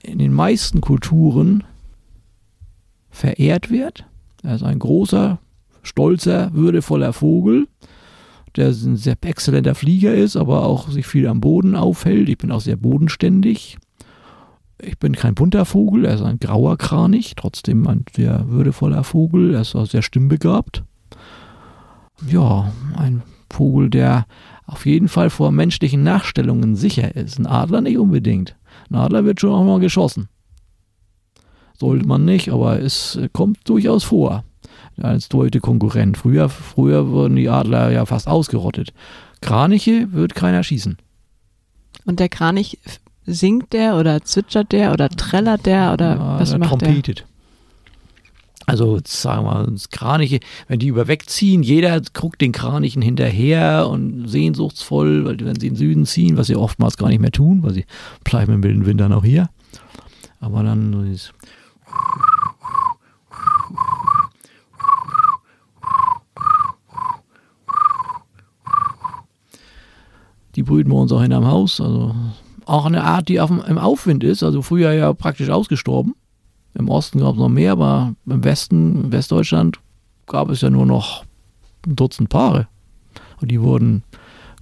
in 0.04 0.20
den 0.20 0.34
meisten 0.34 0.82
Kulturen 0.82 1.64
verehrt 3.10 3.70
wird. 3.70 4.06
Er 4.44 4.56
ist 4.56 4.64
ein 4.64 4.80
großer, 4.80 5.40
stolzer, 5.84 6.54
würdevoller 6.54 7.14
Vogel, 7.14 7.68
der 8.56 8.70
ein 8.70 8.98
sehr 8.98 9.16
exzellenter 9.22 9.76
Flieger 9.76 10.14
ist, 10.14 10.36
aber 10.36 10.66
auch 10.66 10.90
sich 10.90 11.06
viel 11.06 11.28
am 11.28 11.40
Boden 11.40 11.76
aufhält. 11.76 12.30
Ich 12.30 12.38
bin 12.38 12.52
auch 12.52 12.62
sehr 12.62 12.78
bodenständig. 12.78 13.78
Ich 14.84 14.98
bin 14.98 15.14
kein 15.14 15.36
bunter 15.36 15.66
Vogel, 15.66 16.06
er 16.06 16.16
ist 16.16 16.22
ein 16.22 16.40
grauer 16.40 16.78
Kranich, 16.78 17.36
trotzdem 17.36 17.88
ein 17.88 18.04
sehr 18.16 18.50
würdevoller 18.50 19.04
Vogel, 19.04 19.54
er 19.54 19.62
ist 19.62 19.76
auch 19.76 19.86
sehr 19.86 20.02
stimmbegabt. 20.02 20.84
Ja, 22.28 22.72
ein 22.96 23.22
Vogel, 23.52 23.90
der 23.90 24.26
auf 24.66 24.86
jeden 24.86 25.08
Fall 25.08 25.30
vor 25.30 25.52
menschlichen 25.52 26.04
Nachstellungen 26.04 26.76
sicher 26.76 27.16
ist. 27.16 27.40
Ein 27.40 27.48
Adler 27.48 27.82
nicht 27.82 27.98
unbedingt. 27.98 28.56
Ein 28.90 28.96
Adler 28.96 29.26
wird 29.26 29.42
schon 29.42 29.52
auch 29.52 29.64
mal 29.64 29.80
geschossen. 29.80 30.30
Sollte 31.78 32.08
man 32.08 32.26
nicht, 32.26 32.50
aber 32.50 32.80
es 32.80 33.20
kommt 33.34 33.68
durchaus 33.70 34.04
vor 34.04 34.44
als 34.98 35.30
deutsche 35.30 35.60
Konkurrent. 35.60 36.18
Früher, 36.18 36.50
früher 36.50 37.10
wurden 37.10 37.36
die 37.36 37.50
Adler 37.50 37.92
ja 37.92 38.06
fast 38.06 38.28
ausgerottet. 38.28 38.94
Kraniche 39.42 40.12
wird 40.12 40.36
keiner 40.36 40.64
schießen. 40.64 40.98
Und 42.06 42.20
der 42.20 42.30
Kranich 42.30 42.80
singt 43.26 43.74
der 43.74 43.96
oder 43.96 44.24
zwitschert 44.24 44.72
der 44.72 44.92
oder 44.94 45.10
trällert 45.10 45.66
der 45.66 45.94
oder 45.94 46.16
ja, 46.16 46.40
was 46.40 46.58
macht 46.58 46.70
trompetet. 46.70 47.20
der? 47.20 47.26
Also 48.68 49.00
sagen 49.06 49.46
wir 49.46 49.52
mal, 49.52 49.76
Kraniche, 49.92 50.40
wenn 50.68 50.80
die 50.80 50.88
über 50.88 51.08
wegziehen, 51.08 51.64
jeder 51.64 52.00
guckt 52.14 52.42
den 52.42 52.52
Kranichen 52.52 53.02
hinterher 53.02 53.88
und 53.90 54.28
sehnsuchtsvoll, 54.28 55.26
weil 55.26 55.40
wenn 55.40 55.60
sie 55.60 55.68
in 55.68 55.74
den 55.74 55.78
Süden 55.78 56.06
ziehen, 56.06 56.38
was 56.38 56.48
sie 56.48 56.56
oftmals 56.56 56.96
gar 56.98 57.10
nicht 57.10 57.20
mehr 57.20 57.32
tun, 57.32 57.64
weil 57.64 57.74
sie 57.74 57.86
bleiben 58.24 58.54
im 58.54 58.64
wilden 58.64 58.86
Winter 58.86 59.10
noch 59.10 59.26
hier. 59.26 59.50
Aber 60.40 60.64
dann 60.64 60.94
so 60.94 61.02
dieses 61.02 61.34
die 70.56 70.64
brüten 70.64 70.92
wir 70.92 70.98
uns 70.98 71.12
auch 71.12 71.22
hinterm 71.22 71.46
Haus. 71.46 71.80
Also 71.82 72.16
auch 72.72 72.86
eine 72.86 73.04
Art, 73.04 73.28
die 73.28 73.40
auf 73.40 73.50
im 73.50 73.78
Aufwind 73.78 74.24
ist, 74.24 74.44
also 74.44 74.62
früher 74.62 74.94
ja 74.94 75.12
praktisch 75.14 75.50
ausgestorben. 75.50 76.16
Im 76.74 76.90
Osten 76.90 77.20
gab 77.20 77.34
es 77.34 77.40
noch 77.40 77.50
mehr, 77.50 77.74
aber 77.74 78.14
im 78.26 78.44
Westen, 78.44 79.06
in 79.06 79.12
Westdeutschland, 79.12 79.80
gab 80.26 80.50
es 80.50 80.62
ja 80.62 80.70
nur 80.70 80.86
noch 80.86 81.26
ein 81.86 81.96
Dutzend 81.96 82.30
Paare. 82.30 82.68
Und 83.42 83.52
die 83.52 83.62
wurden 83.62 84.04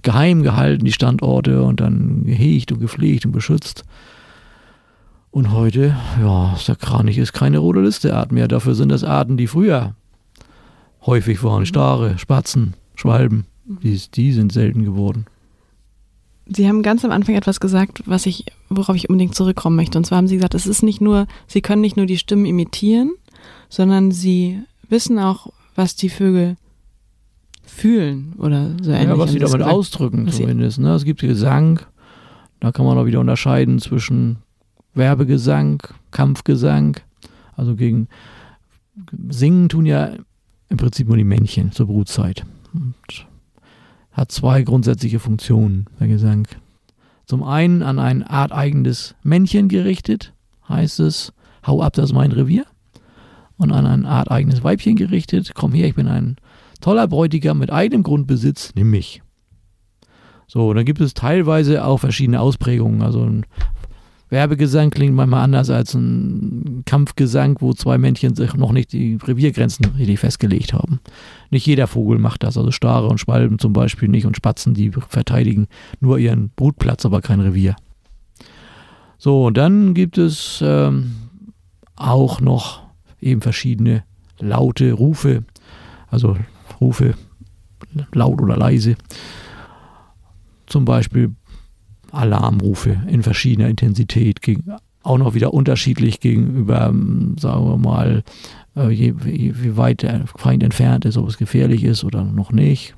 geheim 0.02 0.42
gehalten, 0.42 0.84
die 0.84 0.92
Standorte, 0.92 1.62
und 1.62 1.80
dann 1.80 2.24
gehegt 2.24 2.72
und 2.72 2.80
gepflegt 2.80 3.26
und 3.26 3.32
beschützt. 3.32 3.84
Und 5.30 5.52
heute, 5.52 5.94
ja, 6.20 6.56
der 6.66 6.76
Kranich 6.76 7.18
ist 7.18 7.32
keine 7.32 7.58
rote 7.58 7.80
Listeart 7.80 8.32
mehr. 8.32 8.48
Dafür 8.48 8.74
sind 8.74 8.88
das 8.88 9.04
Arten, 9.04 9.36
die 9.36 9.46
früher 9.46 9.94
häufig 11.06 11.44
waren. 11.44 11.64
Stare, 11.64 12.18
Spatzen, 12.18 12.74
Schwalben. 12.96 13.46
Die, 13.64 14.00
die 14.12 14.32
sind 14.32 14.50
selten 14.50 14.84
geworden. 14.84 15.26
Sie 16.52 16.68
haben 16.68 16.82
ganz 16.82 17.04
am 17.04 17.12
Anfang 17.12 17.36
etwas 17.36 17.60
gesagt, 17.60 18.02
was 18.06 18.26
ich, 18.26 18.44
worauf 18.68 18.96
ich 18.96 19.08
unbedingt 19.08 19.34
zurückkommen 19.34 19.76
möchte. 19.76 19.98
Und 19.98 20.04
zwar 20.04 20.18
haben 20.18 20.26
Sie 20.26 20.36
gesagt, 20.36 20.54
es 20.54 20.66
ist 20.66 20.82
nicht 20.82 21.00
nur, 21.00 21.26
Sie 21.46 21.60
können 21.60 21.80
nicht 21.80 21.96
nur 21.96 22.06
die 22.06 22.18
Stimmen 22.18 22.44
imitieren, 22.44 23.12
sondern 23.68 24.10
Sie 24.10 24.60
wissen 24.88 25.18
auch, 25.18 25.52
was 25.76 25.94
die 25.94 26.08
Vögel 26.08 26.56
fühlen 27.64 28.34
oder 28.38 28.74
so 28.82 28.90
ähnlich. 28.90 29.08
Ja, 29.08 29.18
was 29.18 29.32
sie 29.32 29.38
damit 29.38 29.52
gesagt. 29.52 29.72
ausdrücken 29.72 30.28
zumindest. 30.28 30.78
Ne? 30.78 30.92
Es 30.94 31.04
gibt 31.04 31.20
Gesang, 31.20 31.80
da 32.58 32.72
kann 32.72 32.84
man 32.84 32.98
auch 32.98 33.06
wieder 33.06 33.20
unterscheiden 33.20 33.78
zwischen 33.78 34.38
Werbegesang, 34.94 35.82
Kampfgesang. 36.10 36.96
Also 37.56 37.76
gegen 37.76 38.08
Singen 39.28 39.68
tun 39.68 39.86
ja 39.86 40.14
im 40.68 40.76
Prinzip 40.76 41.08
nur 41.08 41.16
die 41.16 41.24
Männchen 41.24 41.72
zur 41.72 41.86
Brutzeit. 41.86 42.44
Und 42.72 43.26
hat 44.12 44.32
zwei 44.32 44.62
grundsätzliche 44.62 45.18
Funktionen, 45.18 45.86
der 45.98 46.08
Gesang. 46.08 46.48
Zum 47.26 47.42
einen 47.42 47.82
an 47.82 47.98
ein 47.98 48.22
arteigenes 48.22 49.14
Männchen 49.22 49.68
gerichtet, 49.68 50.32
heißt 50.68 51.00
es, 51.00 51.32
hau 51.66 51.82
ab, 51.82 51.92
das 51.92 52.06
ist 52.06 52.14
mein 52.14 52.32
Revier. 52.32 52.64
Und 53.56 53.72
an 53.72 53.86
ein 53.86 54.06
arteigenes 54.06 54.64
Weibchen 54.64 54.96
gerichtet, 54.96 55.52
komm 55.54 55.72
her, 55.72 55.86
ich 55.86 55.94
bin 55.94 56.08
ein 56.08 56.36
toller 56.80 57.06
Bräutigam 57.06 57.58
mit 57.58 57.70
eigenem 57.70 58.02
Grundbesitz, 58.02 58.72
nimm 58.74 58.90
mich. 58.90 59.22
So, 60.46 60.74
dann 60.74 60.84
gibt 60.84 61.00
es 61.00 61.14
teilweise 61.14 61.84
auch 61.84 61.98
verschiedene 61.98 62.40
Ausprägungen. 62.40 63.02
Also 63.02 63.22
ein 63.22 63.46
Werbegesang 64.30 64.90
klingt 64.90 65.14
manchmal 65.14 65.42
anders 65.42 65.70
als 65.70 65.94
ein 65.94 66.84
Kampfgesang, 66.86 67.56
wo 67.60 67.72
zwei 67.72 67.98
Männchen 67.98 68.36
sich 68.36 68.54
noch 68.54 68.70
nicht 68.70 68.92
die 68.92 69.18
Reviergrenzen 69.20 69.86
richtig 69.98 70.20
festgelegt 70.20 70.72
haben. 70.72 71.00
Nicht 71.50 71.66
jeder 71.66 71.88
Vogel 71.88 72.18
macht 72.18 72.44
das. 72.44 72.56
Also 72.56 72.70
Stare 72.70 73.08
und 73.08 73.18
Schwalben 73.18 73.58
zum 73.58 73.72
Beispiel 73.72 74.08
nicht 74.08 74.26
und 74.26 74.36
Spatzen, 74.36 74.72
die 74.72 74.92
verteidigen 74.92 75.66
nur 75.98 76.18
ihren 76.18 76.50
Brutplatz, 76.50 77.04
aber 77.04 77.20
kein 77.20 77.40
Revier. 77.40 77.74
So, 79.18 79.46
und 79.46 79.56
dann 79.56 79.94
gibt 79.94 80.16
es 80.16 80.62
ähm, 80.64 81.16
auch 81.96 82.40
noch 82.40 82.82
eben 83.20 83.42
verschiedene 83.42 84.04
laute 84.38 84.92
Rufe, 84.92 85.44
also 86.08 86.36
Rufe 86.80 87.14
laut 88.12 88.40
oder 88.40 88.56
leise. 88.56 88.94
Zum 90.66 90.84
Beispiel 90.84 91.34
Alarmrufe 92.12 93.00
in 93.08 93.22
verschiedener 93.22 93.68
Intensität, 93.68 94.42
gegen, 94.42 94.64
auch 95.02 95.18
noch 95.18 95.34
wieder 95.34 95.54
unterschiedlich 95.54 96.20
gegenüber, 96.20 96.88
ähm, 96.88 97.36
sagen 97.38 97.66
wir 97.66 97.76
mal, 97.76 98.22
äh, 98.76 98.90
je, 98.90 99.14
je, 99.24 99.54
wie 99.56 99.76
weit 99.76 100.02
der 100.02 100.26
Feind 100.36 100.62
entfernt 100.62 101.04
ist, 101.04 101.16
ob 101.16 101.28
es 101.28 101.38
gefährlich 101.38 101.84
ist 101.84 102.04
oder 102.04 102.24
noch 102.24 102.52
nicht. 102.52 102.94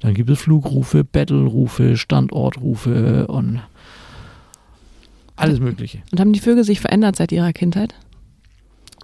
Dann 0.00 0.14
gibt 0.14 0.30
es 0.30 0.40
Flugrufe, 0.40 1.04
Battlerufe, 1.04 1.96
Standortrufe 1.96 3.26
und 3.26 3.60
alles 5.36 5.60
Mögliche. 5.60 6.02
Und 6.12 6.20
haben 6.20 6.32
die 6.32 6.40
Vögel 6.40 6.64
sich 6.64 6.80
verändert 6.80 7.16
seit 7.16 7.32
ihrer 7.32 7.52
Kindheit? 7.52 7.94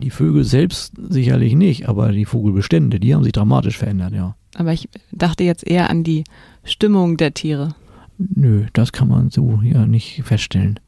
Die 0.03 0.11
Vögel 0.11 0.45
selbst 0.45 0.93
sicherlich 1.09 1.55
nicht, 1.55 1.89
aber 1.89 2.13
die 2.13 2.27
Vogelbestände, 2.27 3.01
die 3.01 3.15
haben 3.15 3.25
sich 3.25 3.33
dramatisch 3.33 3.79
verändert, 3.79 4.13
ja. 4.13 4.37
Aber 4.55 4.73
ich 4.73 4.89
dachte 5.13 5.45
jetzt 5.45 5.67
eher 5.67 5.89
an 5.89 6.05
die 6.05 6.25
Stimmung 6.65 7.17
der 7.17 7.33
Tiere. 7.33 7.75
Nö, 8.19 8.67
das 8.73 8.93
kann 8.93 9.09
man 9.09 9.31
so 9.31 9.61
ja 9.63 9.87
nicht 9.87 10.23
feststellen. 10.25 10.81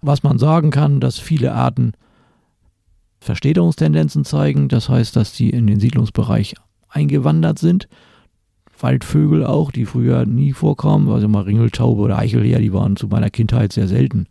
Was 0.00 0.22
man 0.22 0.38
sagen 0.38 0.70
kann, 0.70 1.00
dass 1.00 1.18
viele 1.18 1.52
Arten 1.52 1.92
Verstädterungstendenzen 3.20 4.24
zeigen, 4.24 4.68
das 4.68 4.88
heißt, 4.88 5.16
dass 5.16 5.32
die 5.32 5.50
in 5.50 5.66
den 5.66 5.80
Siedlungsbereich 5.80 6.54
eingewandert 6.88 7.58
sind. 7.58 7.88
Waldvögel 8.78 9.44
auch, 9.44 9.70
die 9.70 9.86
früher 9.86 10.26
nie 10.26 10.52
vorkamen, 10.52 11.08
also 11.08 11.28
mal 11.28 11.42
Ringeltaube 11.42 12.02
oder 12.02 12.18
Eichelheer, 12.18 12.60
die 12.60 12.72
waren 12.72 12.96
zu 12.96 13.08
meiner 13.08 13.30
Kindheit 13.30 13.72
sehr 13.72 13.88
selten. 13.88 14.26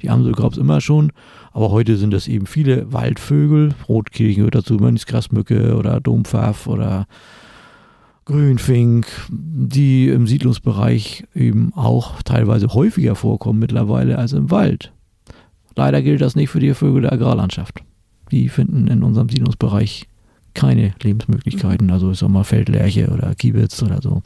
Die 0.00 0.10
haben 0.10 0.22
so 0.22 0.30
es 0.30 0.56
immer 0.56 0.80
schon, 0.80 1.12
aber 1.52 1.70
heute 1.70 1.96
sind 1.96 2.14
es 2.14 2.28
eben 2.28 2.46
viele 2.46 2.92
Waldvögel, 2.92 3.74
Rotkehlchen 3.88 4.36
gehört 4.36 4.54
dazu, 4.54 4.74
Mönchsgrasmücke 4.74 5.76
oder 5.76 6.00
Dompfaff 6.00 6.66
oder 6.66 7.06
Grünfink, 8.30 9.06
die 9.28 10.08
im 10.08 10.28
Siedlungsbereich 10.28 11.24
eben 11.34 11.72
auch 11.74 12.22
teilweise 12.22 12.68
häufiger 12.68 13.16
vorkommen 13.16 13.58
mittlerweile 13.58 14.18
als 14.18 14.32
im 14.32 14.50
Wald. 14.52 14.92
Leider 15.74 16.00
gilt 16.00 16.20
das 16.20 16.36
nicht 16.36 16.48
für 16.50 16.60
die 16.60 16.74
Vögel 16.74 17.02
der 17.02 17.12
Agrarlandschaft. 17.12 17.82
Die 18.30 18.48
finden 18.48 18.86
in 18.86 19.02
unserem 19.02 19.28
Siedlungsbereich 19.28 20.06
keine 20.54 20.94
Lebensmöglichkeiten, 21.02 21.90
also 21.90 22.12
ich 22.12 22.18
sag 22.18 22.28
mal 22.28 22.44
Feldlerche 22.44 23.08
oder 23.08 23.34
Kiebitz 23.34 23.82
oder 23.82 24.00
so. 24.00 24.22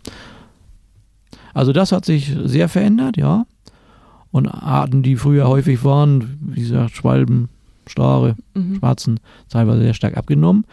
Also 1.54 1.72
das 1.72 1.92
hat 1.92 2.04
sich 2.04 2.34
sehr 2.44 2.68
verändert, 2.68 3.16
ja. 3.16 3.46
Und 4.30 4.48
Arten, 4.48 5.02
die 5.02 5.16
früher 5.16 5.48
häufig 5.48 5.82
waren, 5.84 6.38
wie 6.40 6.60
gesagt, 6.60 6.96
Schwalben, 6.96 7.48
Stare, 7.86 8.36
Mhm. 8.54 8.76
Schwarzen, 8.76 9.20
teilweise 9.48 9.80
sehr 9.80 9.94
stark 9.94 10.16
abgenommen. 10.16 10.64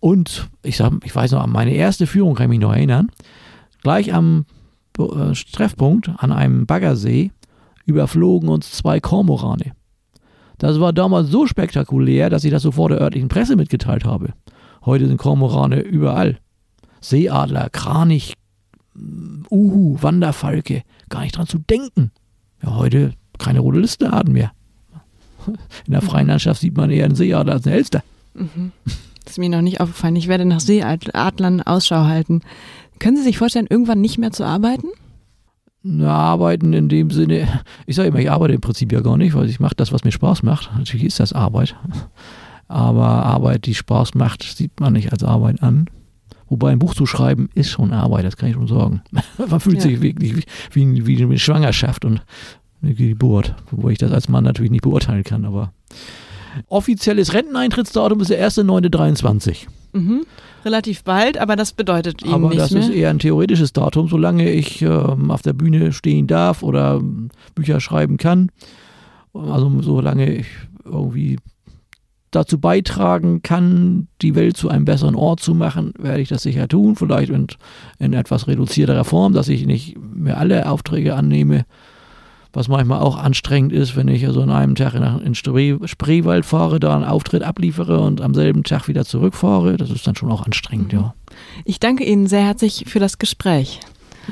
Und 0.00 0.48
ich 0.62 0.76
sag, 0.76 0.92
ich 1.04 1.14
weiß 1.14 1.32
noch, 1.32 1.42
an 1.42 1.50
meine 1.50 1.74
erste 1.74 2.06
Führung 2.06 2.34
kann 2.34 2.44
ich 2.44 2.50
mich 2.50 2.58
noch 2.58 2.72
erinnern. 2.72 3.10
Gleich 3.82 4.12
am 4.12 4.46
äh, 4.98 5.32
Treffpunkt 5.52 6.10
an 6.16 6.32
einem 6.32 6.66
Baggersee 6.66 7.30
überflogen 7.84 8.48
uns 8.48 8.72
zwei 8.72 9.00
Kormorane. 9.00 9.72
Das 10.58 10.80
war 10.80 10.92
damals 10.92 11.28
so 11.28 11.46
spektakulär, 11.46 12.28
dass 12.28 12.44
ich 12.44 12.50
das 12.50 12.62
sofort 12.62 12.92
der 12.92 13.00
örtlichen 13.00 13.28
Presse 13.28 13.56
mitgeteilt 13.56 14.04
habe. 14.04 14.34
Heute 14.84 15.06
sind 15.06 15.16
Kormorane 15.16 15.80
überall. 15.80 16.38
Seeadler, 17.00 17.70
Kranich, 17.70 18.34
Uhu, 19.50 19.96
Wanderfalke, 20.02 20.82
gar 21.08 21.22
nicht 21.22 21.36
dran 21.36 21.46
zu 21.46 21.58
denken. 21.58 22.10
Ja, 22.62 22.76
heute 22.76 23.14
keine 23.38 23.60
rote 23.60 23.80
mehr. 24.28 24.52
In 25.86 25.92
der 25.92 26.02
freien 26.02 26.26
Landschaft 26.26 26.60
sieht 26.60 26.76
man 26.76 26.90
eher 26.90 27.06
einen 27.06 27.14
Seeadler 27.14 27.54
als 27.54 27.66
einen 27.66 27.76
Elster. 27.76 28.02
Mhm. 28.34 28.72
Das 29.24 29.32
ist 29.34 29.38
mir 29.38 29.48
noch 29.48 29.60
nicht 29.62 29.80
aufgefallen. 29.80 30.16
Ich 30.16 30.28
werde 30.28 30.44
nach 30.44 30.60
Seeadlern 30.60 31.62
Ausschau 31.62 32.04
halten. 32.04 32.40
Können 32.98 33.16
Sie 33.16 33.22
sich 33.22 33.38
vorstellen, 33.38 33.66
irgendwann 33.68 34.00
nicht 34.00 34.18
mehr 34.18 34.30
zu 34.30 34.44
arbeiten? 34.44 34.88
Na, 35.82 36.10
arbeiten 36.10 36.72
in 36.74 36.88
dem 36.90 37.10
Sinne, 37.10 37.48
ich 37.86 37.96
sage 37.96 38.08
immer, 38.08 38.18
ich 38.18 38.30
arbeite 38.30 38.52
im 38.54 38.60
Prinzip 38.60 38.92
ja 38.92 39.00
gar 39.00 39.16
nicht, 39.16 39.34
weil 39.34 39.48
ich 39.48 39.60
mache 39.60 39.74
das, 39.74 39.92
was 39.92 40.04
mir 40.04 40.12
Spaß 40.12 40.42
macht. 40.42 40.70
Natürlich 40.76 41.06
ist 41.06 41.20
das 41.20 41.32
Arbeit. 41.32 41.74
Aber 42.68 43.06
Arbeit, 43.24 43.66
die 43.66 43.74
Spaß 43.74 44.14
macht, 44.14 44.42
sieht 44.42 44.78
man 44.78 44.92
nicht 44.92 45.12
als 45.12 45.24
Arbeit 45.24 45.62
an. 45.62 45.86
Wobei 46.48 46.70
ein 46.72 46.78
Buch 46.78 46.94
zu 46.94 47.06
schreiben 47.06 47.48
ist 47.54 47.70
schon 47.70 47.92
Arbeit, 47.92 48.24
das 48.24 48.36
kann 48.36 48.48
ich 48.48 48.56
schon 48.56 48.66
sagen. 48.66 49.02
Man 49.48 49.60
fühlt 49.60 49.76
Ja. 49.76 49.82
sich 49.82 50.02
wirklich 50.02 50.44
wie, 50.72 51.06
wie, 51.06 51.18
wie 51.18 51.22
eine 51.22 51.38
Schwangerschaft 51.38 52.04
und 52.04 52.22
eine 52.82 52.94
Geburt. 52.94 53.54
Wobei 53.70 53.92
ich 53.92 53.98
das 53.98 54.10
als 54.10 54.28
Mann 54.28 54.44
natürlich 54.44 54.72
nicht 54.72 54.82
beurteilen 54.82 55.22
kann, 55.22 55.44
aber 55.44 55.72
offizielles 56.68 57.34
Renteneintrittsdatum 57.34 58.20
ist 58.20 58.30
der 58.30 58.48
1.9.23. 58.48 59.66
Mhm. 59.92 60.22
Relativ 60.64 61.04
bald, 61.04 61.38
aber 61.38 61.56
das 61.56 61.72
bedeutet 61.72 62.22
Ihnen 62.22 62.34
Aber 62.34 62.48
nichts 62.48 62.64
das 62.64 62.72
mehr. 62.72 62.82
ist 62.82 62.90
eher 62.90 63.10
ein 63.10 63.18
theoretisches 63.18 63.72
Datum, 63.72 64.08
solange 64.08 64.50
ich 64.50 64.82
ähm, 64.82 65.30
auf 65.30 65.42
der 65.42 65.54
Bühne 65.54 65.92
stehen 65.92 66.26
darf 66.26 66.62
oder 66.62 66.96
ähm, 66.96 67.30
Bücher 67.54 67.80
schreiben 67.80 68.18
kann. 68.18 68.50
Also 69.32 69.70
solange 69.80 70.30
ich 70.32 70.46
irgendwie 70.84 71.38
dazu 72.30 72.60
beitragen 72.60 73.42
kann, 73.42 74.08
die 74.22 74.34
Welt 74.34 74.56
zu 74.56 74.68
einem 74.68 74.84
besseren 74.84 75.16
Ort 75.16 75.40
zu 75.40 75.54
machen, 75.54 75.92
werde 75.98 76.20
ich 76.20 76.28
das 76.28 76.42
sicher 76.42 76.68
tun. 76.68 76.94
Vielleicht 76.94 77.30
in, 77.30 77.46
in 77.98 78.12
etwas 78.12 78.46
reduzierterer 78.46 79.04
Form, 79.04 79.32
dass 79.32 79.48
ich 79.48 79.66
nicht 79.66 79.96
mehr 79.98 80.38
alle 80.38 80.70
Aufträge 80.70 81.14
annehme. 81.14 81.64
Was 82.52 82.66
manchmal 82.66 83.00
auch 83.00 83.16
anstrengend 83.16 83.72
ist, 83.72 83.94
wenn 83.94 84.08
ich 84.08 84.26
also 84.26 84.42
an 84.42 84.50
einem 84.50 84.74
Tag 84.74 84.94
in, 84.94 85.02
in 85.24 85.34
Spree, 85.34 85.76
Spreewald 85.84 86.44
fahre, 86.44 86.80
da 86.80 86.94
einen 86.94 87.04
Auftritt 87.04 87.42
abliefere 87.42 88.00
und 88.00 88.20
am 88.20 88.34
selben 88.34 88.64
Tag 88.64 88.88
wieder 88.88 89.04
zurückfahre. 89.04 89.76
Das 89.76 89.90
ist 89.90 90.06
dann 90.06 90.16
schon 90.16 90.32
auch 90.32 90.44
anstrengend, 90.44 90.92
ja. 90.92 91.14
Ich 91.64 91.78
danke 91.78 92.04
Ihnen 92.04 92.26
sehr 92.26 92.42
herzlich 92.42 92.84
für 92.88 92.98
das 92.98 93.18
Gespräch. 93.18 93.80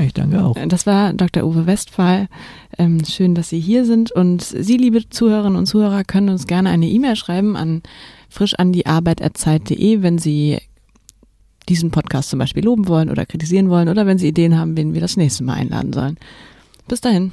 Ich 0.01 0.15
danke 0.15 0.45
auch. 0.45 0.57
Das 0.69 0.87
war 0.87 1.13
Dr. 1.13 1.45
Uwe 1.45 1.67
Westphal. 1.67 2.29
Ähm, 2.77 3.05
schön, 3.05 3.35
dass 3.35 3.49
Sie 3.49 3.61
hier 3.61 3.85
sind. 3.85 4.13
Und 4.13 4.43
Sie, 4.43 4.77
liebe 4.77 5.09
Zuhörerinnen 5.09 5.57
und 5.57 5.67
Zuhörer, 5.67 6.05
können 6.05 6.29
uns 6.29 6.47
gerne 6.47 6.71
eine 6.71 6.89
E-Mail 6.89 7.17
schreiben 7.17 7.57
an 7.57 7.83
frischandiarbeit.zeit.de, 8.29 10.03
wenn 10.03 10.19
Sie 10.19 10.59
diesen 11.69 11.91
Podcast 11.91 12.31
zum 12.31 12.39
Beispiel 12.39 12.65
loben 12.65 12.89
wollen 12.89 13.11
oder 13.11 13.27
kritisieren 13.27 13.71
wollen 13.71 13.89
oder 13.89 14.07
wenn 14.07 14.19
Sie 14.19 14.29
Ideen 14.29 14.57
haben, 14.59 14.77
wen 14.77 14.95
wir 14.95 15.01
das 15.01 15.17
nächste 15.17 15.45
Mal 15.45 15.55
einladen 15.55 15.93
sollen. 15.93 16.19
Bis 16.87 17.01
dahin. 17.01 17.33